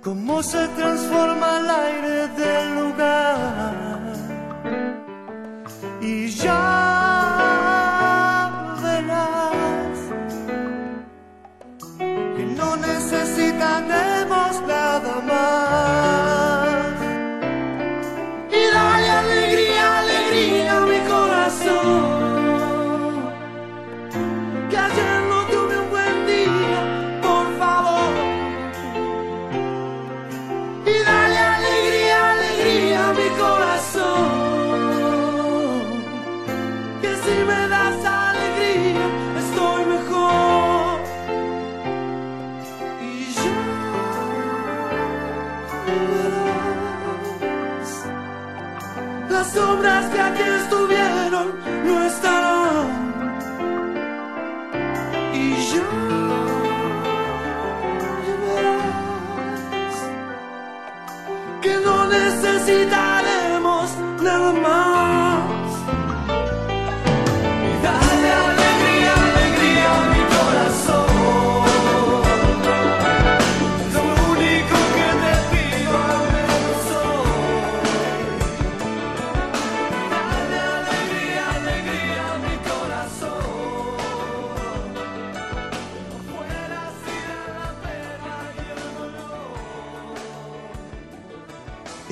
cómo 0.04 0.44
se 0.44 0.68
transforma 0.80 1.48
el 1.60 1.70
aire 1.70 2.28
del 2.40 2.76
lugar. 2.80 3.61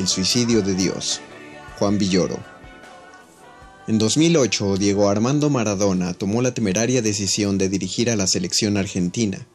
Suicidio 0.10 0.62
de 0.62 0.76
Dios. 0.76 1.22
Juan 1.78 1.98
Villoro. 1.98 2.40
En 3.88 3.98
2008, 3.98 4.78
Diego 4.78 5.08
Armando 5.08 5.50
Maradona 5.50 6.14
tomó 6.14 6.42
la 6.42 6.54
temeraria 6.54 7.02
decisión 7.02 7.58
de 7.58 7.70
dirigir 7.70 8.10
a 8.10 8.16
la 8.16 8.28
selección 8.28 8.76
argentina. 8.76 9.48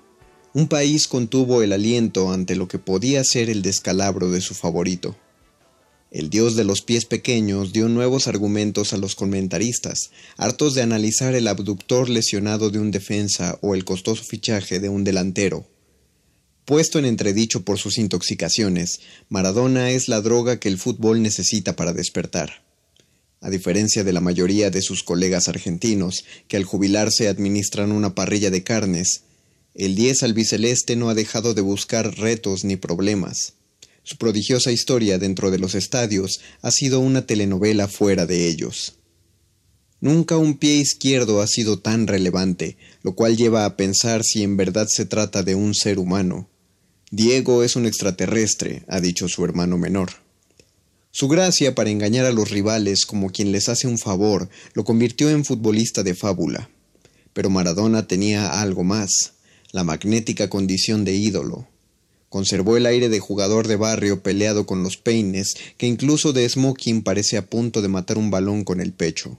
Un 0.55 0.69
país 0.69 1.09
contuvo 1.09 1.63
el 1.63 1.73
aliento 1.73 2.33
ante 2.33 2.55
lo 2.55 2.69
que 2.69 2.79
podía 2.79 3.25
ser 3.25 3.51
el 3.51 3.63
descalabro 3.63 4.31
de 4.31 4.41
su 4.41 4.55
favorito. 4.55 5.17
El 6.13 6.31
dios 6.31 6.55
de 6.55 6.63
los 6.63 6.83
pies 6.83 7.05
pequeños 7.05 7.73
dio 7.73 7.89
nuevos 7.89 8.29
argumentos 8.29 8.93
a 8.93 8.97
los 8.97 9.17
comentaristas, 9.17 10.13
hartos 10.37 10.75
de 10.75 10.83
analizar 10.83 11.35
el 11.35 11.49
abductor 11.49 12.09
lesionado 12.09 12.71
de 12.71 12.79
un 12.79 12.93
defensa 12.93 13.59
o 13.61 13.75
el 13.75 13.85
costoso 13.85 14.23
fichaje 14.23 14.79
de 14.79 14.89
un 14.89 15.03
delantero. 15.03 15.67
Puesto 16.65 16.99
en 16.99 17.05
entredicho 17.05 17.62
por 17.62 17.79
sus 17.79 17.99
intoxicaciones, 17.99 19.01
Maradona 19.29 19.91
es 19.91 20.09
la 20.09 20.23
droga 20.23 20.59
que 20.59 20.69
el 20.69 20.79
fútbol 20.79 21.21
necesita 21.21 21.77
para 21.77 21.93
despertar. 21.93 22.65
A 23.43 23.51
diferencia 23.51 24.03
de 24.03 24.15
la 24.15 24.23
mayoría 24.23 24.71
de 24.71 24.81
sus 24.81 25.03
colegas 25.03 25.49
argentinos, 25.49 26.25
que 26.49 26.57
al 26.57 26.65
jubilarse 26.65 27.29
administran 27.29 27.93
una 27.93 28.15
parrilla 28.15 28.51
de 28.51 28.62
carnes, 28.62 29.25
el 29.75 29.95
10 29.95 30.23
albiceleste 30.23 30.97
no 30.97 31.11
ha 31.11 31.15
dejado 31.15 31.53
de 31.53 31.61
buscar 31.61 32.17
retos 32.17 32.65
ni 32.65 32.77
problemas. 32.77 33.53
Su 34.03 34.17
prodigiosa 34.17 34.73
historia 34.73 35.19
dentro 35.19 35.51
de 35.51 35.59
los 35.59 35.75
estadios 35.75 36.41
ha 36.62 36.71
sido 36.71 37.01
una 37.01 37.27
telenovela 37.27 37.89
fuera 37.89 38.25
de 38.25 38.49
ellos. 38.49 38.95
Nunca 40.01 40.39
un 40.39 40.57
pie 40.57 40.77
izquierdo 40.77 41.43
ha 41.43 41.47
sido 41.47 41.79
tan 41.79 42.07
relevante, 42.07 42.79
lo 43.03 43.15
cual 43.15 43.37
lleva 43.37 43.67
a 43.67 43.77
pensar 43.77 44.23
si 44.25 44.43
en 44.43 44.57
verdad 44.57 44.87
se 44.89 45.05
trata 45.05 45.43
de 45.43 45.55
un 45.55 45.75
ser 45.75 45.99
humano. 45.99 46.49
Diego 47.17 47.62
es 47.62 47.77
un 47.77 47.87
extraterrestre, 47.87 48.83
ha 48.89 48.99
dicho 48.99 49.29
su 49.29 49.45
hermano 49.45 49.79
menor. 49.79 50.11
Su 51.12 51.29
gracia 51.29 51.73
para 51.73 51.91
engañar 51.91 52.27
a 52.27 52.33
los 52.33 52.51
rivales 52.51 53.07
como 53.07 53.31
quien 53.31 53.53
les 53.53 53.69
hace 53.69 53.87
un 53.87 53.99
favor 53.99 54.49
lo 54.73 54.83
convirtió 54.83 55.31
en 55.31 55.45
futbolista 55.45 56.03
de 56.03 56.17
fábula. 56.17 56.71
Pero 57.33 57.51
Maradona 57.51 58.09
tenía 58.09 58.61
algo 58.61 58.83
más, 58.83 59.35
la 59.71 59.85
magnética 59.85 60.51
condición 60.51 61.05
de 61.05 61.15
ídolo. 61.15 61.69
Conservó 62.31 62.77
el 62.77 62.85
aire 62.85 63.09
de 63.09 63.21
jugador 63.21 63.69
de 63.69 63.77
barrio 63.77 64.21
peleado 64.21 64.67
con 64.67 64.83
los 64.83 64.97
peines, 64.97 65.55
que 65.79 65.87
incluso 65.87 66.33
de 66.33 66.49
smoking 66.49 67.05
parece 67.05 67.37
a 67.37 67.47
punto 67.47 67.81
de 67.81 67.87
matar 67.87 68.19
un 68.19 68.33
balón 68.33 68.65
con 68.65 68.81
el 68.81 68.93
pecho. 68.93 69.39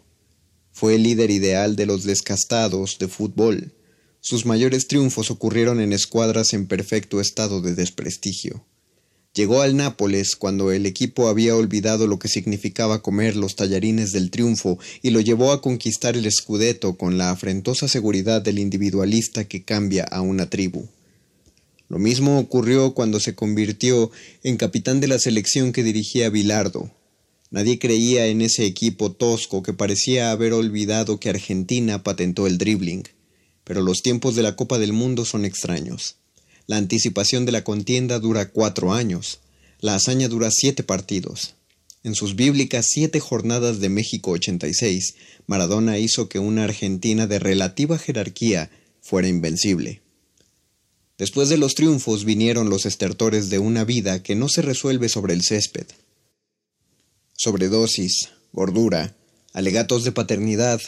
Fue 0.71 0.95
el 0.95 1.03
líder 1.03 1.30
ideal 1.30 1.76
de 1.76 1.88
los 1.88 2.05
descastados 2.05 2.99
de 2.99 3.09
fútbol. 3.09 3.73
Sus 4.28 4.47
mayores 4.47 4.88
triunfos 4.88 5.30
ocurrieron 5.30 5.80
en 5.80 5.93
escuadras 5.93 6.53
en 6.53 6.65
perfecto 6.65 7.21
estado 7.21 7.61
de 7.61 7.76
desprestigio. 7.76 8.65
Llegó 9.36 9.61
al 9.61 9.78
Nápoles 9.78 10.36
cuando 10.36 10.71
el 10.71 10.88
equipo 10.88 11.28
había 11.28 11.55
olvidado 11.55 12.07
lo 12.07 12.17
que 12.17 12.28
significaba 12.28 13.03
comer 13.03 13.36
los 13.36 13.55
tallarines 13.55 14.13
del 14.13 14.32
triunfo 14.32 14.80
y 15.03 15.11
lo 15.11 15.21
llevó 15.21 15.51
a 15.51 15.61
conquistar 15.61 16.17
el 16.17 16.28
Scudetto 16.32 16.97
con 16.97 17.19
la 17.19 17.30
afrentosa 17.30 17.88
seguridad 17.88 18.41
del 18.41 18.57
individualista 18.57 19.43
que 19.43 19.63
cambia 19.63 20.05
a 20.05 20.21
una 20.21 20.49
tribu. 20.49 20.88
Lo 21.88 21.99
mismo 21.99 22.39
ocurrió 22.39 22.95
cuando 22.95 23.19
se 23.19 23.36
convirtió 23.36 24.09
en 24.41 24.57
capitán 24.57 25.01
de 25.01 25.07
la 25.07 25.19
selección 25.19 25.71
que 25.71 25.84
dirigía 25.84 26.32
Bilardo, 26.32 26.89
Nadie 27.51 27.78
creía 27.78 28.26
en 28.26 28.41
ese 28.41 28.65
equipo 28.65 29.11
tosco 29.11 29.61
que 29.61 29.71
parecía 29.71 30.32
haber 30.32 30.51
olvidado 30.51 31.19
que 31.19 31.30
Argentina 31.30 32.01
patentó 32.01 32.47
el 32.47 32.57
dribbling. 32.57 33.03
Pero 33.66 33.82
los 33.82 34.01
tiempos 34.01 34.36
de 34.36 34.43
la 34.43 34.55
Copa 34.55 34.80
del 34.80 34.93
Mundo 34.93 35.26
son 35.26 35.43
extraños. 35.43 36.16
La 36.68 36.78
anticipación 36.78 37.45
de 37.45 37.51
la 37.51 37.66
contienda 37.66 38.20
dura 38.20 38.49
cuatro 38.49 38.93
años. 38.93 39.39
La 39.82 39.95
hazaña 39.95 40.30
dura 40.30 40.49
siete 40.51 40.84
partidos. 40.84 41.55
En 42.03 42.16
sus 42.16 42.38
bíblicas 42.38 42.86
siete 42.88 43.20
jornadas 43.20 43.82
de 43.82 43.89
México 43.89 44.32
86, 44.32 45.16
Maradona 45.45 45.97
hizo 45.97 46.30
que 46.30 46.39
una 46.39 46.63
Argentina 46.63 47.28
de 47.28 47.39
relativa 47.39 47.97
jerarquía 47.97 48.72
fuera 49.01 49.28
invencible. 49.28 50.01
Después 51.18 51.49
de 51.49 51.57
los 51.57 51.76
triunfos 51.76 52.24
vinieron 52.24 52.70
los 52.70 52.86
estertores 52.86 53.49
de 53.49 53.59
una 53.59 53.84
vida 53.84 54.24
que 54.24 54.36
no 54.36 54.47
se 54.47 54.61
resuelve 54.61 55.09
sobre 55.09 55.34
el 55.34 55.41
césped 55.43 55.88
sobredosis, 57.38 58.30
gordura, 58.53 59.16
alegatos 59.53 60.03
de 60.03 60.11
paternidad, 60.11 60.82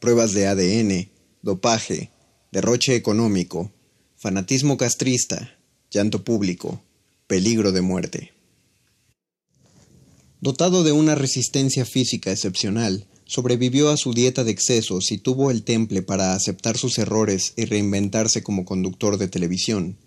pruebas 0.00 0.32
de 0.32 0.46
ADN, 0.46 1.10
dopaje, 1.42 2.10
derroche 2.54 2.94
económico, 2.94 3.72
fanatismo 4.14 4.76
castrista, 4.76 5.58
llanto 5.90 6.22
público, 6.22 6.80
peligro 7.26 7.72
de 7.72 7.80
muerte. 7.80 8.32
Dotado 10.40 10.84
de 10.84 10.92
una 10.92 11.16
resistencia 11.16 11.84
física 11.84 12.30
excepcional, 12.30 13.08
sobrevivió 13.24 13.90
a 13.90 13.96
su 13.96 14.14
dieta 14.14 14.44
de 14.44 14.52
excesos 14.52 15.10
y 15.10 15.18
tuvo 15.18 15.50
el 15.50 15.64
temple 15.64 16.02
para 16.02 16.32
aceptar 16.34 16.78
sus 16.78 16.98
errores 16.98 17.54
y 17.56 17.64
reinventarse 17.64 18.44
como 18.44 18.64
conductor 18.64 19.18
de 19.18 19.26
televisión. 19.26 19.98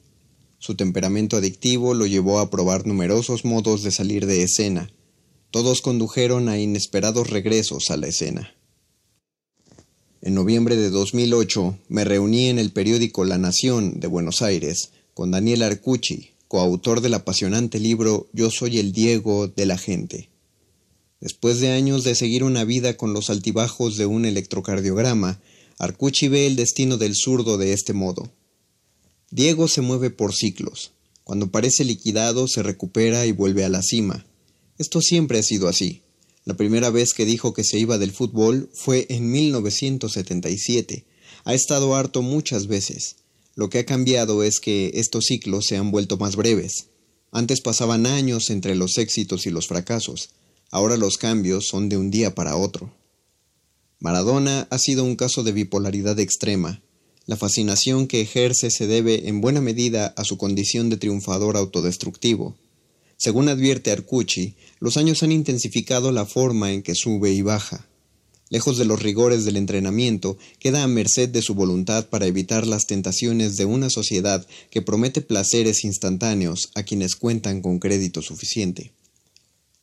Su 0.57 0.75
temperamento 0.75 1.35
adictivo 1.35 1.93
lo 1.95 2.05
llevó 2.05 2.39
a 2.39 2.49
probar 2.49 2.87
numerosos 2.87 3.43
modos 3.43 3.83
de 3.83 3.91
salir 3.91 4.25
de 4.25 4.43
escena, 4.43 4.89
todos 5.51 5.81
condujeron 5.81 6.47
a 6.47 6.57
inesperados 6.57 7.29
regresos 7.29 7.89
a 7.89 7.97
la 7.97 8.07
escena. 8.07 8.56
En 10.21 10.33
noviembre 10.33 10.75
de 10.75 10.89
2008 10.89 11.77
me 11.89 12.03
reuní 12.03 12.47
en 12.47 12.57
el 12.57 12.71
periódico 12.71 13.23
La 13.23 13.37
Nación 13.37 13.99
de 13.99 14.07
Buenos 14.07 14.41
Aires 14.41 14.89
con 15.13 15.29
Daniel 15.29 15.61
Arcucci, 15.61 16.31
coautor 16.47 17.01
del 17.01 17.13
apasionante 17.13 17.79
libro 17.79 18.27
Yo 18.33 18.49
soy 18.49 18.79
el 18.79 18.93
Diego 18.93 19.47
de 19.47 19.67
la 19.67 19.77
gente. 19.77 20.29
Después 21.21 21.59
de 21.59 21.71
años 21.71 22.03
de 22.03 22.15
seguir 22.15 22.43
una 22.43 22.63
vida 22.63 22.97
con 22.97 23.13
los 23.13 23.29
altibajos 23.29 23.95
de 23.97 24.07
un 24.07 24.25
electrocardiograma, 24.25 25.39
Arcucci 25.77 26.27
ve 26.29 26.47
el 26.47 26.55
destino 26.55 26.97
del 26.97 27.15
zurdo 27.15 27.59
de 27.59 27.73
este 27.73 27.93
modo. 27.93 28.31
Diego 29.29 29.67
se 29.67 29.81
mueve 29.81 30.09
por 30.09 30.33
ciclos. 30.33 30.93
Cuando 31.23 31.51
parece 31.51 31.85
liquidado 31.85 32.47
se 32.47 32.63
recupera 32.63 33.27
y 33.27 33.33
vuelve 33.33 33.65
a 33.65 33.69
la 33.69 33.83
cima. 33.83 34.25
Esto 34.79 34.99
siempre 35.01 35.37
ha 35.37 35.43
sido 35.43 35.67
así. 35.67 36.01
La 36.47 36.55
primera 36.55 36.91
vez 36.91 37.13
que 37.13 37.25
dijo 37.25 37.53
que 37.53 37.65
se 37.65 37.77
iba 37.77 37.97
del 37.97 38.13
fútbol 38.13 38.69
fue 38.73 39.05
en 39.09 39.29
1977. 39.33 41.03
Ha 41.43 41.53
estado 41.53 41.93
harto 41.93 42.21
muchas 42.21 42.67
veces. 42.67 43.17
Lo 43.55 43.69
que 43.69 43.79
ha 43.79 43.85
cambiado 43.85 44.43
es 44.43 44.61
que 44.61 44.91
estos 44.93 45.25
ciclos 45.25 45.65
se 45.65 45.75
han 45.75 45.91
vuelto 45.91 46.15
más 46.15 46.37
breves. 46.37 46.85
Antes 47.33 47.59
pasaban 47.59 48.05
años 48.05 48.49
entre 48.49 48.75
los 48.75 48.97
éxitos 48.97 49.45
y 49.45 49.49
los 49.49 49.67
fracasos. 49.67 50.29
Ahora 50.71 50.95
los 50.95 51.17
cambios 51.17 51.67
son 51.67 51.89
de 51.89 51.97
un 51.97 52.11
día 52.11 52.33
para 52.33 52.55
otro. 52.55 52.93
Maradona 53.99 54.69
ha 54.69 54.77
sido 54.77 55.03
un 55.03 55.17
caso 55.17 55.43
de 55.43 55.51
bipolaridad 55.51 56.17
extrema. 56.17 56.81
La 57.25 57.35
fascinación 57.35 58.07
que 58.07 58.21
ejerce 58.21 58.71
se 58.71 58.87
debe 58.87 59.27
en 59.27 59.41
buena 59.41 59.59
medida 59.59 60.13
a 60.15 60.23
su 60.23 60.37
condición 60.37 60.89
de 60.89 60.95
triunfador 60.95 61.57
autodestructivo. 61.57 62.55
Según 63.17 63.49
advierte 63.49 63.91
Arcucci, 63.91 64.55
los 64.79 64.95
años 64.95 65.23
han 65.23 65.31
intensificado 65.31 66.11
la 66.11 66.25
forma 66.25 66.71
en 66.71 66.83
que 66.83 66.93
sube 66.93 67.33
y 67.33 67.41
baja. 67.41 67.87
Lejos 68.49 68.77
de 68.77 68.85
los 68.85 69.01
rigores 69.01 69.43
del 69.43 69.57
entrenamiento, 69.57 70.37
queda 70.59 70.83
a 70.83 70.87
merced 70.87 71.27
de 71.27 71.41
su 71.41 71.53
voluntad 71.53 72.07
para 72.07 72.27
evitar 72.27 72.65
las 72.65 72.85
tentaciones 72.85 73.57
de 73.57 73.65
una 73.65 73.89
sociedad 73.89 74.45
que 74.69 74.81
promete 74.81 75.21
placeres 75.21 75.83
instantáneos 75.83 76.69
a 76.75 76.83
quienes 76.83 77.15
cuentan 77.15 77.61
con 77.61 77.79
crédito 77.79 78.21
suficiente. 78.21 78.93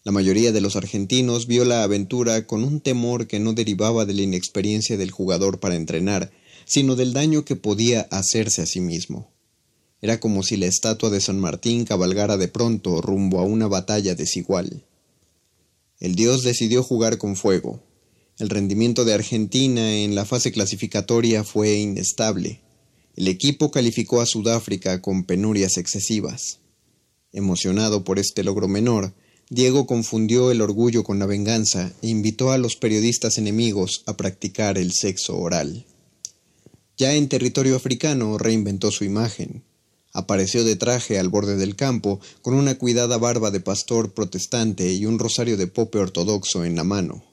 La 0.05 0.13
mayoría 0.13 0.53
de 0.53 0.61
los 0.61 0.77
argentinos 0.77 1.47
vio 1.47 1.65
la 1.65 1.83
aventura 1.83 2.47
con 2.47 2.63
un 2.63 2.81
temor 2.81 3.27
que 3.27 3.41
no 3.41 3.53
derivaba 3.53 4.07
de 4.07 4.15
la 4.15 4.23
inexperiencia 4.23 4.97
del 4.97 5.11
jugador 5.11 5.61
para 5.61 5.77
entrenar, 5.77 6.31
sino 6.67 6.95
del 6.95 7.13
daño 7.13 7.45
que 7.45 7.57
podía 7.57 8.03
hacerse 8.11 8.63
a 8.63 8.67
sí 8.67 8.81
mismo. 8.81 9.34
Era 10.05 10.21
como 10.21 10.43
si 10.43 10.59
la 10.59 10.67
estatua 10.67 11.09
de 11.09 11.19
San 11.19 11.41
Martín 11.41 11.87
cabalgara 11.87 12.37
de 12.37 12.47
pronto 12.47 13.01
rumbo 13.01 13.39
a 13.39 13.45
una 13.45 13.69
batalla 13.69 14.15
desigual. 14.15 14.85
El 15.99 16.15
dios 16.15 16.43
decidió 16.43 16.83
jugar 16.83 17.17
con 17.17 17.37
fuego. 17.37 17.83
El 18.39 18.51
rendimiento 18.51 19.07
de 19.07 19.15
Argentina 19.15 19.95
en 19.95 20.15
la 20.15 20.27
fase 20.27 20.53
clasificatoria 20.53 21.43
fue 21.43 21.77
inestable. 21.77 22.61
El 23.17 23.29
equipo 23.29 23.71
calificó 23.71 24.21
a 24.21 24.27
Sudáfrica 24.27 25.01
con 25.01 25.25
penurias 25.25 25.79
excesivas. 25.79 26.59
Emocionado 27.33 28.05
por 28.05 28.19
este 28.19 28.45
logro 28.45 28.69
menor, 28.69 29.15
Diego 29.49 29.87
confundió 29.87 30.51
el 30.51 30.61
orgullo 30.61 31.03
con 31.03 31.19
la 31.19 31.25
venganza 31.25 31.95
e 32.03 32.09
invitó 32.09 32.53
a 32.53 32.59
los 32.59 32.77
periodistas 32.77 33.39
enemigos 33.39 34.03
a 34.05 34.19
practicar 34.19 34.77
el 34.77 34.93
sexo 34.93 35.39
oral. 35.39 35.87
Ya 36.99 37.15
en 37.15 37.31
territorio 37.31 37.75
africano 37.75 38.37
reinventó 38.37 38.91
su 38.91 39.05
imagen. 39.05 39.63
Apareció 40.17 40.63
de 40.63 40.77
traje 40.77 41.19
al 41.19 41.29
borde 41.29 41.57
del 41.57 41.75
campo, 41.75 42.21
con 42.41 42.55
una 42.55 42.79
cuidada 42.79 43.19
barba 43.19 43.51
de 43.51 43.59
pastor 43.59 44.15
protestante 44.15 44.93
y 44.93 45.07
un 45.07 45.19
rosario 45.19 45.57
de 45.57 45.67
pope 45.67 45.99
ortodoxo 45.99 46.65
en 46.65 46.77
la 46.77 46.85
mano. 46.85 47.25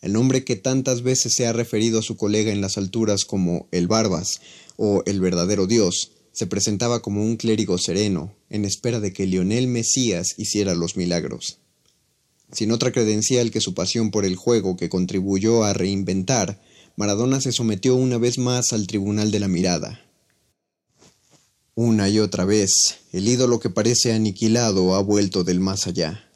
El 0.00 0.14
nombre 0.14 0.44
que 0.44 0.56
tantas 0.56 1.02
veces 1.02 1.34
se 1.36 1.46
ha 1.46 1.52
referido 1.52 2.00
a 2.00 2.02
su 2.02 2.16
colega 2.16 2.50
en 2.50 2.60
las 2.60 2.78
alturas 2.78 3.24
como 3.24 3.68
el 3.70 3.86
Barbas 3.86 4.40
o 4.76 5.04
el 5.06 5.20
verdadero 5.20 5.68
Dios, 5.68 6.10
se 6.32 6.48
presentaba 6.48 7.00
como 7.00 7.22
un 7.22 7.36
clérigo 7.36 7.78
sereno, 7.78 8.34
en 8.48 8.64
espera 8.64 8.98
de 8.98 9.12
que 9.12 9.26
Lionel 9.26 9.68
Mesías 9.68 10.34
hiciera 10.36 10.74
los 10.74 10.96
milagros. 10.96 11.58
Sin 12.50 12.72
otra 12.72 12.90
credencial 12.90 13.52
que 13.52 13.60
su 13.60 13.74
pasión 13.74 14.10
por 14.10 14.24
el 14.24 14.34
juego 14.34 14.76
que 14.76 14.88
contribuyó 14.88 15.62
a 15.62 15.74
reinventar, 15.74 16.60
Maradona 16.96 17.40
se 17.40 17.52
sometió 17.52 17.94
una 17.94 18.18
vez 18.18 18.36
más 18.38 18.72
al 18.72 18.88
tribunal 18.88 19.30
de 19.30 19.38
la 19.38 19.46
mirada, 19.46 20.09
una 21.82 22.10
y 22.10 22.18
otra 22.18 22.44
vez, 22.44 22.98
el 23.10 23.26
ídolo 23.26 23.58
que 23.58 23.70
parece 23.70 24.12
aniquilado 24.12 24.94
ha 24.94 25.00
vuelto 25.00 25.44
del 25.44 25.60
más 25.60 25.86
allá. 25.86 26.28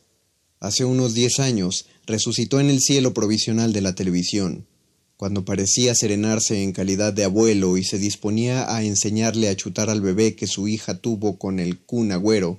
Hace 0.58 0.86
unos 0.86 1.12
diez 1.12 1.38
años, 1.38 1.84
resucitó 2.06 2.60
en 2.60 2.70
el 2.70 2.80
cielo 2.80 3.12
provisional 3.12 3.74
de 3.74 3.82
la 3.82 3.94
televisión, 3.94 4.66
cuando 5.18 5.44
parecía 5.44 5.94
serenarse 5.94 6.62
en 6.62 6.72
calidad 6.72 7.12
de 7.12 7.24
abuelo 7.24 7.76
y 7.76 7.84
se 7.84 7.98
disponía 7.98 8.74
a 8.74 8.84
enseñarle 8.84 9.50
a 9.50 9.54
chutar 9.54 9.90
al 9.90 10.00
bebé 10.00 10.34
que 10.34 10.46
su 10.46 10.66
hija 10.66 10.96
tuvo 11.02 11.38
con 11.38 11.60
el 11.60 11.78
cun 11.78 12.12
agüero, 12.12 12.58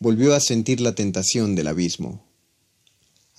volvió 0.00 0.34
a 0.34 0.40
sentir 0.40 0.80
la 0.80 0.94
tentación 0.94 1.54
del 1.54 1.66
abismo. 1.66 2.24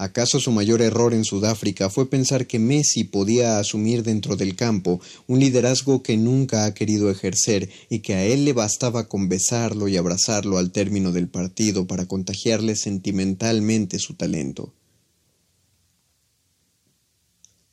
¿Acaso 0.03 0.41
su 0.41 0.51
mayor 0.51 0.81
error 0.81 1.13
en 1.13 1.23
Sudáfrica 1.23 1.89
fue 1.89 2.09
pensar 2.09 2.45
que 2.45 2.59
Messi 2.59 3.05
podía 3.05 3.57
asumir 3.57 4.03
dentro 4.03 4.35
del 4.35 4.53
campo 4.53 4.99
un 5.27 5.39
liderazgo 5.39 6.03
que 6.03 6.17
nunca 6.17 6.65
ha 6.65 6.73
querido 6.73 7.09
ejercer 7.09 7.69
y 7.89 7.99
que 7.99 8.13
a 8.15 8.25
él 8.25 8.43
le 8.43 8.51
bastaba 8.51 9.07
con 9.07 9.29
besarlo 9.29 9.87
y 9.87 9.95
abrazarlo 9.95 10.57
al 10.57 10.73
término 10.73 11.13
del 11.13 11.29
partido 11.29 11.87
para 11.87 12.05
contagiarle 12.05 12.75
sentimentalmente 12.75 13.97
su 13.97 14.15
talento? 14.15 14.73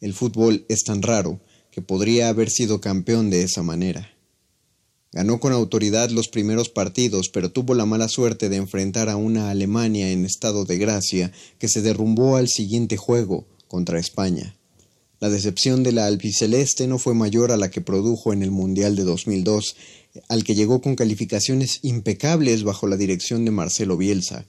El 0.00 0.14
fútbol 0.14 0.64
es 0.68 0.84
tan 0.84 1.02
raro 1.02 1.40
que 1.72 1.82
podría 1.82 2.28
haber 2.28 2.48
sido 2.48 2.80
campeón 2.80 3.30
de 3.30 3.42
esa 3.42 3.64
manera. 3.64 4.08
Ganó 5.12 5.40
con 5.40 5.52
autoridad 5.52 6.10
los 6.10 6.28
primeros 6.28 6.68
partidos, 6.68 7.30
pero 7.30 7.50
tuvo 7.50 7.74
la 7.74 7.84
mala 7.84 8.08
suerte 8.08 8.48
de 8.48 8.56
enfrentar 8.56 9.08
a 9.08 9.16
una 9.16 9.50
Alemania 9.50 10.10
en 10.10 10.24
estado 10.24 10.64
de 10.64 10.78
gracia 10.78 11.32
que 11.58 11.68
se 11.68 11.82
derrumbó 11.82 12.36
al 12.36 12.48
siguiente 12.48 12.96
juego 12.96 13.46
contra 13.66 13.98
España. 13.98 14.56
La 15.18 15.28
decepción 15.28 15.82
de 15.82 15.92
la 15.92 16.06
albiceleste 16.06 16.86
no 16.86 16.98
fue 16.98 17.14
mayor 17.14 17.52
a 17.52 17.56
la 17.56 17.70
que 17.70 17.80
produjo 17.80 18.32
en 18.32 18.42
el 18.42 18.50
Mundial 18.50 18.96
de 18.96 19.04
2002, 19.04 19.76
al 20.28 20.44
que 20.44 20.54
llegó 20.54 20.80
con 20.80 20.96
calificaciones 20.96 21.80
impecables 21.82 22.62
bajo 22.62 22.86
la 22.86 22.96
dirección 22.96 23.44
de 23.44 23.50
Marcelo 23.50 23.96
Bielsa, 23.96 24.46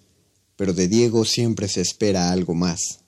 pero 0.56 0.74
de 0.74 0.88
Diego 0.88 1.26
siempre 1.26 1.68
se 1.68 1.82
espera 1.82 2.32
algo 2.32 2.54
más. 2.54 3.01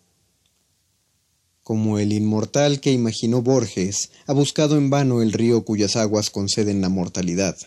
Como 1.63 1.97
el 1.97 2.11
inmortal 2.11 2.81
que 2.81 2.91
imaginó 2.91 3.41
Borges, 3.41 4.11
ha 4.27 4.33
buscado 4.33 4.77
en 4.77 4.89
vano 4.89 5.21
el 5.21 5.31
río 5.31 5.63
cuyas 5.63 5.95
aguas 5.95 6.29
conceden 6.29 6.81
la 6.81 6.89
mortalidad. 6.89 7.57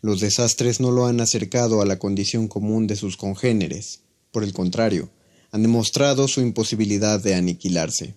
Los 0.00 0.20
desastres 0.20 0.78
no 0.78 0.92
lo 0.92 1.06
han 1.06 1.20
acercado 1.20 1.82
a 1.82 1.86
la 1.86 1.98
condición 1.98 2.46
común 2.46 2.86
de 2.86 2.94
sus 2.94 3.16
congéneres. 3.16 4.02
Por 4.30 4.44
el 4.44 4.52
contrario, 4.52 5.10
han 5.50 5.62
demostrado 5.62 6.28
su 6.28 6.40
imposibilidad 6.40 7.20
de 7.20 7.34
aniquilarse. 7.34 8.14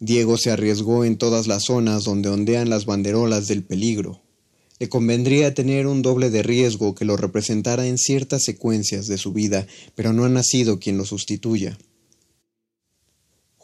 Diego 0.00 0.38
se 0.38 0.50
arriesgó 0.50 1.04
en 1.04 1.16
todas 1.16 1.46
las 1.46 1.66
zonas 1.66 2.02
donde 2.02 2.30
ondean 2.30 2.70
las 2.70 2.84
banderolas 2.84 3.46
del 3.46 3.62
peligro. 3.62 4.22
Le 4.80 4.88
convendría 4.88 5.54
tener 5.54 5.86
un 5.86 6.02
doble 6.02 6.30
de 6.30 6.42
riesgo 6.42 6.96
que 6.96 7.04
lo 7.04 7.16
representara 7.16 7.86
en 7.86 7.96
ciertas 7.96 8.42
secuencias 8.42 9.06
de 9.06 9.18
su 9.18 9.32
vida, 9.32 9.68
pero 9.94 10.12
no 10.12 10.24
ha 10.24 10.28
nacido 10.28 10.80
quien 10.80 10.98
lo 10.98 11.04
sustituya. 11.04 11.78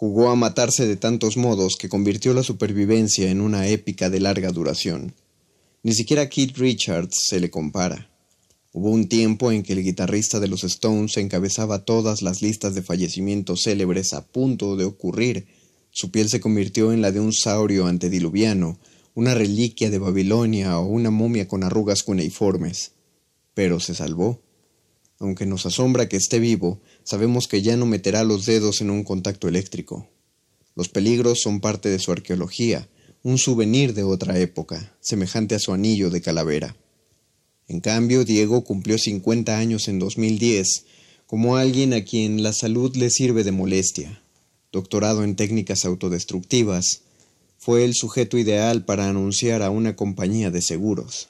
Jugó 0.07 0.29
a 0.29 0.37
matarse 0.37 0.87
de 0.87 0.97
tantos 0.97 1.39
modos 1.39 1.77
que 1.77 1.89
convirtió 1.89 2.35
la 2.35 2.43
supervivencia 2.43 3.31
en 3.31 3.41
una 3.41 3.69
épica 3.69 4.11
de 4.11 4.21
larga 4.21 4.51
duración. 4.51 5.15
Ni 5.83 5.95
siquiera 5.95 6.29
Keith 6.29 6.59
Richards 6.59 7.25
se 7.27 7.41
le 7.41 7.49
compara. 7.49 8.11
Hubo 8.75 8.91
un 8.91 9.09
tiempo 9.09 9.51
en 9.51 9.63
que 9.63 9.73
el 9.73 9.83
guitarrista 9.83 10.41
de 10.41 10.49
los 10.49 10.63
Stones 10.63 11.17
encabezaba 11.17 11.87
todas 11.87 12.21
las 12.21 12.43
listas 12.43 12.75
de 12.75 12.83
fallecimientos 12.83 13.63
célebres 13.63 14.13
a 14.13 14.27
punto 14.27 14.77
de 14.77 14.85
ocurrir. 14.85 15.47
Su 15.91 16.11
piel 16.11 16.29
se 16.29 16.39
convirtió 16.39 16.93
en 16.93 17.01
la 17.01 17.11
de 17.11 17.21
un 17.21 17.33
saurio 17.33 17.87
antediluviano, 17.87 18.79
una 19.15 19.33
reliquia 19.33 19.89
de 19.89 20.01
Babilonia 20.01 20.79
o 20.81 20.85
una 20.85 21.11
momia 21.11 21.49
con 21.49 21.65
arrugas 21.65 22.03
cuneiformes. 22.03 22.93
Pero 23.55 23.81
se 23.81 23.95
salvó. 23.95 24.43
Aunque 25.19 25.47
nos 25.47 25.65
asombra 25.65 26.11
que 26.11 26.19
esté 26.19 26.41
vivo, 26.41 26.83
sabemos 27.05 27.47
que 27.47 27.63
ya 27.63 27.77
no 27.77 27.87
meterá 27.87 28.25
los 28.25 28.47
dedos 28.47 28.81
en 28.81 28.91
un 28.91 29.05
contacto 29.05 29.47
eléctrico. 29.47 30.09
Los 30.75 30.89
peligros 30.89 31.41
son 31.41 31.61
parte 31.61 31.89
de 31.89 32.01
su 32.01 32.11
arqueología, 32.11 32.89
un 33.23 33.39
souvenir 33.39 33.95
de 33.95 34.03
otra 34.03 34.39
época, 34.39 34.97
semejante 35.01 35.55
a 35.55 35.59
su 35.59 35.73
anillo 35.73 36.11
de 36.11 36.21
calavera. 36.21 36.77
En 37.69 37.81
cambio, 37.81 38.25
Diego 38.25 38.65
cumplió 38.65 38.99
50 38.99 39.57
años 39.57 39.89
en 39.89 39.99
2010, 39.99 40.85
como 41.27 41.57
alguien 41.57 41.95
a 41.95 42.05
quien 42.05 42.43
la 42.43 42.53
salud 42.53 42.95
le 42.97 43.11
sirve 43.11 43.45
de 43.45 43.53
molestia. 43.53 44.23
Doctorado 44.73 45.25
en 45.25 45.37
técnicas 45.37 45.85
autodestructivas, 45.85 47.03
fue 47.59 47.85
el 47.85 47.95
sujeto 47.95 48.37
ideal 48.37 48.85
para 48.85 49.09
anunciar 49.09 49.63
a 49.63 49.71
una 49.71 49.97
compañía 49.97 50.51
de 50.51 50.61
seguros. 50.61 51.29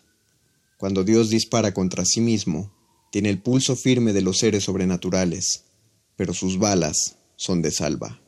Cuando 0.79 1.05
Dios 1.05 1.31
dispara 1.31 1.73
contra 1.73 2.05
sí 2.05 2.21
mismo, 2.21 2.73
tiene 3.13 3.31
el 3.31 3.41
pulso 3.41 3.77
firme 3.77 4.13
de 4.13 4.23
los 4.23 4.39
seres 4.39 4.65
sobrenaturales, 4.65 5.64
pero 6.17 6.33
sus 6.35 6.59
balas 6.59 7.17
son 7.37 7.63
de 7.63 7.71
salva. 7.71 8.21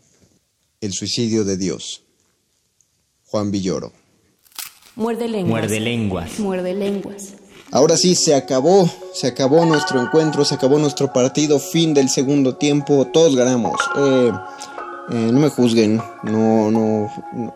El 0.81 0.93
suicidio 0.93 1.45
de 1.45 1.57
Dios. 1.57 2.03
Juan 3.27 3.51
Villoro. 3.51 3.93
Muerde 4.95 5.29
lenguas. 5.29 5.63
Muerde 5.63 5.81
lenguas. 5.81 6.39
Muerde 6.39 6.75
lenguas. 6.75 7.35
Ahora 7.73 7.97
sí, 7.97 8.15
se 8.15 8.35
acabó, 8.35 8.89
se 9.13 9.27
acabó 9.27 9.65
nuestro 9.67 10.01
encuentro, 10.01 10.45
se 10.45 10.55
acabó 10.55 10.79
nuestro 10.79 11.13
partido, 11.13 11.59
fin 11.59 11.95
del 11.95 12.09
segundo 12.09 12.57
tiempo, 12.57 13.09
todos 13.13 13.35
ganamos. 13.35 13.81
Eh, 13.97 14.33
eh, 15.11 15.31
no 15.33 15.41
me 15.41 15.49
juzguen, 15.49 16.01
no, 16.23 16.71
no, 16.71 17.11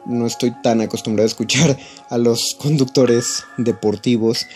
no 0.07 0.27
estoy 0.27 0.53
tan 0.63 0.81
acostumbrado 0.81 1.27
a 1.27 1.31
escuchar 1.31 1.77
a 2.09 2.19
los 2.19 2.57
conductores 2.61 3.45
deportivos. 3.57 4.47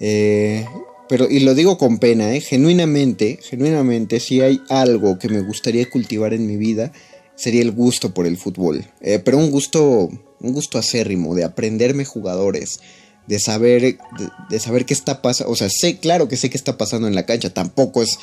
Eh, 0.00 0.66
pero, 1.08 1.28
y 1.28 1.40
lo 1.40 1.54
digo 1.54 1.76
con 1.76 1.98
pena, 1.98 2.34
¿eh? 2.34 2.40
genuinamente, 2.40 3.38
genuinamente, 3.42 4.20
si 4.20 4.40
hay 4.40 4.60
algo 4.68 5.18
que 5.18 5.28
me 5.28 5.40
gustaría 5.40 5.88
cultivar 5.88 6.32
en 6.32 6.46
mi 6.46 6.56
vida, 6.56 6.92
sería 7.36 7.62
el 7.62 7.72
gusto 7.72 8.14
por 8.14 8.26
el 8.26 8.36
fútbol. 8.36 8.84
Eh, 9.00 9.18
pero 9.18 9.38
un 9.38 9.50
gusto, 9.50 10.08
un 10.40 10.52
gusto 10.52 10.78
acérrimo, 10.78 11.34
de 11.34 11.44
aprenderme 11.44 12.04
jugadores, 12.04 12.80
de 13.26 13.38
saber, 13.38 13.98
de, 14.48 14.60
saber 14.60 14.86
qué 14.86 14.94
está 14.94 15.20
pasando. 15.20 15.52
O 15.52 15.56
sea, 15.56 15.68
sé, 15.68 15.98
claro 15.98 16.28
que 16.28 16.36
sé 16.36 16.48
qué 16.48 16.56
está 16.56 16.78
pasando 16.78 17.06
en 17.06 17.14
la 17.14 17.26
cancha, 17.26 17.50
tampoco 17.52 18.02
es 18.02 18.18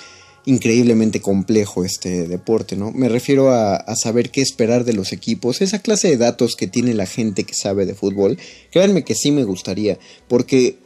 increíblemente 0.46 1.22
complejo 1.22 1.86
este 1.86 2.28
deporte, 2.28 2.76
¿no? 2.76 2.92
Me 2.92 3.10
refiero 3.10 3.52
a, 3.52 3.76
a, 3.76 3.96
saber 3.96 4.32
qué 4.32 4.42
esperar 4.42 4.86
de 4.86 4.94
los 4.94 5.14
equipos, 5.14 5.62
esa 5.62 5.78
clase 5.78 6.08
de 6.08 6.18
datos 6.18 6.56
que 6.56 6.66
tiene 6.66 6.96
la 6.96 7.06
gente 7.06 7.44
que 7.44 7.54
sabe 7.54 7.86
de 7.86 7.94
fútbol. 7.94 8.40
Créanme 8.72 9.04
que 9.04 9.14
sí 9.14 9.30
me 9.30 9.44
gustaría, 9.44 10.00
porque 10.28 10.80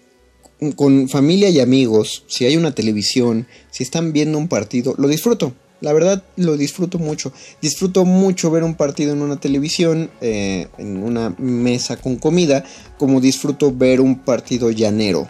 con 0.75 1.09
familia 1.09 1.49
y 1.49 1.59
amigos, 1.59 2.23
si 2.27 2.45
hay 2.45 2.57
una 2.57 2.73
televisión, 2.73 3.47
si 3.71 3.83
están 3.83 4.13
viendo 4.13 4.37
un 4.37 4.47
partido, 4.47 4.95
lo 4.97 5.07
disfruto. 5.07 5.53
La 5.81 5.91
verdad 5.93 6.23
lo 6.37 6.57
disfruto 6.57 6.97
mucho. 6.99 7.33
Disfruto 7.61 8.05
mucho 8.05 8.49
ver 8.49 8.63
un 8.63 8.75
partido 8.75 9.13
en 9.13 9.21
una 9.21 9.39
televisión, 9.39 10.09
eh, 10.21 10.67
en 10.77 11.03
una 11.03 11.35
mesa 11.37 11.97
con 11.97 12.15
comida, 12.15 12.63
como 12.97 13.19
disfruto 13.19 13.73
ver 13.75 13.99
un 13.99 14.19
partido 14.19 14.71
llanero, 14.71 15.27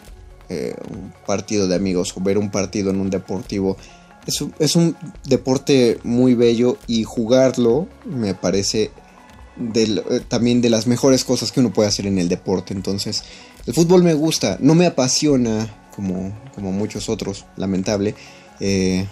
eh, 0.50 0.76
un 0.92 1.12
partido 1.26 1.68
de 1.68 1.76
amigos 1.76 2.14
o 2.16 2.22
ver 2.22 2.38
un 2.38 2.52
partido 2.52 2.92
en 2.92 3.02
un 3.02 3.10
deportivo. 3.10 3.76
Es 4.28 4.40
un, 4.42 4.54
es 4.60 4.76
un 4.76 4.96
deporte 5.26 6.00
muy 6.04 6.36
bello 6.36 6.78
y 6.88 7.04
jugarlo 7.04 7.88
me 8.06 8.34
parece 8.34 8.92
eh, 9.76 10.22
también 10.28 10.62
de 10.62 10.70
las 10.70 10.86
mejores 10.86 11.24
cosas 11.24 11.52
que 11.52 11.60
uno 11.60 11.74
puede 11.74 11.90
hacer 11.90 12.06
en 12.06 12.20
el 12.20 12.30
deporte. 12.30 12.74
Entonces, 12.74 13.24
el 13.66 13.74
fútbol 13.74 14.04
me 14.04 14.14
gusta, 14.14 14.58
no 14.60 14.76
me 14.76 14.86
apasiona 14.86 15.68
como, 15.96 16.32
como 16.54 16.72
muchos 16.72 17.10
otros, 17.10 17.46
lamentable. 17.58 18.16
Eh, 18.60 19.06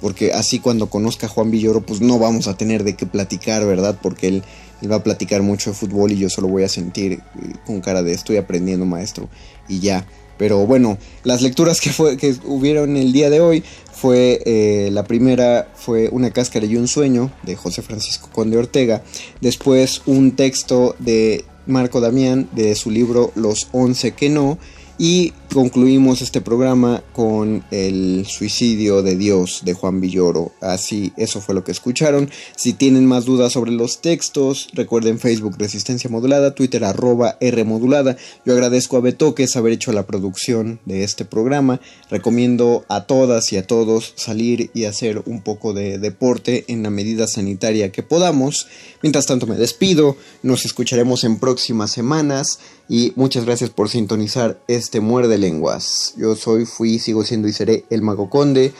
porque 0.00 0.32
así 0.32 0.58
cuando 0.58 0.88
conozca 0.90 1.26
a 1.26 1.30
Juan 1.30 1.50
Villoro, 1.50 1.80
pues 1.80 2.00
no 2.00 2.18
vamos 2.18 2.48
a 2.48 2.56
tener 2.56 2.84
de 2.84 2.96
qué 2.96 3.06
platicar, 3.06 3.64
¿verdad? 3.64 3.98
Porque 4.00 4.28
él, 4.28 4.42
va 4.90 4.96
a 4.96 5.02
platicar 5.02 5.42
mucho 5.42 5.70
de 5.70 5.76
fútbol 5.76 6.12
y 6.12 6.18
yo 6.18 6.28
solo 6.28 6.48
voy 6.48 6.62
a 6.62 6.68
sentir 6.68 7.12
eh, 7.12 7.20
con 7.64 7.80
cara 7.80 8.02
de 8.02 8.12
estoy 8.12 8.36
aprendiendo, 8.36 8.84
maestro, 8.84 9.28
y 9.68 9.80
ya. 9.80 10.06
Pero 10.38 10.66
bueno, 10.66 10.98
las 11.24 11.40
lecturas 11.40 11.80
que, 11.80 11.90
fue, 11.90 12.18
que 12.18 12.36
hubieron 12.44 12.96
el 12.98 13.12
día 13.12 13.30
de 13.30 13.40
hoy 13.40 13.64
fue 13.90 14.42
eh, 14.44 14.90
la 14.92 15.04
primera 15.04 15.68
fue 15.74 16.10
Una 16.12 16.30
cáscara 16.30 16.66
y 16.66 16.76
un 16.76 16.88
sueño 16.88 17.32
de 17.42 17.56
José 17.56 17.80
Francisco 17.80 18.28
Conde 18.30 18.58
Ortega. 18.58 19.02
Después 19.40 20.02
un 20.04 20.36
texto 20.36 20.94
de 20.98 21.46
Marco 21.66 22.00
Damián 22.00 22.48
de 22.52 22.74
su 22.74 22.90
libro 22.90 23.32
Los 23.34 23.68
once 23.72 24.12
que 24.12 24.28
no 24.28 24.58
y 24.98 25.32
concluimos 25.52 26.22
este 26.22 26.40
programa 26.40 27.02
con 27.12 27.64
el 27.70 28.26
suicidio 28.26 29.02
de 29.02 29.16
Dios 29.16 29.62
de 29.64 29.74
Juan 29.74 30.00
Villoro. 30.00 30.52
Así, 30.60 31.12
eso 31.16 31.40
fue 31.40 31.54
lo 31.54 31.64
que 31.64 31.72
escucharon. 31.72 32.30
Si 32.56 32.72
tienen 32.72 33.06
más 33.06 33.24
dudas 33.24 33.52
sobre 33.52 33.70
los 33.70 34.00
textos, 34.00 34.68
recuerden 34.72 35.18
Facebook 35.18 35.56
Resistencia 35.58 36.10
Modulada, 36.10 36.54
Twitter 36.54 36.84
arroba 36.84 37.36
R 37.40 37.64
Modulada. 37.64 38.16
Yo 38.44 38.52
agradezco 38.52 38.96
a 38.96 39.00
Betoques 39.00 39.56
haber 39.56 39.72
hecho 39.72 39.92
la 39.92 40.06
producción 40.06 40.80
de 40.84 41.04
este 41.04 41.24
programa. 41.24 41.80
Recomiendo 42.10 42.84
a 42.88 43.04
todas 43.04 43.52
y 43.52 43.56
a 43.56 43.66
todos 43.66 44.12
salir 44.16 44.70
y 44.74 44.84
hacer 44.84 45.22
un 45.26 45.42
poco 45.42 45.72
de 45.72 45.98
deporte 45.98 46.64
en 46.68 46.82
la 46.82 46.90
medida 46.90 47.26
sanitaria 47.26 47.92
que 47.92 48.02
podamos. 48.02 48.66
Mientras 49.02 49.26
tanto 49.26 49.46
me 49.46 49.56
despido, 49.56 50.16
nos 50.42 50.64
escucharemos 50.64 51.24
en 51.24 51.38
próximas 51.38 51.90
semanas 51.90 52.58
y 52.88 53.12
muchas 53.16 53.44
gracias 53.44 53.70
por 53.70 53.88
sintonizar 53.88 54.60
este 54.68 55.00
Muerde 55.00 55.35
Lenguas. 55.38 56.14
Yo 56.16 56.34
soy, 56.36 56.66
fui, 56.66 56.98
sigo 56.98 57.24
siendo 57.24 57.48
y 57.48 57.52
seré 57.52 57.84
el 57.90 58.02
Mago 58.02 58.30
Conde 58.30 58.72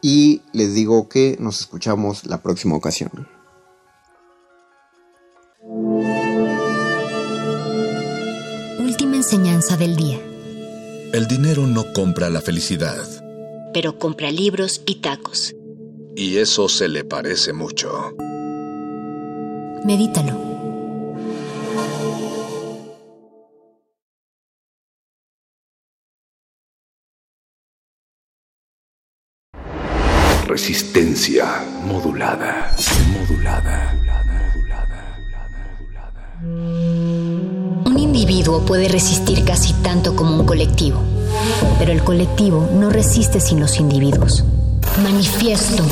y 0.00 0.42
les 0.52 0.74
digo 0.74 1.08
que 1.08 1.36
nos 1.38 1.60
escuchamos 1.60 2.26
la 2.26 2.42
próxima 2.42 2.74
ocasión. 2.74 3.28
Última 8.78 9.16
enseñanza 9.16 9.76
del 9.76 9.96
día. 9.96 10.20
El 11.12 11.28
dinero 11.28 11.66
no 11.66 11.92
compra 11.92 12.30
la 12.30 12.40
felicidad. 12.40 13.04
Pero 13.72 13.98
compra 13.98 14.30
libros 14.30 14.82
y 14.86 14.96
tacos. 14.96 15.54
Y 16.16 16.38
eso 16.38 16.68
se 16.68 16.88
le 16.88 17.04
parece 17.04 17.52
mucho. 17.52 18.14
Medítalo. 19.84 20.51
Resistencia 30.52 31.64
modulada. 31.86 32.76
Modulada. 33.18 33.94
Un 37.86 37.98
individuo 37.98 38.60
puede 38.60 38.86
resistir 38.88 39.46
casi 39.46 39.72
tanto 39.72 40.14
como 40.14 40.36
un 40.36 40.44
colectivo, 40.44 41.00
pero 41.78 41.90
el 41.90 42.04
colectivo 42.04 42.68
no 42.74 42.90
resiste 42.90 43.40
sin 43.40 43.60
los 43.60 43.80
individuos. 43.80 44.44
Manifiesto. 45.02 45.82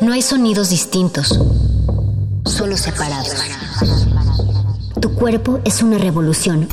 No 0.00 0.12
hay 0.14 0.22
sonidos 0.22 0.70
distintos, 0.70 1.38
solo 2.46 2.78
separados. 2.78 3.65
Tu 5.00 5.14
cuerpo 5.14 5.60
es 5.64 5.82
una 5.82 5.98
revolución. 5.98 6.68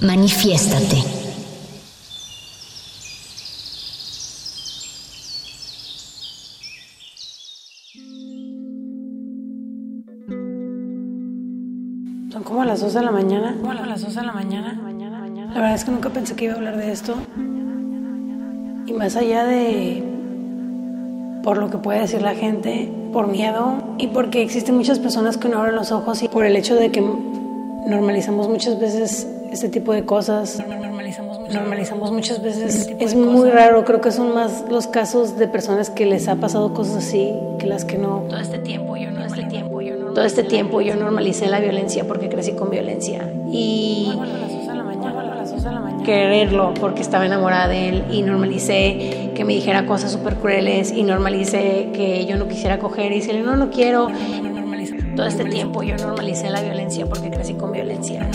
Manifiéstate. 0.00 1.02
Son 12.30 12.44
como 12.44 12.64
las 12.64 12.80
2 12.80 12.94
de 12.94 13.02
la 13.02 13.10
mañana. 13.10 13.56
Como 13.60 13.74
las 13.74 14.02
2 14.02 14.14
de 14.14 14.22
la 14.22 14.32
mañana. 14.32 14.80
La 15.48 15.54
verdad 15.54 15.74
es 15.74 15.84
que 15.84 15.90
nunca 15.90 16.10
pensé 16.10 16.36
que 16.36 16.44
iba 16.44 16.54
a 16.54 16.56
hablar 16.56 16.76
de 16.76 16.92
esto. 16.92 17.16
Y 18.86 18.92
más 18.92 19.16
allá 19.16 19.44
de 19.44 20.15
por 21.46 21.58
lo 21.58 21.70
que 21.70 21.78
puede 21.78 22.00
decir 22.00 22.22
la 22.22 22.34
gente, 22.34 22.90
por 23.12 23.28
miedo 23.28 23.76
y 23.98 24.08
porque 24.08 24.42
existen 24.42 24.76
muchas 24.76 24.98
personas 24.98 25.36
que 25.36 25.48
no 25.48 25.60
abren 25.60 25.76
los 25.76 25.92
ojos 25.92 26.20
y 26.24 26.28
por 26.28 26.44
el 26.44 26.56
hecho 26.56 26.74
de 26.74 26.90
que 26.90 27.00
normalizamos 27.00 28.48
muchas 28.48 28.80
veces 28.80 29.28
este 29.52 29.68
tipo 29.68 29.92
de 29.92 30.04
cosas. 30.04 30.60
Normalizamos, 30.68 31.38
normalizamos 31.48 32.10
muchas 32.10 32.42
veces. 32.42 32.88
Este 32.88 33.04
es 33.04 33.14
muy 33.14 33.48
raro, 33.48 33.84
creo 33.84 34.00
que 34.00 34.10
son 34.10 34.34
más 34.34 34.64
los 34.68 34.88
casos 34.88 35.38
de 35.38 35.46
personas 35.46 35.88
que 35.88 36.04
les 36.04 36.26
ha 36.26 36.34
pasado 36.34 36.74
cosas 36.74 36.96
así 36.96 37.32
que 37.60 37.66
las 37.66 37.84
que 37.84 37.96
no. 37.96 38.24
Todo 38.28 38.40
este 38.40 38.58
tiempo 38.58 38.96
yo 38.96 39.12
no, 39.12 39.24
este 39.24 39.44
tiempo 39.44 39.80
yo 39.80 39.94
no, 39.94 40.06
todo 40.14 40.24
este 40.24 40.42
tiempo 40.42 40.80
yo 40.80 40.96
normalicé 40.96 41.46
la 41.46 41.60
violencia 41.60 42.08
porque 42.08 42.28
crecí 42.28 42.54
con 42.54 42.70
violencia 42.70 43.32
y 43.52 44.10
quererlo 46.06 46.72
porque 46.74 47.02
estaba 47.02 47.26
enamorada 47.26 47.66
de 47.66 47.88
él 47.88 48.04
y 48.12 48.22
normalicé 48.22 49.32
que 49.34 49.44
me 49.44 49.54
dijera 49.54 49.86
cosas 49.86 50.12
súper 50.12 50.36
crueles 50.36 50.92
y 50.92 51.02
normalicé 51.02 51.88
que 51.92 52.24
yo 52.26 52.36
no 52.36 52.46
quisiera 52.46 52.78
coger 52.78 53.10
y 53.10 53.16
decirle 53.16 53.42
no, 53.42 53.56
no 53.56 53.70
quiero. 53.70 54.08
Todo 55.16 55.26
este 55.26 55.46
tiempo 55.46 55.82
yo 55.82 55.96
normalicé 55.96 56.48
la 56.48 56.62
violencia 56.62 57.06
porque 57.06 57.28
crecí 57.30 57.54
con 57.54 57.72
violencia. 57.72 58.30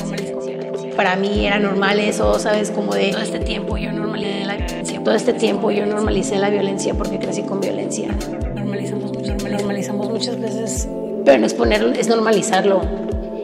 Para 0.98 1.16
mí 1.16 1.46
era 1.46 1.60
normal 1.60 2.00
eso, 2.02 2.38
¿sabes? 2.40 2.72
Como 2.72 2.94
de 2.94 3.12
todo 3.12 3.22
este 3.22 3.40
tiempo 3.40 3.78
yo 3.78 3.94
normalicé 3.94 4.46
la 4.46 4.58
violencia. 4.58 5.02
Todo 5.02 5.16
este 5.16 5.32
tiempo 5.32 5.72
yo 5.72 5.86
normalicé 5.86 6.38
la 6.40 6.50
violencia 6.50 6.94
porque 6.94 7.20
crecí 7.20 7.44
con 7.44 7.62
violencia. 7.62 8.10
Normalizamos, 8.54 9.12
normalizamos 9.50 10.10
muchas 10.10 10.38
veces. 10.42 10.90
Pero 11.24 11.40
no 11.40 11.46
es 11.46 11.54
ponerlo, 11.54 11.94
es 11.94 12.10
normalizarlo. 12.10 12.82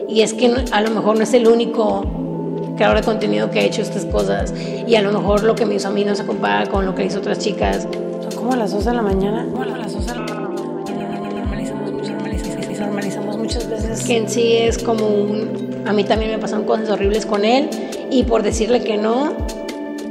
Y 0.06 0.20
es 0.20 0.34
que 0.34 0.52
a 0.70 0.80
lo 0.82 0.90
mejor 0.90 1.16
no 1.16 1.22
es 1.22 1.32
el 1.32 1.46
único 1.46 2.17
creador 2.76 2.98
de 2.98 3.02
contenido 3.02 3.50
que 3.50 3.60
ha 3.60 3.62
hecho 3.62 3.82
estas 3.82 4.04
cosas 4.04 4.54
y 4.86 4.94
a 4.94 5.02
lo 5.02 5.12
mejor 5.12 5.42
lo 5.42 5.54
que 5.54 5.66
me 5.66 5.74
hizo 5.74 5.88
a 5.88 5.90
mí 5.90 6.04
no 6.04 6.14
se 6.14 6.24
compara 6.24 6.66
con 6.66 6.86
lo 6.86 6.94
que 6.94 7.04
hizo 7.04 7.18
otras 7.18 7.38
chicas. 7.38 7.88
Son 8.22 8.32
como 8.36 8.52
a 8.52 8.56
las 8.56 8.72
2 8.72 8.84
de 8.84 8.94
la 8.94 9.02
mañana. 9.02 9.46
Como 9.50 9.62
a 9.62 9.66
las 9.66 9.92
2 9.92 10.06
de 10.06 10.14
la 10.14 10.20
mañana. 10.20 10.48
Normalizamos, 11.34 12.08
normalizamos, 12.08 12.80
normalizamos 12.80 13.36
muchas 13.36 13.68
veces. 13.68 14.04
Que 14.04 14.16
en 14.16 14.28
sí 14.28 14.52
es 14.56 14.78
como 14.78 15.06
un... 15.06 15.82
A 15.86 15.92
mí 15.92 16.04
también 16.04 16.30
me 16.30 16.38
pasaron 16.38 16.64
cosas 16.64 16.88
horribles 16.90 17.26
con 17.26 17.44
él 17.44 17.68
y 18.10 18.22
por 18.24 18.42
decirle 18.42 18.82
que 18.82 18.96
no, 18.96 19.32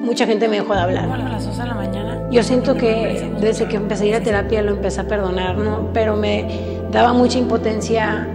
mucha 0.01 0.25
gente 0.25 0.47
me 0.47 0.57
dejó 0.57 0.73
de 0.73 0.81
hablar. 0.81 1.03
Como 1.03 1.15
a 1.15 1.29
las 1.29 1.45
2 1.45 1.57
de 1.57 1.65
la 1.65 1.73
mañana. 1.73 2.27
Yo 2.29 2.43
siento 2.43 2.75
que 2.75 3.31
desde 3.39 3.67
que 3.67 3.77
empecé 3.77 4.03
a 4.03 4.07
ir 4.07 4.15
a 4.15 4.21
terapia 4.21 4.61
lo 4.61 4.71
empecé 4.71 5.01
a 5.01 5.07
perdonar, 5.07 5.57
¿no? 5.57 5.89
Pero 5.93 6.15
me 6.15 6.77
daba 6.91 7.13
mucha 7.13 7.37
impotencia 7.37 8.27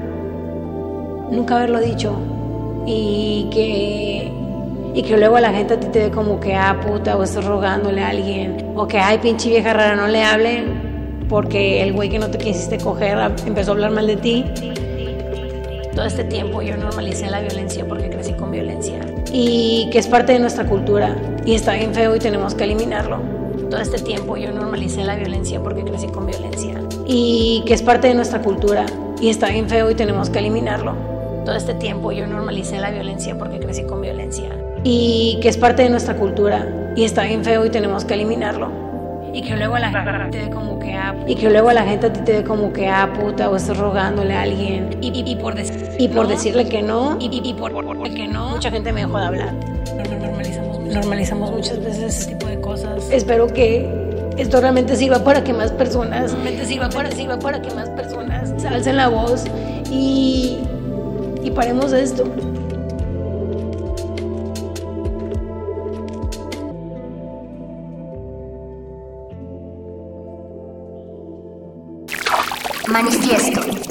nunca 1.31 1.57
haberlo 1.57 1.81
dicho 1.81 2.17
y 2.87 3.49
que 3.53 4.33
y 4.95 5.03
que 5.03 5.16
luego 5.16 5.39
la 5.41 5.53
gente 5.53 5.74
a 5.74 5.80
ti 5.80 5.87
te 5.87 5.99
ve 6.05 6.11
como 6.11 6.39
que 6.39 6.55
ah 6.55 6.78
puta 6.87 7.16
o 7.16 7.22
estás 7.22 7.45
rogándole 7.45 8.03
a 8.03 8.11
alguien 8.11 8.72
o 8.76 8.87
que 8.87 8.99
ay 8.99 9.18
pinche 9.18 9.49
vieja 9.49 9.72
rara 9.72 9.97
no 9.97 10.07
le 10.07 10.22
hablen 10.22 10.93
porque 11.33 11.83
el 11.83 11.95
güey 11.95 12.11
que 12.11 12.18
no 12.18 12.30
te 12.30 12.37
quisiste 12.37 12.76
coger 12.76 13.18
empezó 13.47 13.70
a 13.70 13.74
hablar 13.74 13.91
mal 13.91 14.07
de 14.07 14.16
ti. 14.16 14.45
Todo 15.95 16.05
este 16.05 16.24
tiempo 16.24 16.61
yo 16.61 16.76
normalicé 16.76 17.30
la 17.30 17.41
violencia 17.41 17.87
porque 17.87 18.11
crecí 18.11 18.35
con 18.35 18.51
violencia. 18.51 19.01
Y 19.33 19.89
que 19.91 19.99
es 19.99 20.09
parte 20.09 20.33
de 20.33 20.41
nuestra 20.41 20.66
cultura 20.66 21.16
y 21.47 21.55
está 21.55 21.72
bien 21.72 21.95
feo 21.95 22.14
y 22.16 22.18
tenemos 22.18 22.55
que 22.55 22.64
eliminarlo. 22.64 23.18
Todo 23.70 23.80
este 23.80 23.99
tiempo 24.03 24.37
yo 24.37 24.53
normalicé 24.53 25.05
la 25.05 25.16
violencia 25.16 25.59
porque 25.59 25.83
crecí 25.83 26.07
con 26.09 26.26
violencia. 26.26 26.74
Y 27.07 27.62
que 27.66 27.72
es 27.72 27.83
parte 27.83 28.09
de 28.09 28.14
nuestra 28.14 28.43
cultura 28.43 28.85
y 29.18 29.30
está 29.30 29.49
bien 29.49 29.70
feo 29.70 29.91
y 29.91 29.95
tenemos 29.95 30.28
que 30.28 30.39
eliminarlo 30.39 31.12
todo 31.45 31.57
este 31.57 31.74
tiempo 31.74 32.12
yo 32.12 32.26
normalicé 32.26 32.78
la 32.78 32.90
violencia 32.90 33.36
porque 33.36 33.59
crecí 33.59 33.84
con 33.84 34.01
violencia. 34.01 34.49
Y 34.84 35.38
que 35.40 35.49
es 35.49 35.57
parte 35.57 35.82
de 35.82 35.90
nuestra 35.90 36.16
cultura 36.16 36.66
y 36.97 37.05
está 37.05 37.24
bien 37.24 37.45
feo 37.45 37.64
y 37.64 37.70
tenemos 37.70 38.05
que 38.05 38.14
eliminarlo. 38.14 38.70
Y 39.34 39.43
que 39.43 39.57
luego 39.57 39.78
la 39.78 39.90
gente 39.90 40.38
te 40.38 40.45
ve 40.45 40.51
como 40.51 40.78
que 40.78 40.93
ah, 40.95 41.14
y 41.26 41.34
que 41.36 41.49
luego 41.49 41.72
la 41.72 41.84
gente 41.84 42.11
te 42.11 42.32
ve 42.32 42.45
como 42.45 42.72
que 42.72 42.88
ah 42.88 43.11
puta 43.18 43.49
o 43.49 43.57
estás 43.57 43.78
rogándole 43.78 44.34
a 44.34 44.43
alguien. 44.43 44.99
y, 45.01 45.22
y, 45.24 45.36
por, 45.36 45.55
y 45.99 46.09
por 46.09 46.28
decirle 46.28 46.68
que 46.68 46.82
no. 46.82 47.16
Y, 47.18 47.55
por, 47.55 47.72
que 48.12 48.28
no. 48.28 48.51
Mucha 48.51 48.70
gente 48.70 48.93
me 48.93 49.01
dejó 49.01 49.18
de 49.18 49.26
hablar. 49.26 49.55
Normalizamos, 50.20 50.80
normalizamos 50.80 51.51
muchas 51.51 51.82
veces 51.82 52.18
ese 52.18 52.34
tipo 52.34 52.47
de 52.47 52.61
cosas. 52.61 53.09
Espero 53.11 53.47
que 53.47 53.88
esto 54.36 54.61
realmente 54.61 54.97
sirva 54.97 55.18
para 55.24 55.43
que 55.45 55.53
más 55.53 55.72
personas 55.72 56.32
realmente 56.32 56.64
sirva 56.66 56.88
para 56.88 57.11
sirva 57.11 57.38
para 57.38 57.61
que 57.61 57.70
más 57.74 57.88
personas 57.90 58.64
alcen 58.64 58.97
la 58.97 59.09
voz 59.09 59.45
y 59.90 60.59
y 61.43 61.51
paremos 61.51 61.93
esto. 61.93 62.24
Manifiesto. 72.88 73.82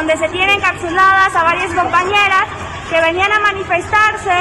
donde 0.00 0.16
se 0.16 0.28
tienen 0.30 0.56
encapsuladas 0.56 1.36
a 1.36 1.42
varias 1.42 1.74
compañeras 1.74 2.46
que 2.88 2.98
venían 3.02 3.30
a 3.30 3.38
manifestarse 3.40 4.32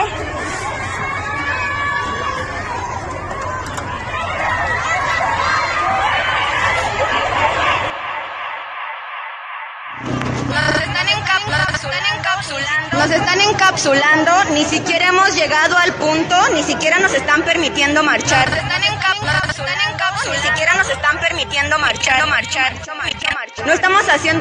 Nos 12.93 13.11
están 13.11 13.41
encapsulando, 13.41 14.43
ni 14.51 14.65
siquiera 14.65 15.07
hemos 15.07 15.33
llegado 15.35 15.77
al 15.77 15.93
punto, 15.93 16.35
ni 16.53 16.63
siquiera 16.63 16.99
nos 16.99 17.13
están 17.13 17.43
permitiendo 17.43 18.03
marchar. 18.03 18.49
Nos 18.49 18.59
están 18.59 18.83
encapsulando, 18.83 20.31
ni 20.31 20.37
siquiera 20.37 20.73
nos 20.75 20.89
están 20.89 21.19
permitiendo 21.19 21.79
marchar 21.79 22.19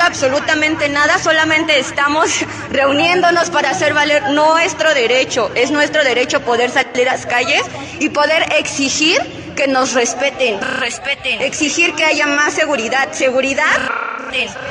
absolutamente 0.09 0.89
nada, 0.89 1.19
solamente 1.19 1.79
estamos 1.79 2.45
reuniéndonos 2.71 3.51
para 3.51 3.71
hacer 3.71 3.95
valer 3.95 4.23
nuestro 4.31 4.95
derecho. 4.95 5.51
Es 5.55 5.71
nuestro 5.71 6.03
derecho 6.05 6.41
poder 6.41 6.71
salir 6.71 7.09
a 7.09 7.13
las 7.13 7.27
calles 7.27 7.63
y 8.01 8.09
poder 8.09 8.47
exigir 8.55 9.21
que 9.57 9.67
nos 9.67 9.93
respeten, 9.93 10.61
respeten, 10.61 11.41
exigir 11.43 11.95
que 11.95 12.05
haya 12.05 12.27
más 12.27 12.55
seguridad, 12.55 13.13
seguridad, 13.13 13.65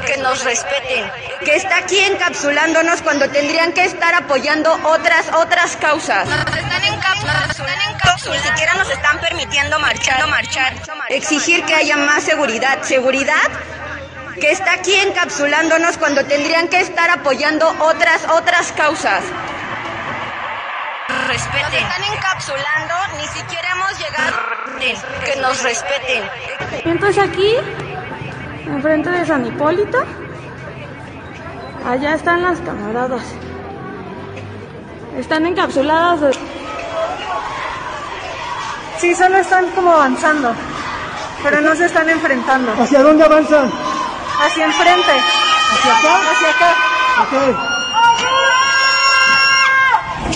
que 0.06 0.18
nos 0.18 0.44
respeten, 0.44 1.12
que 1.44 1.56
está 1.56 1.78
aquí 1.78 2.00
encapsulándonos 2.00 3.02
cuando 3.02 3.30
tendrían 3.30 3.74
que 3.74 3.84
estar 3.84 4.14
apoyando 4.16 4.72
otras 4.84 5.28
otras 5.34 5.76
causas. 5.78 6.28
Nos 6.28 6.40
están 6.40 6.84
encapsulando, 6.84 7.54
ni 8.32 8.40
siquiera 8.40 8.74
nos 8.76 8.90
están 8.90 9.20
permitiendo 9.20 9.80
marchar, 9.80 10.28
marchar, 10.28 10.74
exigir 11.10 11.64
que 11.64 11.76
haya 11.76 11.98
más 11.98 12.24
seguridad, 12.24 12.82
seguridad 12.82 13.42
que 14.40 14.52
está 14.52 14.74
aquí 14.74 14.94
encapsulándonos 14.96 15.98
cuando 15.98 16.26
tendrían 16.26 16.68
que 16.68 16.80
estar 16.80 17.10
apoyando 17.10 17.68
otras 17.80 18.26
otras 18.30 18.72
causas. 18.74 19.24
Respeten. 21.28 21.62
Nos 21.64 21.74
están 21.74 22.04
encapsulando, 22.16 22.94
ni 23.18 23.28
siquiera 23.28 23.70
hemos 23.72 24.00
llegado. 24.00 24.38
Que 25.26 25.42
nos 25.42 25.64
respeten. 25.64 26.24
Entonces 26.86 27.24
aquí, 27.24 27.56
enfrente 28.66 29.10
de 29.10 29.26
San 29.26 29.46
Hipólito, 29.46 30.04
allá 31.86 32.14
están 32.14 32.44
las 32.44 32.60
camaradas. 32.60 33.24
Están 35.18 35.46
encapsuladas. 35.46 36.38
Sí, 39.00 39.14
solo 39.16 39.38
están 39.38 39.70
como 39.72 39.94
avanzando, 39.94 40.54
pero 41.44 41.62
no 41.62 41.76
se 41.76 41.86
están 41.86 42.10
enfrentando. 42.10 42.74
¿Hacia 42.82 43.02
dónde 43.02 43.26
avanzan? 43.26 43.72
Hacia 44.40 44.66
enfrente. 44.66 45.12
¿Hacia 45.72 45.98
acá? 45.98 46.20
Hacia 46.32 46.50
acá. 46.50 46.76
Ok. 47.24 47.34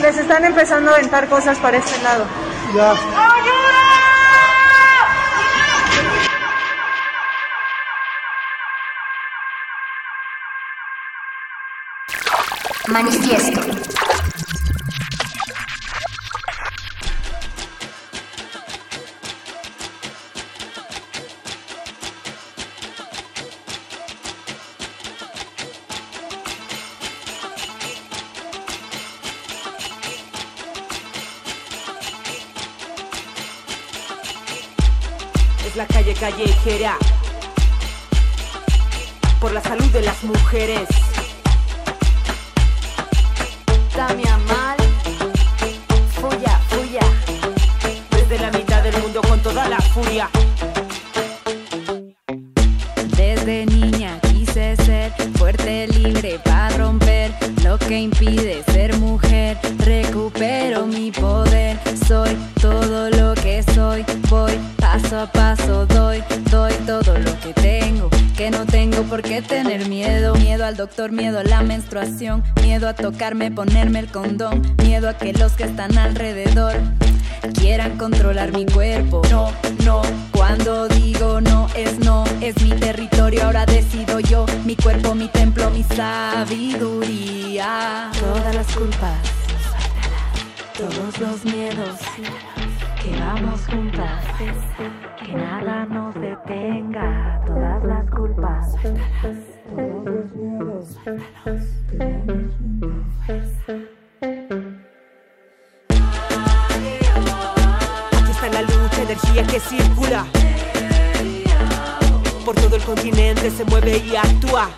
Les 0.02 0.18
están 0.18 0.46
empezando 0.46 0.92
a 0.92 0.96
aventar 0.96 1.30
cosas 1.30 1.58
para 1.60 1.78
este 1.78 2.02
lado. 2.02 2.26
Ya. 2.76 2.96
Manifiesto. 12.88 13.62
Por 39.40 39.52
la 39.52 39.62
salud 39.62 39.86
de 39.88 40.02
las 40.02 40.24
mujeres. 40.24 40.88
Dame 43.96 44.24
a 44.30 44.38
mal. 44.38 44.78
Fuya, 46.20 46.60
fuya. 46.70 47.02
Desde 48.12 48.40
la 48.40 48.52
mitad 48.52 48.84
del 48.84 48.98
mundo 49.02 49.22
con 49.22 49.42
toda 49.42 49.68
la 49.68 49.80
furia. 49.80 50.30
Miedo 71.10 71.40
a 71.40 71.44
la 71.44 71.62
menstruación, 71.64 72.44
miedo 72.62 72.88
a 72.88 72.94
tocarme, 72.94 73.50
ponerme 73.50 74.00
el 74.00 74.08
condón, 74.12 74.62
miedo 74.84 75.10
a 75.10 75.18
que 75.18 75.34
los 75.34 75.54
que 75.54 75.64
están 75.64 75.98
alrededor 75.98 76.76
quieran 77.60 77.98
controlar 77.98 78.52
mi 78.52 78.68
cuerpo. 78.68 79.24
No, 79.32 79.52
no, 79.84 80.04
cuando 80.32 80.88
digo 80.90 81.42
no 81.42 81.68
es 81.76 81.98
no, 82.00 82.24
es 82.40 82.62
mi 82.62 82.70
territorio, 82.72 83.46
ahora 83.46 83.66
decido 83.66 84.20
yo, 84.20 84.46
mi 84.64 84.76
cuerpo, 84.76 85.16
mi 85.16 85.28
templo, 85.30 85.72
mi 85.72 85.82
sabiduría. 85.84 86.92
Todas 88.20 88.54
las 88.54 88.68
culpas, 88.76 89.18
todos 90.78 91.20
los 91.20 91.44
miedos 91.46 91.98
que 93.02 93.20
vamos 93.20 93.66
juntas, 93.66 94.24
que 95.26 95.34
nada 95.34 95.86
nos 95.86 96.14
detenga, 96.14 97.42
todas 97.48 97.84
las 97.86 98.08
culpas, 98.12 98.76
Aquí 108.14 108.32
está 108.32 108.50
la 108.52 108.62
lucha, 108.62 109.02
energía 109.04 109.44
que 109.48 109.60
circula. 109.60 110.26
Por 112.46 112.56
todo 112.56 112.76
el 112.76 112.82
continente 112.84 113.50
se 113.52 113.64
mueve 113.66 113.98
y 113.98 114.16
actúa. 114.16 114.70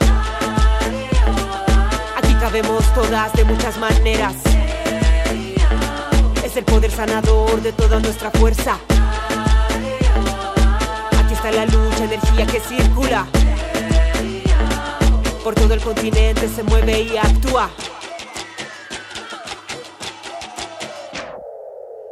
Aquí 2.17 2.33
cabemos 2.39 2.83
todas 2.93 3.33
de 3.33 3.45
muchas 3.45 3.77
maneras 3.77 4.35
es 6.53 6.57
el 6.57 6.65
poder 6.65 6.91
sanador 6.91 7.63
de 7.63 7.71
toda 7.73 7.99
nuestra 7.99 8.29
fuerza. 8.29 8.77
Aquí 11.17 11.33
está 11.33 11.51
la 11.51 11.65
lucha, 11.65 12.03
energía 12.03 12.45
que 12.45 12.59
circula. 12.59 13.25
Por 15.43 15.55
todo 15.55 15.73
el 15.73 15.81
continente 15.81 16.47
se 16.47 16.63
mueve 16.63 17.01
y 17.01 17.17
actúa. 17.17 17.69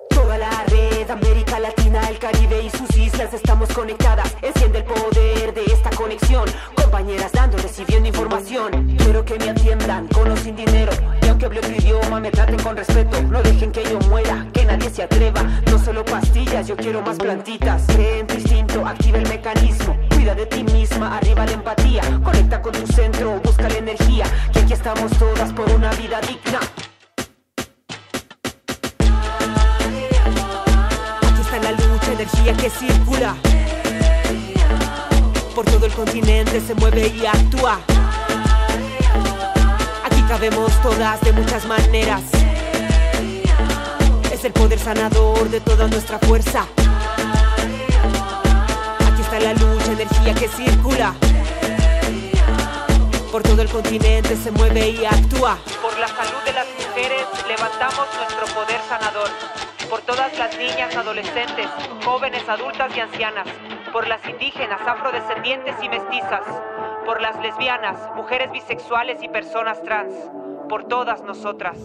Toda 0.09 0.37
la 0.37 0.65
red, 0.65 1.09
América 1.09 1.57
Latina, 1.57 2.09
el 2.09 2.19
Caribe 2.19 2.61
y 2.61 2.69
sus 2.69 2.93
islas 2.97 3.33
estamos 3.33 3.69
conectadas. 3.69 4.35
Enciende 4.41 4.79
el 4.79 4.83
poder 4.83 5.53
de 5.53 5.63
conexión. 6.01 6.45
Compañeras 6.75 7.31
dando, 7.31 7.57
recibiendo 7.57 8.07
información. 8.07 8.95
Quiero 8.97 9.23
que 9.23 9.37
me 9.37 9.49
atiendan 9.49 10.07
con 10.07 10.31
o 10.31 10.35
sin 10.37 10.55
dinero. 10.55 10.91
Y 11.21 11.27
aunque 11.27 11.45
hable 11.45 11.59
otro 11.59 11.75
idioma, 11.75 12.19
me 12.19 12.31
traten 12.31 12.59
con 12.61 12.75
respeto. 12.75 13.21
No 13.23 13.41
dejen 13.43 13.71
que 13.71 13.83
yo 13.83 13.99
muera, 14.09 14.47
que 14.51 14.65
nadie 14.65 14.89
se 14.89 15.03
atreva. 15.03 15.43
No 15.69 15.77
solo 15.77 16.03
pastillas, 16.03 16.67
yo 16.67 16.75
quiero 16.75 17.01
más 17.01 17.17
plantitas. 17.17 17.83
Cree 17.87 18.19
en 18.19 18.27
tu 18.27 18.33
instinto, 18.33 18.85
activa 18.85 19.19
el 19.19 19.29
mecanismo. 19.29 19.95
Cuida 20.09 20.33
de 20.33 20.45
ti 20.47 20.63
misma, 20.63 21.17
arriba 21.17 21.45
la 21.45 21.51
empatía. 21.51 22.01
Conecta 22.23 22.61
con 22.61 22.73
tu 22.73 22.87
centro, 22.91 23.39
busca 23.43 23.69
la 23.69 23.77
energía. 23.77 24.25
Que 24.51 24.59
aquí 24.61 24.73
estamos 24.73 25.11
todas 25.19 25.53
por 25.53 25.69
una 25.69 25.91
vida 25.91 26.19
digna. 26.21 26.59
Aquí 31.27 31.41
está 31.41 31.59
la 31.61 31.71
lucha, 31.71 32.13
energía 32.13 32.53
que 32.57 32.69
circula. 32.69 33.35
Por 35.55 35.65
todo 35.65 35.85
el 35.85 35.91
continente 35.91 36.61
se 36.61 36.73
mueve 36.75 37.07
y 37.07 37.25
actúa. 37.25 37.79
Aquí 40.05 40.21
cabemos 40.27 40.71
todas 40.81 41.19
de 41.21 41.33
muchas 41.33 41.65
maneras. 41.65 42.21
Es 44.31 44.45
el 44.45 44.53
poder 44.53 44.79
sanador 44.79 45.49
de 45.49 45.59
toda 45.59 45.87
nuestra 45.87 46.19
fuerza. 46.19 46.65
Aquí 49.11 49.21
está 49.21 49.39
la 49.41 49.53
lucha, 49.53 49.91
energía 49.91 50.33
que 50.33 50.47
circula. 50.47 51.13
Por 53.31 53.43
todo 53.43 53.61
el 53.61 53.69
continente 53.69 54.37
se 54.37 54.51
mueve 54.51 54.89
y 54.89 55.05
actúa. 55.05 55.57
Por 55.81 55.97
la 55.99 56.07
salud 56.07 56.41
de 56.45 56.53
las 56.53 56.67
mujeres 56.79 57.25
levantamos 57.47 58.07
nuestro 58.15 58.45
poder 58.55 58.79
sanador. 58.87 59.29
Por 59.89 59.99
todas 60.01 60.37
las 60.39 60.57
niñas, 60.57 60.95
adolescentes, 60.95 61.67
jóvenes, 62.05 62.47
adultas 62.47 62.95
y 62.95 63.01
ancianas. 63.01 63.47
Por 63.91 64.07
las 64.07 64.25
indígenas, 64.27 64.79
afrodescendientes 64.87 65.75
y 65.83 65.89
mestizas. 65.89 66.43
Por 67.05 67.21
las 67.21 67.37
lesbianas, 67.41 67.97
mujeres 68.15 68.49
bisexuales 68.51 69.21
y 69.21 69.27
personas 69.27 69.83
trans. 69.83 70.13
Por 70.69 70.85
todas 70.85 71.21
nosotras. 71.23 71.77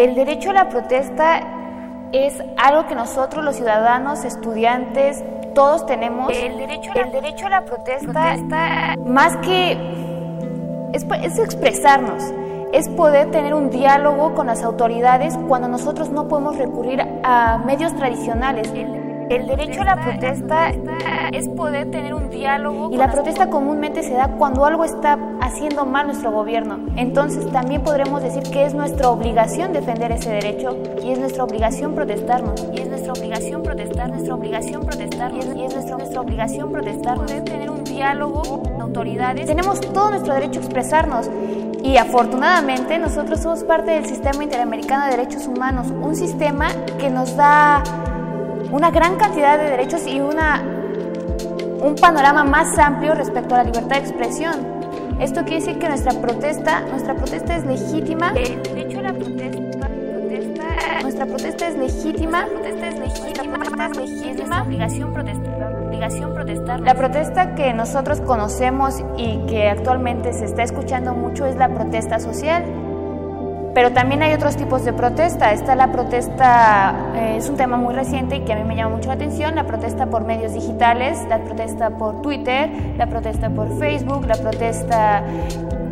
El 0.00 0.14
derecho 0.14 0.48
a 0.48 0.52
la 0.54 0.70
protesta 0.70 1.42
es 2.10 2.42
algo 2.56 2.86
que 2.86 2.94
nosotros 2.94 3.44
los 3.44 3.56
ciudadanos, 3.56 4.24
estudiantes, 4.24 5.22
todos 5.54 5.84
tenemos. 5.84 6.32
El 6.32 6.56
derecho, 6.56 6.90
el 6.94 7.12
derecho 7.12 7.48
a 7.48 7.50
la 7.50 7.64
protesta, 7.66 8.94
más 9.04 9.36
que 9.46 9.72
es, 10.94 11.04
es 11.22 11.38
expresarnos, 11.38 12.32
es 12.72 12.88
poder 12.88 13.30
tener 13.30 13.52
un 13.52 13.68
diálogo 13.68 14.34
con 14.34 14.46
las 14.46 14.62
autoridades 14.62 15.36
cuando 15.48 15.68
nosotros 15.68 16.08
no 16.08 16.28
podemos 16.28 16.56
recurrir 16.56 17.02
a 17.22 17.58
medios 17.58 17.94
tradicionales. 17.94 18.72
El 18.72 19.46
derecho 19.46 19.82
a 19.82 19.84
la 19.84 19.96
protesta 19.96 20.72
es 21.30 21.46
poder 21.50 21.90
tener 21.90 22.14
un 22.14 22.30
diálogo. 22.30 22.90
Y 22.90 22.96
la 22.96 23.12
protesta 23.12 23.50
comúnmente 23.50 24.02
se 24.02 24.14
da 24.14 24.28
cuando 24.28 24.64
algo 24.64 24.82
está 24.82 25.18
haciendo 25.50 25.84
mal 25.84 26.06
nuestro 26.06 26.30
gobierno. 26.30 26.78
Entonces 26.96 27.50
también 27.50 27.82
podremos 27.82 28.22
decir 28.22 28.42
que 28.44 28.64
es 28.64 28.74
nuestra 28.74 29.10
obligación 29.10 29.72
defender 29.72 30.12
ese 30.12 30.30
derecho 30.30 30.78
y 31.02 31.10
es 31.10 31.18
nuestra 31.18 31.44
obligación 31.44 31.94
protestarnos. 31.94 32.66
Y 32.72 32.80
es 32.80 32.88
nuestra 32.88 33.12
obligación 33.12 33.62
protestar, 33.62 34.10
nuestra 34.10 34.34
obligación 34.34 34.82
protestar. 34.82 35.32
Y 35.34 35.38
es, 35.40 35.74
nuestra, 35.74 35.96
nuestra 35.96 36.20
obligación 36.20 36.70
protestar. 36.70 37.16
Poder 37.16 37.44
tener 37.44 37.70
un 37.70 37.84
diálogo 37.84 38.62
con 38.62 38.80
autoridades. 38.80 39.46
Tenemos 39.46 39.80
todo 39.80 40.10
nuestro 40.10 40.34
derecho 40.34 40.60
a 40.60 40.62
expresarnos. 40.62 41.28
Y 41.82 41.96
afortunadamente 41.96 42.98
nosotros 42.98 43.40
somos 43.40 43.64
parte 43.64 43.90
del 43.92 44.06
Sistema 44.06 44.44
Interamericano 44.44 45.06
de 45.06 45.12
Derechos 45.12 45.46
Humanos, 45.46 45.88
un 45.90 46.14
sistema 46.14 46.68
que 46.98 47.10
nos 47.10 47.34
da 47.36 47.82
una 48.70 48.90
gran 48.90 49.16
cantidad 49.16 49.58
de 49.58 49.70
derechos 49.70 50.06
y 50.06 50.20
una, 50.20 50.62
un 51.82 51.96
panorama 52.00 52.44
más 52.44 52.78
amplio 52.78 53.14
respecto 53.14 53.54
a 53.54 53.58
la 53.58 53.64
libertad 53.64 53.96
de 53.96 54.08
expresión. 54.08 54.79
Esto 55.20 55.42
quiere 55.42 55.56
decir 55.56 55.78
que 55.78 55.86
nuestra 55.86 56.12
protesta, 56.14 56.80
nuestra 56.80 57.14
protesta 57.14 57.56
es 57.56 57.66
legítima. 57.66 58.32
El 58.34 58.62
derecho 58.62 59.00
a 59.00 59.02
la 59.02 59.12
protesta, 59.12 59.88
nuestra 61.02 61.26
protesta 61.26 61.68
es 61.68 61.76
legítima. 61.76 62.46
Nuestra 62.46 62.60
protesta 62.60 62.88
es 62.88 62.98
legítima. 62.98 63.58
Protesta 63.58 63.86
es 63.86 63.96
legítima. 63.96 64.62
obligación 64.62 65.12
protestar. 65.12 65.74
Obligación 65.74 66.32
protestar. 66.34 66.80
La 66.80 66.94
protesta 66.94 67.54
que 67.54 67.74
nosotros 67.74 68.22
conocemos 68.22 69.04
y 69.18 69.44
que 69.46 69.68
actualmente 69.68 70.32
se 70.32 70.46
está 70.46 70.62
escuchando 70.62 71.12
mucho 71.12 71.44
es 71.44 71.56
la 71.56 71.68
protesta 71.68 72.18
social. 72.18 72.64
Pero 73.80 73.92
también 73.92 74.22
hay 74.22 74.34
otros 74.34 74.56
tipos 74.56 74.84
de 74.84 74.92
protesta. 74.92 75.54
Está 75.54 75.74
la 75.74 75.90
protesta, 75.90 76.94
eh, 77.14 77.36
es 77.38 77.48
un 77.48 77.56
tema 77.56 77.78
muy 77.78 77.94
reciente 77.94 78.36
y 78.36 78.40
que 78.40 78.52
a 78.52 78.56
mí 78.56 78.64
me 78.64 78.76
llama 78.76 78.96
mucho 78.96 79.08
la 79.08 79.14
atención, 79.14 79.54
la 79.54 79.66
protesta 79.66 80.04
por 80.04 80.22
medios 80.22 80.52
digitales, 80.52 81.18
la 81.30 81.38
protesta 81.38 81.88
por 81.88 82.20
Twitter, 82.20 82.68
la 82.98 83.06
protesta 83.06 83.48
por 83.48 83.74
Facebook, 83.78 84.26
la 84.26 84.34
protesta 84.34 85.24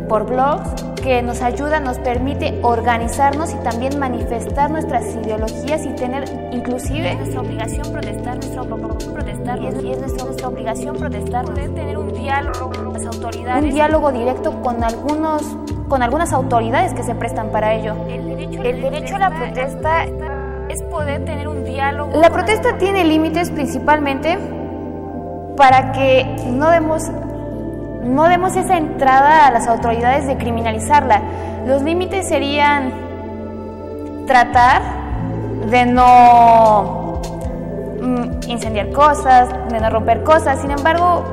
por 0.07 0.27
blogs, 0.27 0.69
que 1.01 1.23
nos 1.23 1.41
ayuda, 1.41 1.79
nos 1.79 1.97
permite 1.97 2.59
organizarnos 2.61 3.53
y 3.53 3.55
también 3.63 3.97
manifestar 3.97 4.69
nuestras 4.69 5.05
ideologías 5.15 5.83
y 5.83 5.89
tener 5.95 6.25
inclusive 6.51 7.15
nuestra 7.15 7.41
obligación 7.41 7.91
protestar, 7.91 8.35
nuestra 8.35 8.61
protestar 8.61 9.59
y 9.63 9.65
es, 9.65 9.73
nuestra, 9.73 10.25
nuestra, 10.25 10.47
obligación 10.47 10.95
protestar, 10.95 11.43
poder 11.45 11.73
tener 11.73 11.97
un 11.97 12.13
diálogo 12.13 12.69
con 12.69 12.93
las 12.93 13.05
autoridades, 13.07 13.63
un 13.63 13.71
diálogo 13.71 14.11
directo 14.11 14.61
con 14.61 14.83
algunos 14.83 15.41
con 15.89 16.03
algunas 16.03 16.31
autoridades 16.31 16.93
que 16.93 17.03
se 17.03 17.15
prestan 17.15 17.49
para 17.49 17.73
ello. 17.73 17.95
El 18.07 18.25
derecho, 18.25 18.61
el 18.61 18.81
derecho 18.81 19.15
a 19.15 19.19
la 19.19 19.29
protesta 19.31 20.05
es 20.69 20.83
poder 20.83 21.25
tener 21.25 21.47
un 21.47 21.65
diálogo. 21.65 22.11
La 22.15 22.29
protesta 22.29 22.77
tiene 22.77 23.03
límites 23.03 23.49
principalmente 23.49 24.37
para 25.57 25.91
que 25.91 26.35
no 26.47 26.69
demos 26.69 27.11
no 28.03 28.29
demos 28.29 28.55
esa 28.55 28.77
entrada 28.77 29.45
a 29.45 29.51
las 29.51 29.67
autoridades 29.67 30.25
de 30.25 30.37
criminalizarla. 30.37 31.21
Los 31.65 31.81
límites 31.81 32.29
serían 32.29 32.93
tratar 34.25 34.81
de 35.69 35.85
no 35.85 37.21
mm, 38.01 38.49
incendiar 38.49 38.91
cosas, 38.91 39.49
de 39.69 39.79
no 39.81 39.89
romper 39.89 40.23
cosas. 40.23 40.61
Sin 40.61 40.71
embargo, 40.71 41.25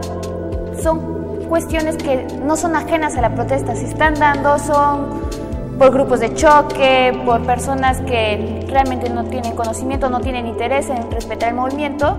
son 0.83 1.15
cuestiones 1.47 1.97
que 1.97 2.27
no 2.44 2.56
son 2.56 2.77
ajenas 2.77 3.16
a 3.16 3.23
la 3.23 3.35
protesta. 3.35 3.74
Se 3.74 3.86
están 3.86 4.14
dando, 4.14 4.59
son 4.59 5.27
por 5.78 5.93
grupos 5.93 6.20
de 6.20 6.35
choque, 6.35 7.18
por 7.24 7.43
personas 7.44 8.01
que 8.02 8.66
realmente 8.68 9.10
no 9.10 9.24
tienen 9.24 9.55
conocimiento, 9.55 10.09
no 10.09 10.20
tienen 10.20 10.47
interés 10.47 10.89
en 10.89 11.10
respetar 11.10 11.51
el 11.51 11.55
movimiento 11.55 12.16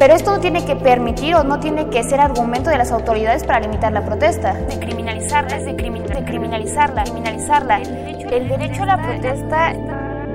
pero 0.00 0.14
esto 0.14 0.30
no 0.30 0.40
tiene 0.40 0.64
que 0.64 0.76
permitir 0.76 1.34
o 1.34 1.44
no 1.44 1.60
tiene 1.60 1.90
que 1.90 2.02
ser 2.02 2.20
argumento 2.20 2.70
de 2.70 2.78
las 2.78 2.90
autoridades 2.90 3.44
para 3.44 3.60
limitar 3.60 3.92
la 3.92 4.02
protesta. 4.02 4.54
De 4.54 4.80
criminalizarla, 4.80 5.58
de, 5.58 5.76
criminalizarla, 5.76 7.04
criminalizarla. 7.04 7.82
El 7.82 8.48
derecho, 8.48 8.84
a 8.84 8.86
la 8.86 8.96
protesta 8.96 9.74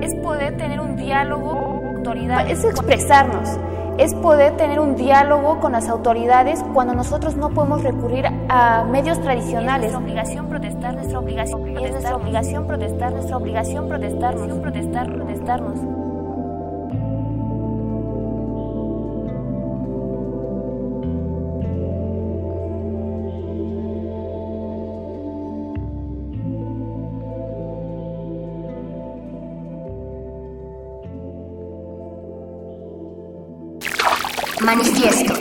es 0.01 0.13
poder 0.21 0.55
tener 0.57 0.79
un 0.79 0.95
diálogo 0.95 1.81
con 1.81 1.95
autoridades. 1.97 2.59
Es 2.59 2.65
expresarnos, 2.65 3.57
es 3.97 4.13
poder 4.13 4.57
tener 4.57 4.79
un 4.79 4.95
diálogo 4.95 5.59
con 5.59 5.71
las 5.71 5.89
autoridades 5.89 6.63
cuando 6.73 6.93
nosotros 6.93 7.35
no 7.35 7.49
podemos 7.51 7.83
recurrir 7.83 8.25
a 8.49 8.83
medios 8.83 9.19
tradicionales. 9.21 9.87
Es 9.87 9.93
nuestra 9.93 10.05
obligación 10.05 10.49
protestar, 10.49 10.93
nuestra 10.95 11.19
obligación 11.19 11.63
protestar, 11.63 11.91
nuestra 11.91 12.15
obligación 12.15 12.67
protestar, 12.67 13.11
nuestra 13.13 13.37
obligación 13.37 13.87
protestar, 13.87 14.35
protestar, 14.61 15.13
protestarnos. 15.13 16.04
Manifiesto. 34.65 35.31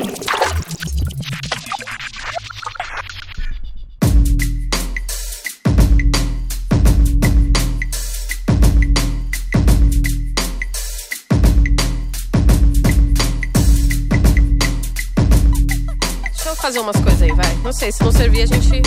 Deixa 16.33 16.49
eu 16.51 16.57
fazer 16.57 16.81
umas 16.81 16.97
coisas 16.97 17.23
aí, 17.23 17.33
vai. 17.33 17.57
Não 17.63 17.73
sei, 17.73 17.91
se 17.91 18.05
não 18.05 18.13
servir 18.13 18.43
a 18.43 18.47
gente. 18.47 18.83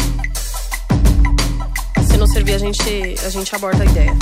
Se 2.08 2.16
não 2.16 2.28
servir 2.28 2.54
a 2.54 2.58
gente, 2.60 3.16
a 3.26 3.30
gente 3.30 3.56
aborda 3.56 3.82
a 3.82 3.86
ideia. 3.88 4.16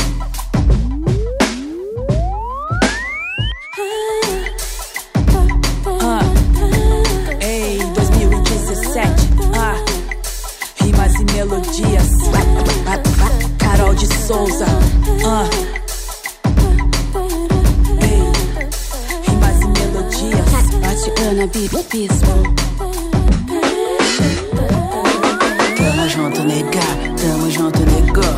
Souza. 14.26 14.66
Uh. 14.66 15.48
Ei, 18.02 18.24
rimas 19.28 19.62
e 19.62 19.68
melodias. 19.68 20.50
Ana 21.30 21.46
Bispo. 21.92 22.34
Tamo 25.78 26.08
junto, 26.08 26.44
nega. 26.44 26.88
Tamo 27.22 27.48
junto, 27.52 27.80
negou. 27.86 28.36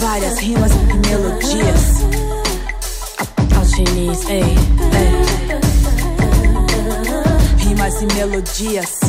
Várias 0.00 0.38
rimas 0.38 0.72
e 0.72 0.94
melodias. 1.06 1.84
Alchiniz, 3.58 4.24
ei, 4.30 4.40
ei. 4.40 5.12
Rimas 7.58 8.00
e 8.00 8.06
melodias. 8.14 9.00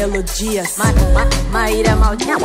Melodias. 0.00 0.78
Ma, 0.78 0.86
ma, 1.12 1.26
Maíra 1.52 1.94
Maldian. 1.94 2.38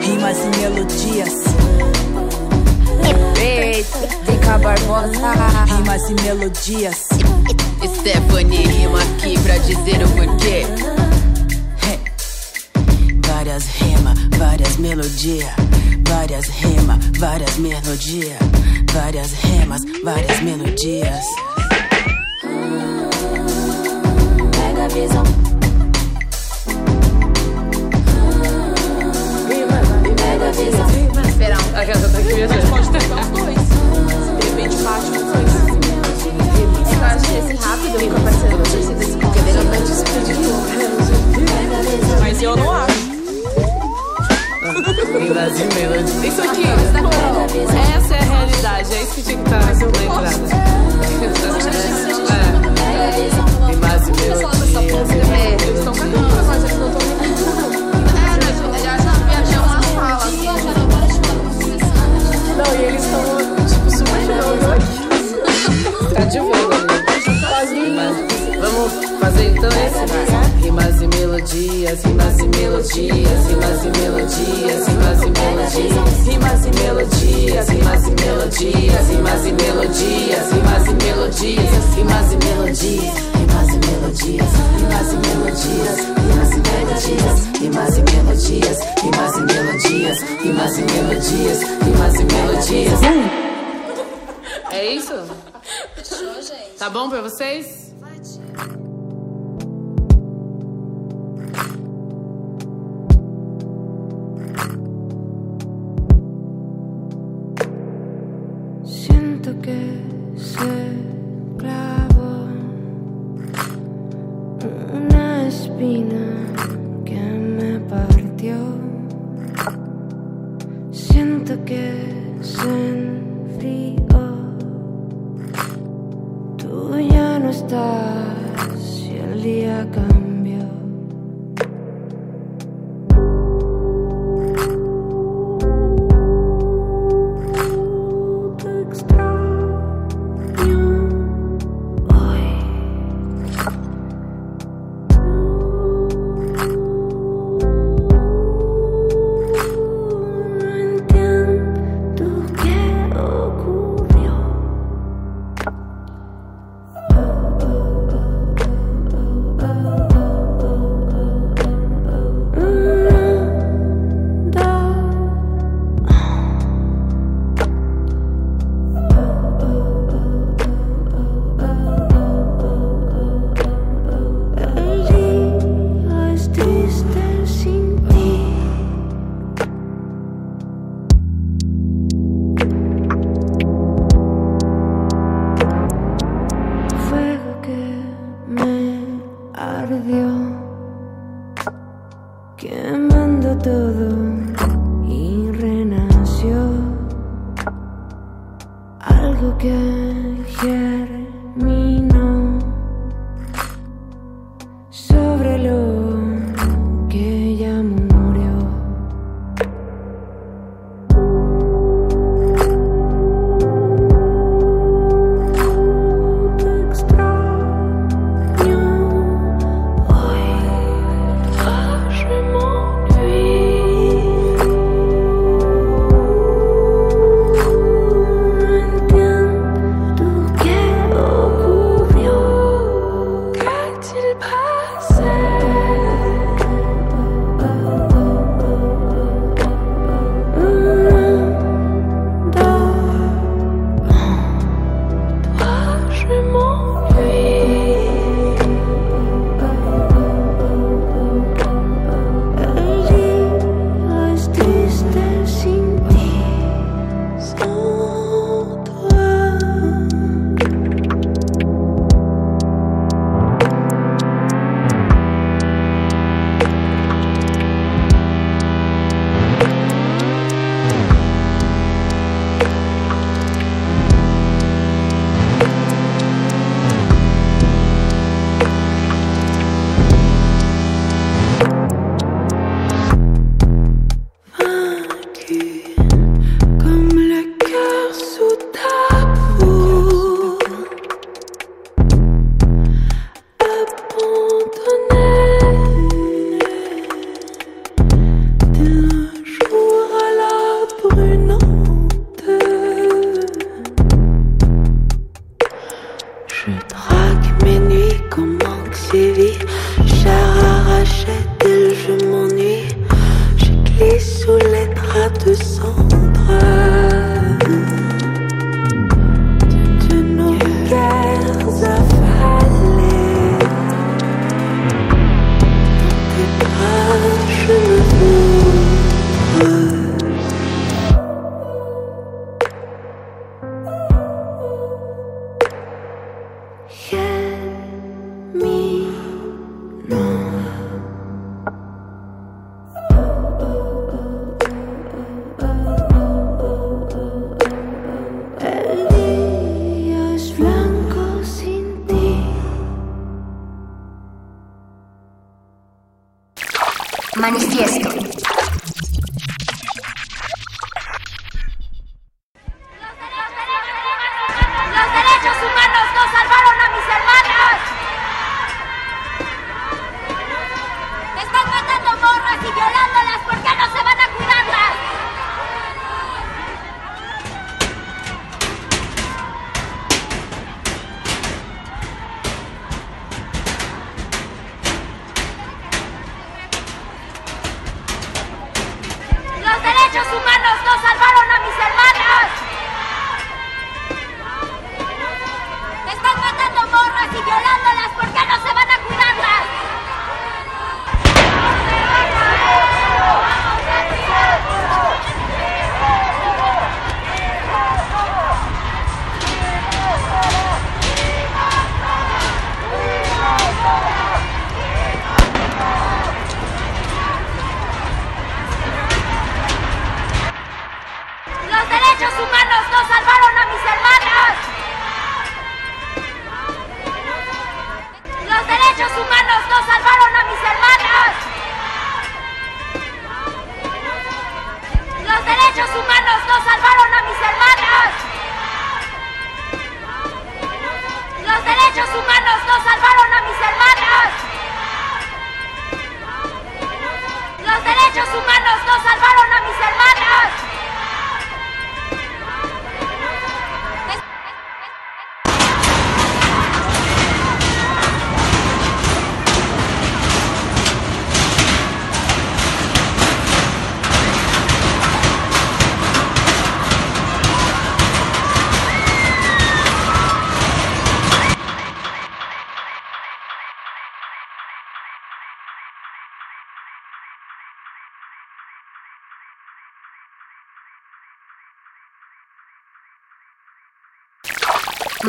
Rimas 0.00 0.38
e 0.38 0.48
melodias. 0.58 1.34
Drica 4.26 4.58
Barbosa. 4.58 5.32
Rimas 5.66 6.10
e 6.10 6.14
melodias. 6.22 7.08
Stephanie 7.96 8.66
rima 8.66 9.00
aqui 9.02 9.38
pra 9.38 9.58
dizer 9.58 10.04
o 10.04 10.08
porquê. 10.08 10.66
Várias 13.26 13.66
rimas, 13.66 14.18
várias 14.36 14.76
melodias. 14.78 15.50
Várias 16.08 16.46
rimas, 16.46 16.98
várias 17.18 17.56
melodias. 17.56 18.38
Várias 18.92 19.32
rimas, 19.32 19.82
várias 20.02 20.40
melodias. 20.40 21.47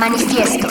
Manifiesto. 0.09 0.68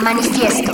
Manifiesto. 0.00 0.72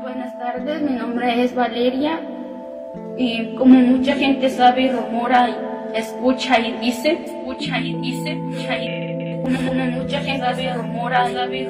Buenas 0.00 0.38
tardes, 0.38 0.82
mi 0.82 0.92
nombre 0.92 1.42
es 1.42 1.54
Valeria 1.54 2.20
y 3.16 3.56
como 3.56 3.74
mucha 3.74 4.14
gente 4.14 4.48
sabe, 4.50 4.92
rumora 4.92 5.67
escucha 5.94 6.58
y 6.60 6.72
dice, 6.80 7.18
escucha 7.24 7.78
y 7.80 7.94
dice, 7.94 8.32
escucha 8.32 8.78
y 8.78 8.98
mucha 9.92 10.20
gente 10.20 10.72
rumora, 10.74 11.30
sabe, 11.30 11.68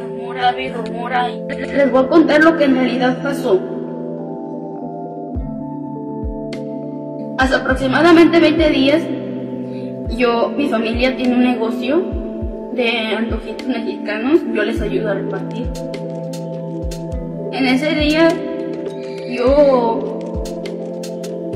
rumora 0.75 1.31
y 1.31 1.41
les 1.49 1.91
voy 1.91 2.05
a 2.05 2.09
contar 2.09 2.43
lo 2.43 2.57
que 2.57 2.65
en 2.65 2.75
realidad 2.75 3.23
pasó. 3.23 3.61
Hace 7.39 7.55
aproximadamente 7.55 8.41
20 8.41 8.71
días, 8.71 9.03
yo, 10.17 10.49
mi 10.57 10.69
familia 10.69 11.17
tiene 11.17 11.35
un 11.35 11.45
negocio 11.45 12.03
de 12.73 13.15
antojitos 13.17 13.67
mexicanos, 13.67 14.41
yo 14.53 14.65
les 14.65 14.81
ayudo 14.81 15.11
a 15.11 15.15
repartir. 15.15 15.71
En 17.53 17.67
ese 17.67 17.95
día 17.95 18.29
yo 19.31 20.18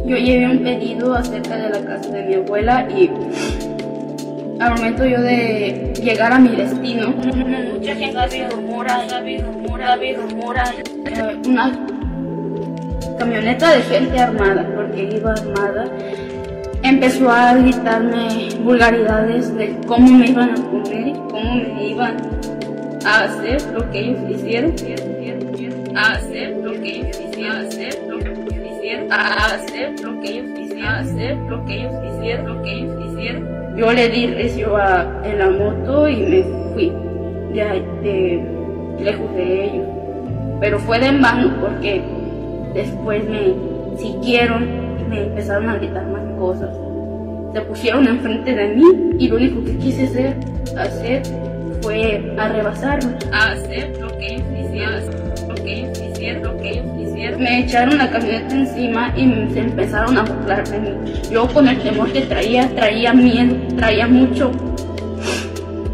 yo 0.04 0.16
llevé 0.16 0.46
un 0.48 0.58
pedido 0.58 1.14
acerca 1.14 1.56
de 1.56 1.70
la 1.70 1.84
casa 1.84 2.10
de 2.10 2.22
mi 2.24 2.34
abuela 2.34 2.88
y 2.90 3.10
al 4.60 4.74
momento 4.76 5.04
yo 5.04 5.20
de 5.20 5.92
llegar 6.02 6.32
a 6.32 6.38
mi 6.38 6.56
destino, 6.56 7.08
mucha 7.08 7.94
gente 7.96 8.18
había 8.18 8.48
rumora, 8.48 9.04
había 9.12 9.44
rumora, 9.44 9.92
había 9.92 10.18
rumora, 10.18 10.64
eh, 11.06 11.36
una 11.46 11.72
camioneta 13.18 13.72
de 13.72 13.82
gente 13.82 14.18
armada, 14.18 14.66
porque 14.74 15.16
iba 15.16 15.32
armada, 15.32 15.84
empezó 16.82 17.30
a 17.30 17.54
gritarme 17.54 18.48
vulgaridades 18.62 19.54
de 19.56 19.76
cómo 19.86 20.18
me 20.18 20.28
iban 20.28 20.50
a 20.50 20.54
comer, 20.54 21.16
cómo 21.30 21.54
me 21.54 21.88
iban 21.88 22.16
a 23.04 23.24
hacer 23.24 23.62
lo 23.72 23.90
que 23.90 23.98
ellos 23.98 24.18
hicieron 24.30 24.74
a 25.94 26.12
hacer 26.12 26.61
a 29.20 29.54
hacer 29.54 30.00
lo 30.00 30.20
que 30.20 30.30
ellos 30.30 30.58
quisieran 30.58 30.94
hacer, 31.04 31.36
lo 31.48 31.64
que 31.64 31.74
ellos 31.74 31.92
hicieron, 32.08 32.46
lo 32.46 32.62
que 32.62 32.72
ellos 32.72 32.96
hicieron. 33.06 33.76
Yo 33.76 33.92
le 33.92 34.08
di 34.08 34.26
recio 34.26 34.76
a, 34.76 35.22
en 35.24 35.38
la 35.38 35.50
moto 35.50 36.08
y 36.08 36.16
me 36.16 36.42
fui 36.72 36.92
de, 37.52 37.82
de 38.02 38.44
lejos 39.02 39.34
de 39.34 39.64
ellos. 39.64 39.86
Pero 40.60 40.78
fue 40.78 40.98
de 40.98 41.06
en 41.06 41.20
vano 41.20 41.52
porque 41.60 42.02
después 42.74 43.28
me 43.28 43.54
siguieron 43.98 44.64
y 45.00 45.08
me 45.08 45.22
empezaron 45.24 45.68
a 45.68 45.76
gritar 45.76 46.06
más 46.08 46.22
cosas. 46.38 46.70
Se 47.52 47.60
pusieron 47.62 48.06
enfrente 48.06 48.54
de 48.54 48.68
mí 48.68 48.84
y 49.18 49.28
lo 49.28 49.36
único 49.36 49.62
que 49.64 49.76
quise 49.78 50.04
hacer, 50.04 50.36
hacer 50.78 51.22
fue 51.82 52.34
a 52.38 52.48
rebasarme, 52.48 53.16
a 53.32 53.52
hacer 53.52 53.98
lo 54.00 54.08
que 54.16 54.34
ellos 54.34 54.46
quisieran 54.56 55.02
que 55.62 55.80
ellos 55.80 55.98
que 56.60 56.70
ellos 56.70 56.86
hicieron. 57.00 57.42
Me 57.42 57.60
echaron 57.60 57.98
la 57.98 58.10
camioneta 58.10 58.54
encima 58.54 59.12
y 59.16 59.52
se 59.52 59.60
empezaron 59.60 60.16
a 60.18 60.22
burlar 60.22 60.66
de 60.68 60.78
mí. 60.78 60.90
Yo 61.30 61.46
con 61.48 61.66
el 61.68 61.78
temor 61.80 62.12
que 62.12 62.22
traía, 62.22 62.68
traía 62.74 63.12
miedo, 63.12 63.56
traía 63.76 64.06
mucho 64.06 64.52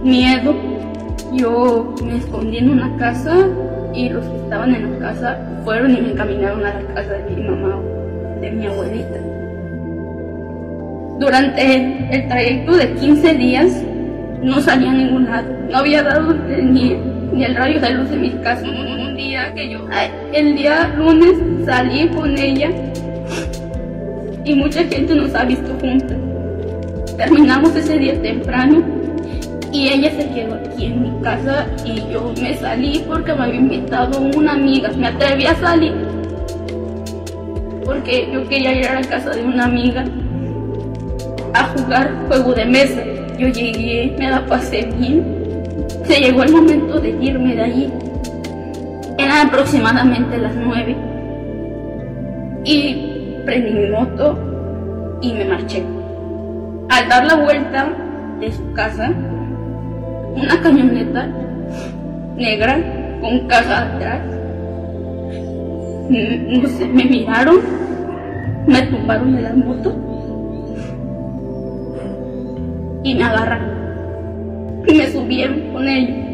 miedo. 0.02 0.55
Yo 1.32 1.94
me 2.05 2.16
escondí 2.18 2.59
en 2.59 2.70
una 2.70 2.96
casa 2.96 3.46
y 3.94 4.09
los 4.10 4.24
que 4.24 4.36
estaban 4.36 4.74
en 4.74 4.92
la 4.92 4.98
casa 4.98 5.38
fueron 5.64 5.96
y 5.96 6.00
me 6.00 6.12
encaminaron 6.12 6.64
a 6.64 6.74
la 6.74 6.94
casa 6.94 7.12
de 7.12 7.30
mi 7.30 7.42
mamá, 7.42 7.80
de 8.40 8.50
mi 8.50 8.66
abuelita. 8.66 9.18
Durante 11.18 12.14
el 12.14 12.28
trayecto 12.28 12.76
de 12.76 12.94
15 12.94 13.34
días 13.34 13.82
no 14.42 14.60
salía 14.60 14.90
a 14.90 14.94
ningún 14.94 15.24
lado, 15.24 15.48
no 15.68 15.78
había 15.78 16.02
dado 16.02 16.32
ni, 16.32 16.94
ni 17.32 17.44
el 17.44 17.56
rayo 17.56 17.80
de 17.80 17.90
luz 17.90 18.09
de 18.09 18.16
mi 18.16 18.30
casa 18.42 18.64
el 19.19 20.55
día 20.55 20.95
lunes 20.97 21.35
salí 21.66 22.09
con 22.09 22.39
ella 22.39 22.70
y 24.45 24.55
mucha 24.55 24.85
gente 24.85 25.12
nos 25.15 25.35
ha 25.35 25.45
visto 25.45 25.74
juntas. 25.81 26.16
Terminamos 27.16 27.74
ese 27.74 27.99
día 27.99 28.23
temprano 28.23 28.81
y 29.73 29.89
ella 29.89 30.12
se 30.12 30.28
quedó 30.31 30.55
aquí 30.55 30.86
en 30.86 31.03
mi 31.03 31.23
casa 31.23 31.66
y 31.85 31.97
yo 32.12 32.32
me 32.40 32.57
salí 32.59 33.05
porque 33.09 33.35
me 33.35 33.43
había 33.43 33.57
invitado 33.57 34.20
una 34.20 34.53
amiga. 34.53 34.90
Me 34.97 35.09
atreví 35.09 35.47
a 35.47 35.55
salir 35.57 35.95
porque 37.85 38.28
yo 38.32 38.47
quería 38.49 38.73
ir 38.73 38.86
a 38.86 39.01
la 39.01 39.09
casa 39.09 39.31
de 39.31 39.43
una 39.43 39.65
amiga 39.65 40.05
a 41.55 41.65
jugar 41.65 42.15
juego 42.28 42.55
de 42.55 42.65
mesa. 42.66 43.03
Yo 43.36 43.49
llegué, 43.49 44.15
me 44.16 44.31
la 44.31 44.47
pasé 44.47 44.89
bien. 44.97 45.24
Se 46.07 46.20
llegó 46.20 46.45
el 46.45 46.53
momento 46.53 47.01
de 47.01 47.11
irme 47.20 47.57
de 47.57 47.62
allí. 47.62 47.93
Eran 49.19 49.49
aproximadamente 49.49 50.39
las 50.39 50.55
nueve. 50.55 50.97
Y 52.65 53.43
prendí 53.45 53.73
mi 53.73 53.90
moto 53.90 54.39
y 55.20 55.32
me 55.32 55.45
marché. 55.45 55.82
Al 56.89 57.09
dar 57.09 57.27
la 57.27 57.35
vuelta 57.35 57.89
de 58.40 58.53
su 58.53 58.73
casa, 58.73 59.12
una 60.35 60.61
camioneta 60.62 61.28
negra 62.36 62.78
con 63.20 63.49
caja 63.49 63.82
atrás, 63.82 64.20
no 66.09 66.69
sé, 66.69 66.86
me 66.86 67.05
miraron, 67.05 67.57
me 68.66 68.82
tumbaron 68.82 69.35
de 69.35 69.43
la 69.43 69.53
moto 69.53 69.97
y 73.03 73.15
me 73.15 73.24
agarraron 73.24 73.69
y 74.86 74.95
me 74.95 75.07
subieron 75.09 75.73
con 75.73 75.89
ellos. 75.89 76.27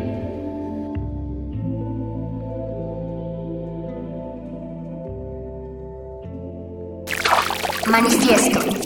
Manifiesto. 7.95 8.84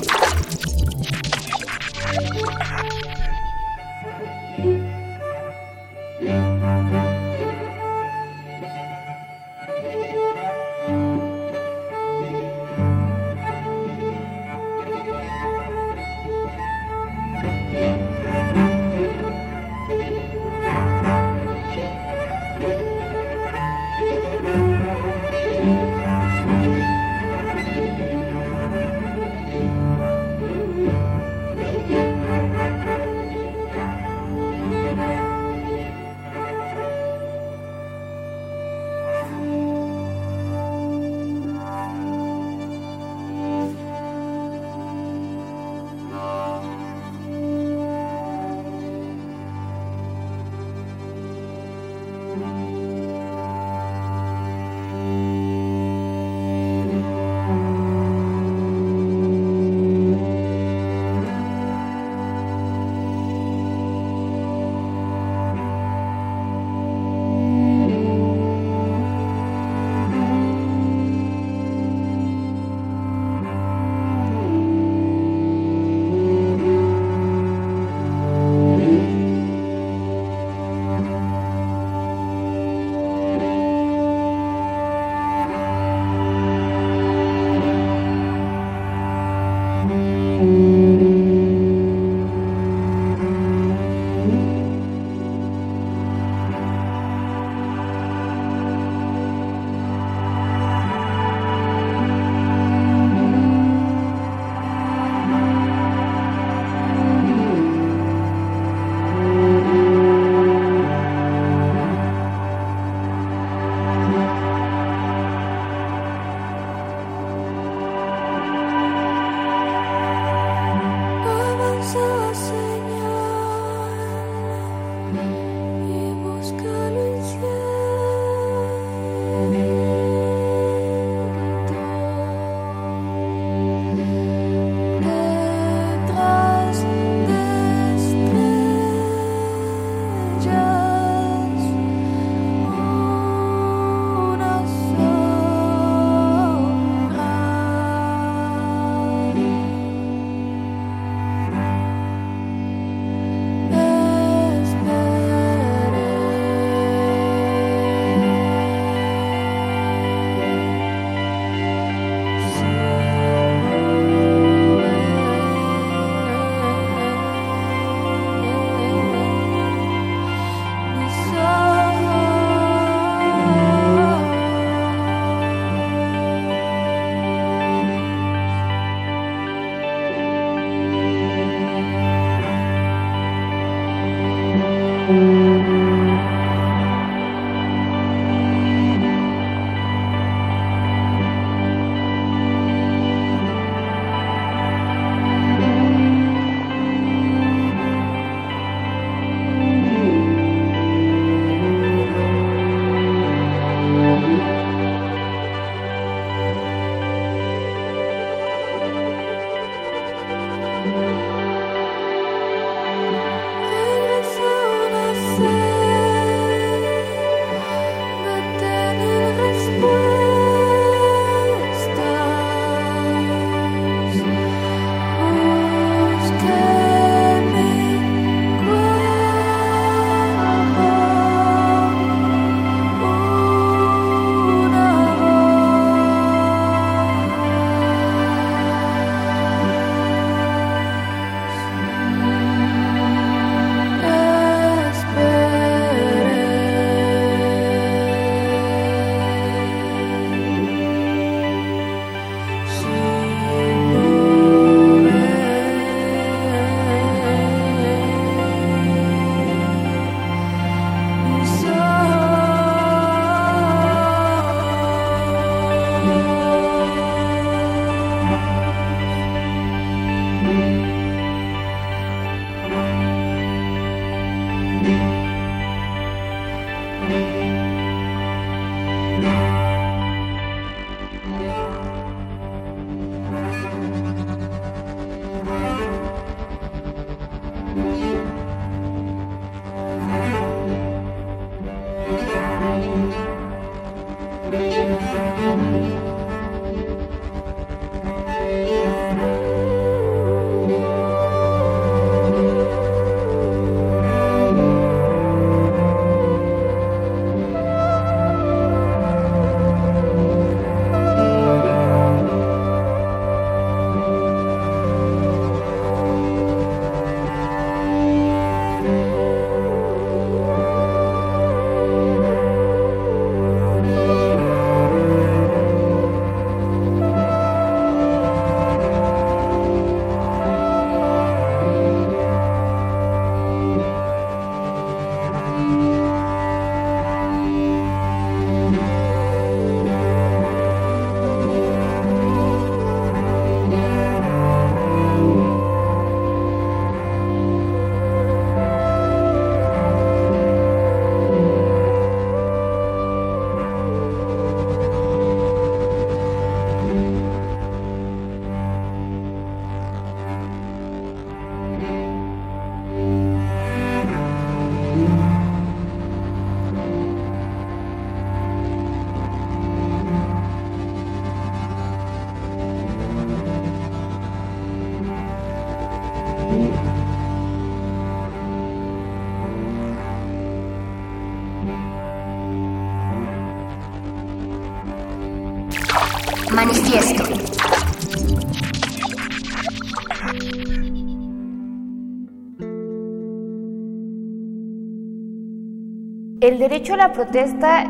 Derecho 396.89 396.95
a 396.95 397.09
la 397.09 397.13
protesta 397.13 397.85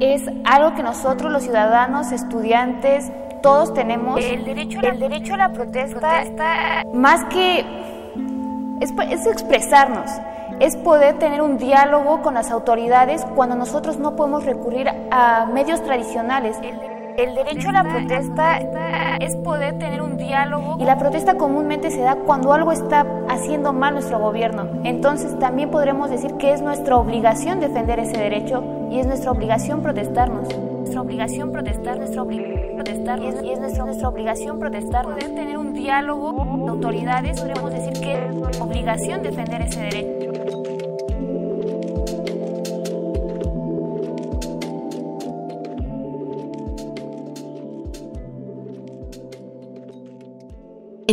es 0.00 0.22
algo 0.44 0.74
que 0.74 0.82
nosotros 0.82 1.30
los 1.30 1.42
ciudadanos, 1.42 2.12
estudiantes, 2.12 3.12
todos 3.42 3.74
tenemos. 3.74 4.20
El 4.24 4.44
derecho 4.44 4.78
a 4.78 4.82
la, 4.82 4.88
el 4.88 4.98
derecho 4.98 5.34
a 5.34 5.36
la 5.36 5.52
protesta, 5.52 6.24
más 6.94 7.24
que 7.26 7.60
es, 8.80 8.90
es 9.10 9.26
expresarnos, 9.26 10.10
es 10.60 10.76
poder 10.76 11.18
tener 11.18 11.42
un 11.42 11.58
diálogo 11.58 12.22
con 12.22 12.34
las 12.34 12.50
autoridades 12.50 13.24
cuando 13.34 13.54
nosotros 13.54 13.98
no 13.98 14.16
podemos 14.16 14.44
recurrir 14.44 14.88
a 15.10 15.46
medios 15.46 15.82
tradicionales. 15.82 16.56
El 17.16 17.34
derecho 17.34 17.68
a 17.68 17.72
la 17.72 17.84
protesta 17.84 18.58
es 19.22 19.36
poder 19.36 19.78
tener 19.78 20.02
un 20.02 20.16
diálogo 20.16 20.76
y 20.80 20.84
la 20.84 20.98
protesta 20.98 21.36
comúnmente 21.36 21.90
se 21.90 22.00
da 22.00 22.16
cuando 22.16 22.52
algo 22.52 22.72
está 22.72 23.06
haciendo 23.28 23.72
mal 23.72 23.94
nuestro 23.94 24.18
gobierno. 24.18 24.68
Entonces 24.84 25.38
también 25.38 25.70
podremos 25.70 26.10
decir 26.10 26.34
que 26.34 26.52
es 26.52 26.60
nuestra 26.60 26.96
obligación 26.96 27.60
defender 27.60 28.00
ese 28.00 28.18
derecho 28.18 28.64
y 28.90 28.98
es 28.98 29.06
nuestra 29.06 29.30
obligación 29.30 29.80
protestarnos. 29.82 30.48
Nuestra 30.56 31.00
obligación 31.00 31.52
protestar, 31.52 31.98
nuestra 31.98 32.22
obligación 32.22 32.74
protestar 32.74 33.18
y 33.20 33.26
es, 33.26 33.42
y 33.42 33.50
es 33.52 33.60
nuestra, 33.60 33.84
nuestra 33.84 34.08
obligación 34.08 34.58
protestar. 34.58 35.04
Poder 35.04 35.34
tener 35.34 35.56
un 35.56 35.72
diálogo 35.72 36.36
con 36.36 36.68
autoridades, 36.68 37.40
podemos 37.40 37.72
decir 37.72 37.92
que 37.92 38.14
es 38.14 38.34
nuestra 38.34 38.64
obligación 38.64 39.22
defender 39.22 39.62
ese 39.62 39.80
derecho. 39.80 40.21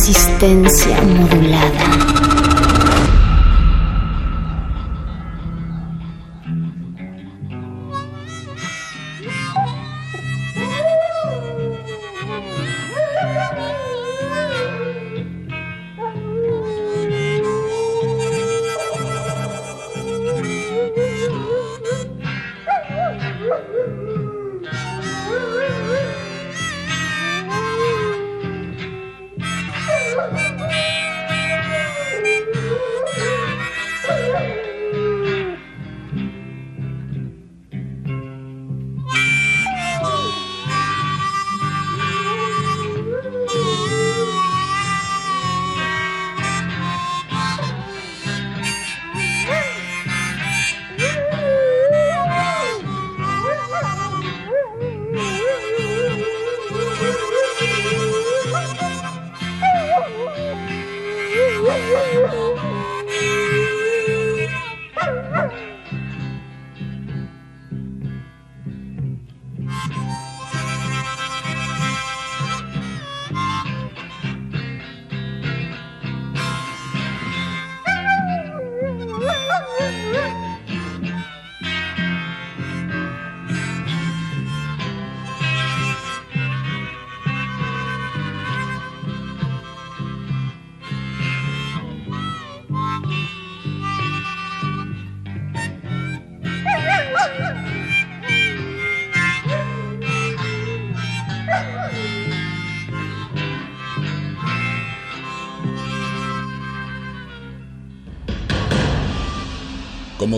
Resistencia 0.00 0.96
modulada. 1.02 2.19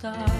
stars. 0.00 0.39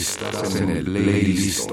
Estás 0.00 0.56
en 0.56 0.70
el 0.70 0.84
playlist. 0.84 1.70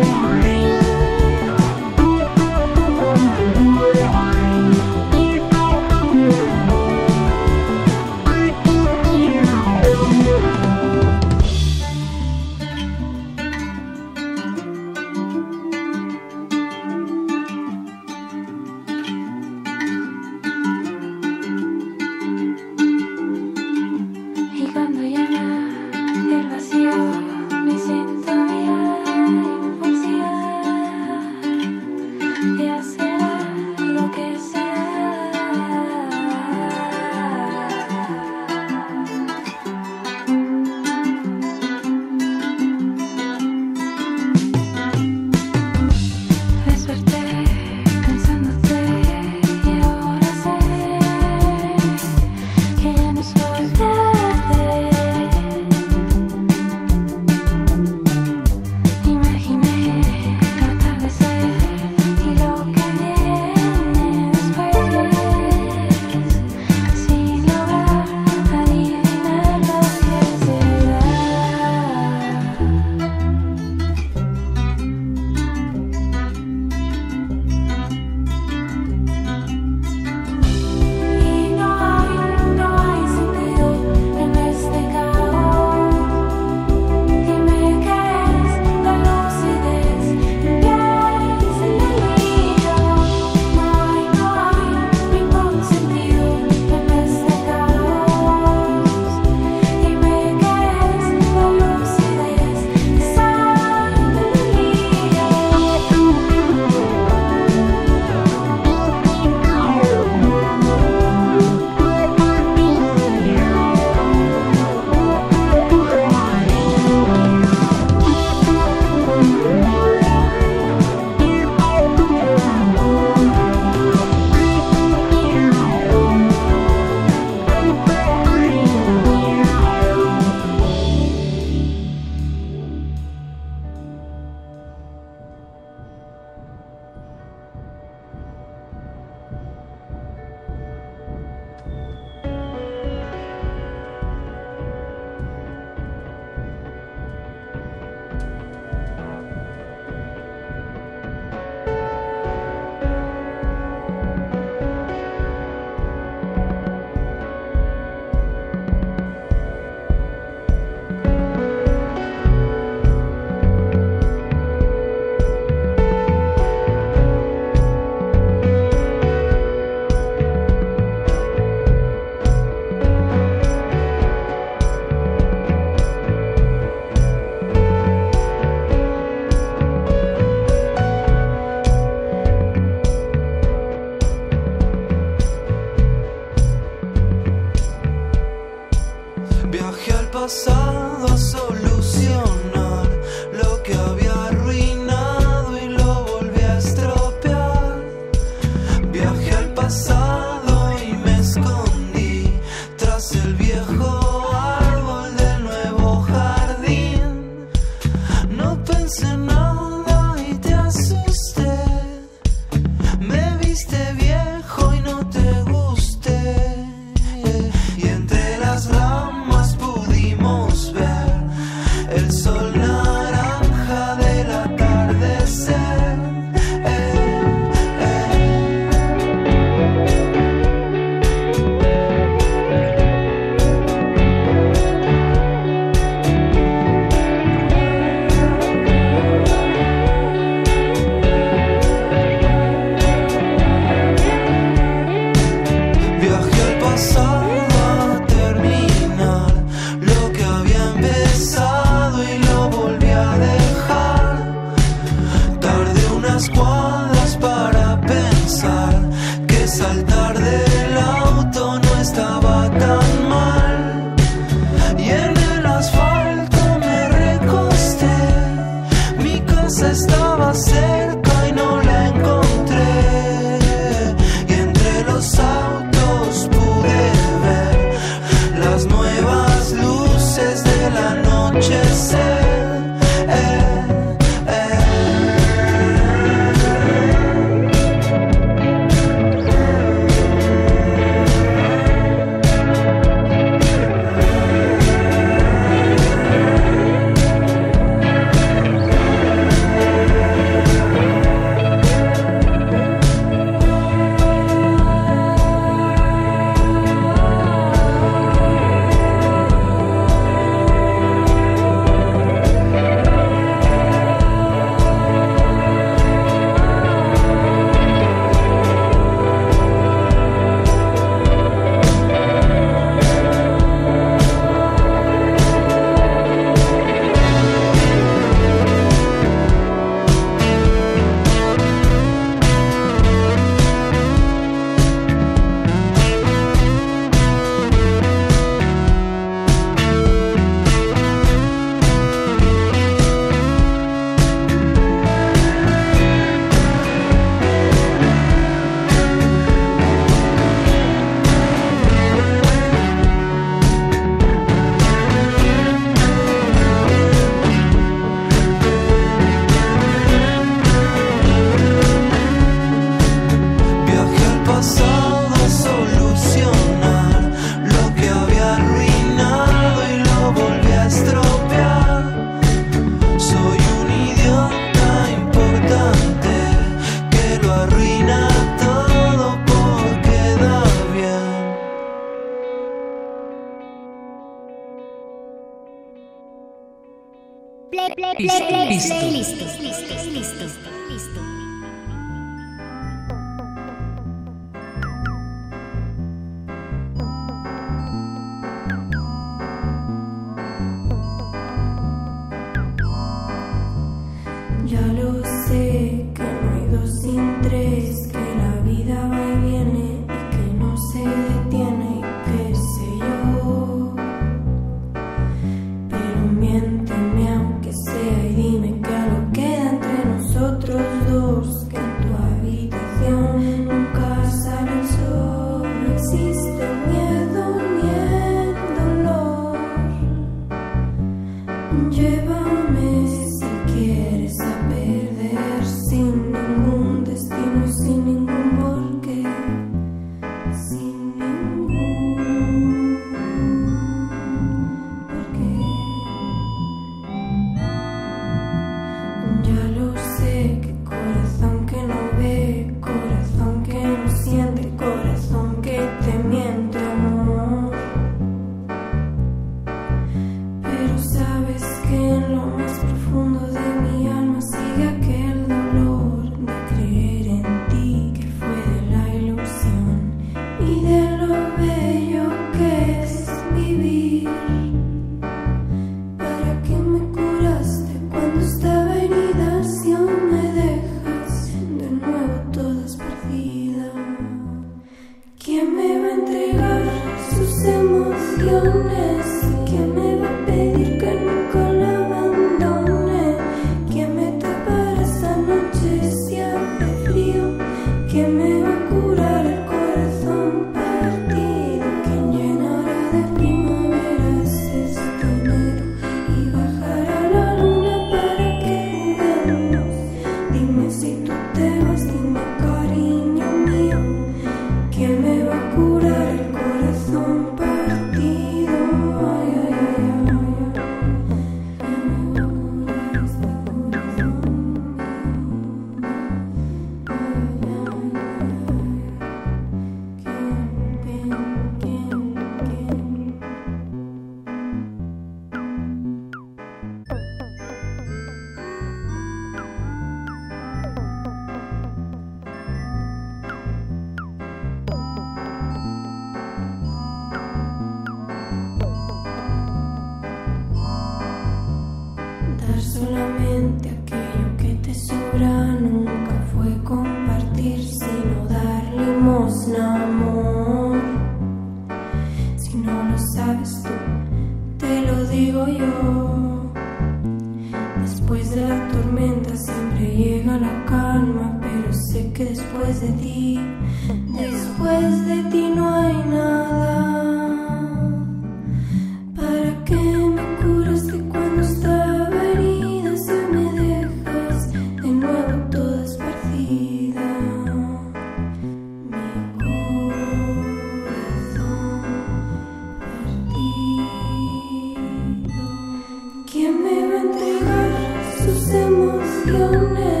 loneliness. 599.25 600.00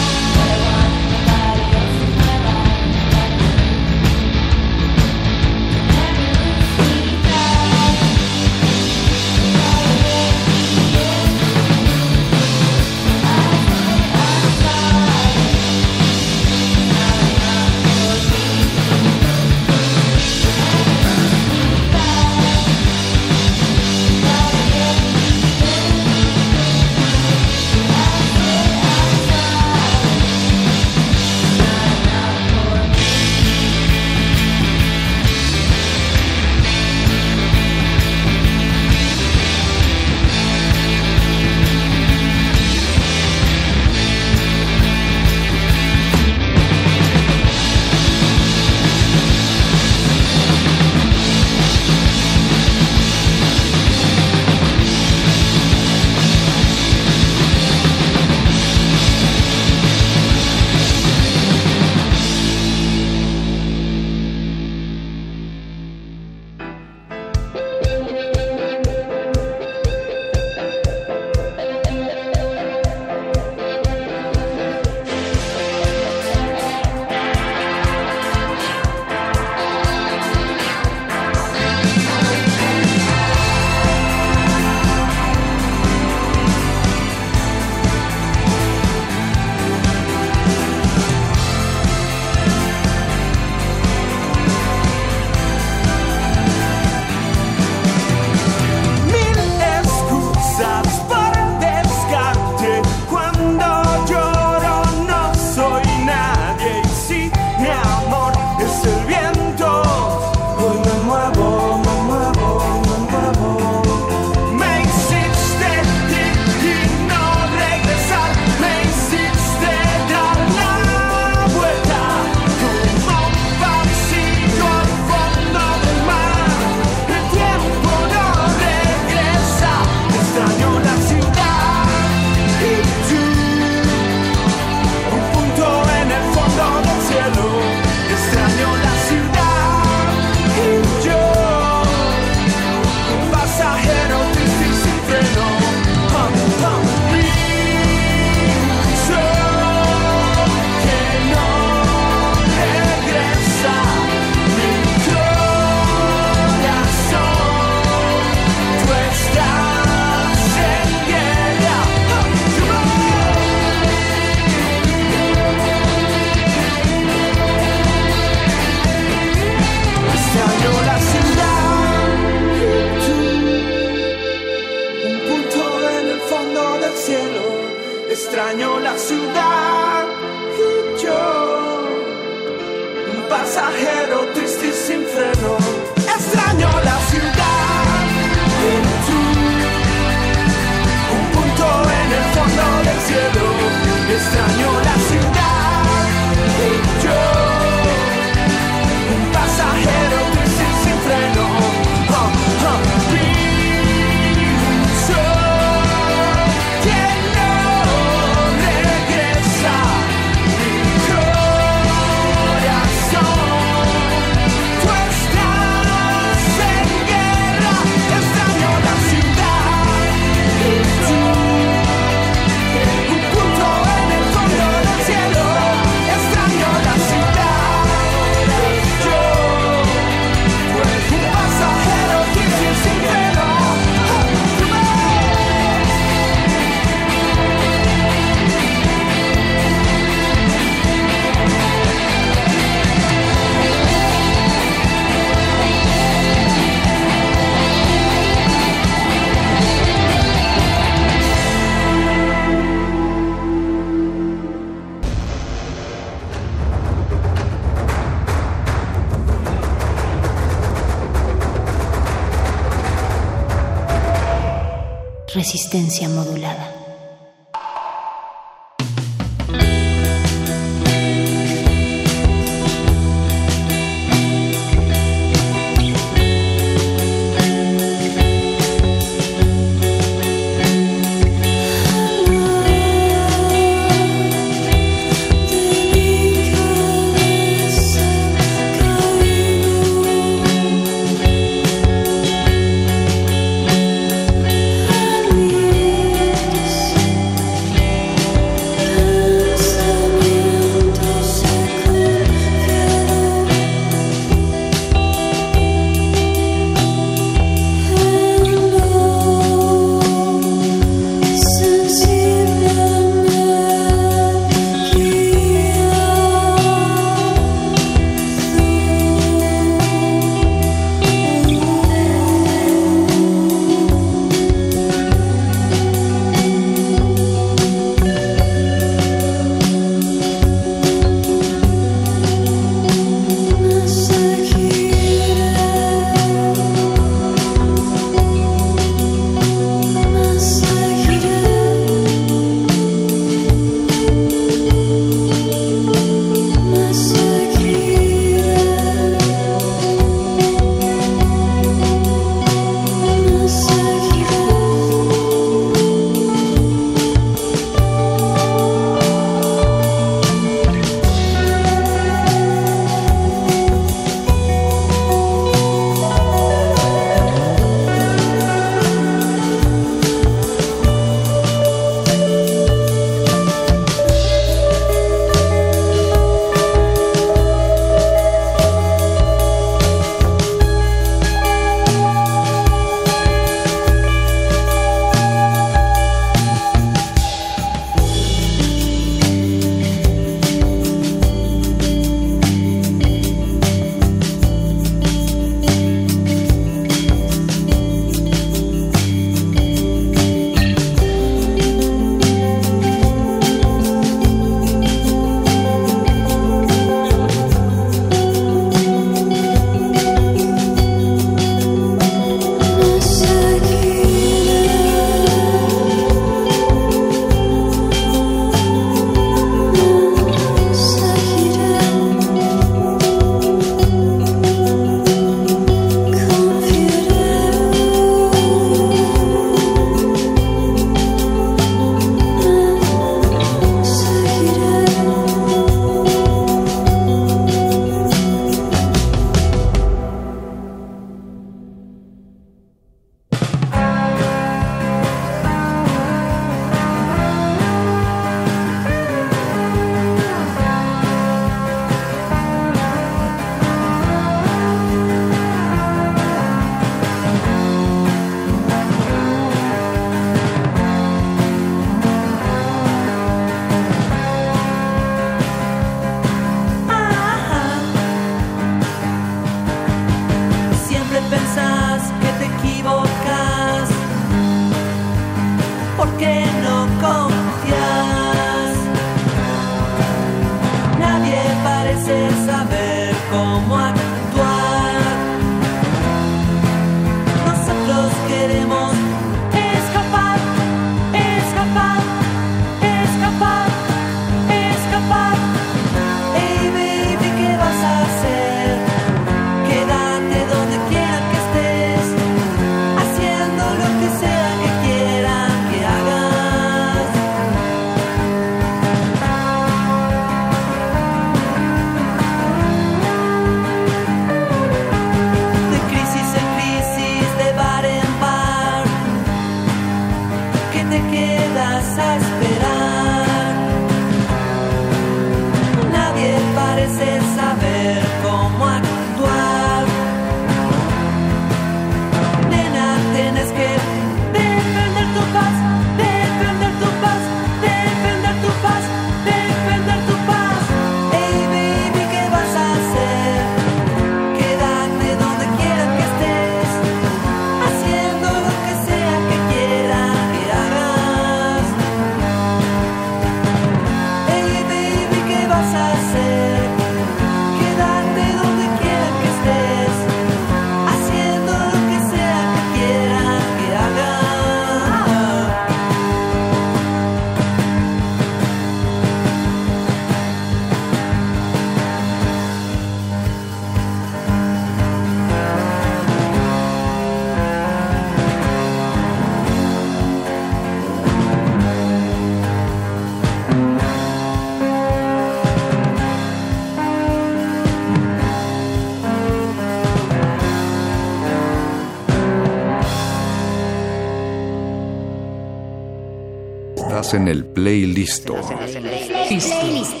En 597.13 597.27
el 597.27 597.45
playlisto. 597.45 598.33
What 598.33 600.00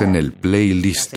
En 0.00 0.16
el 0.16 0.32
playlist. 0.32 1.16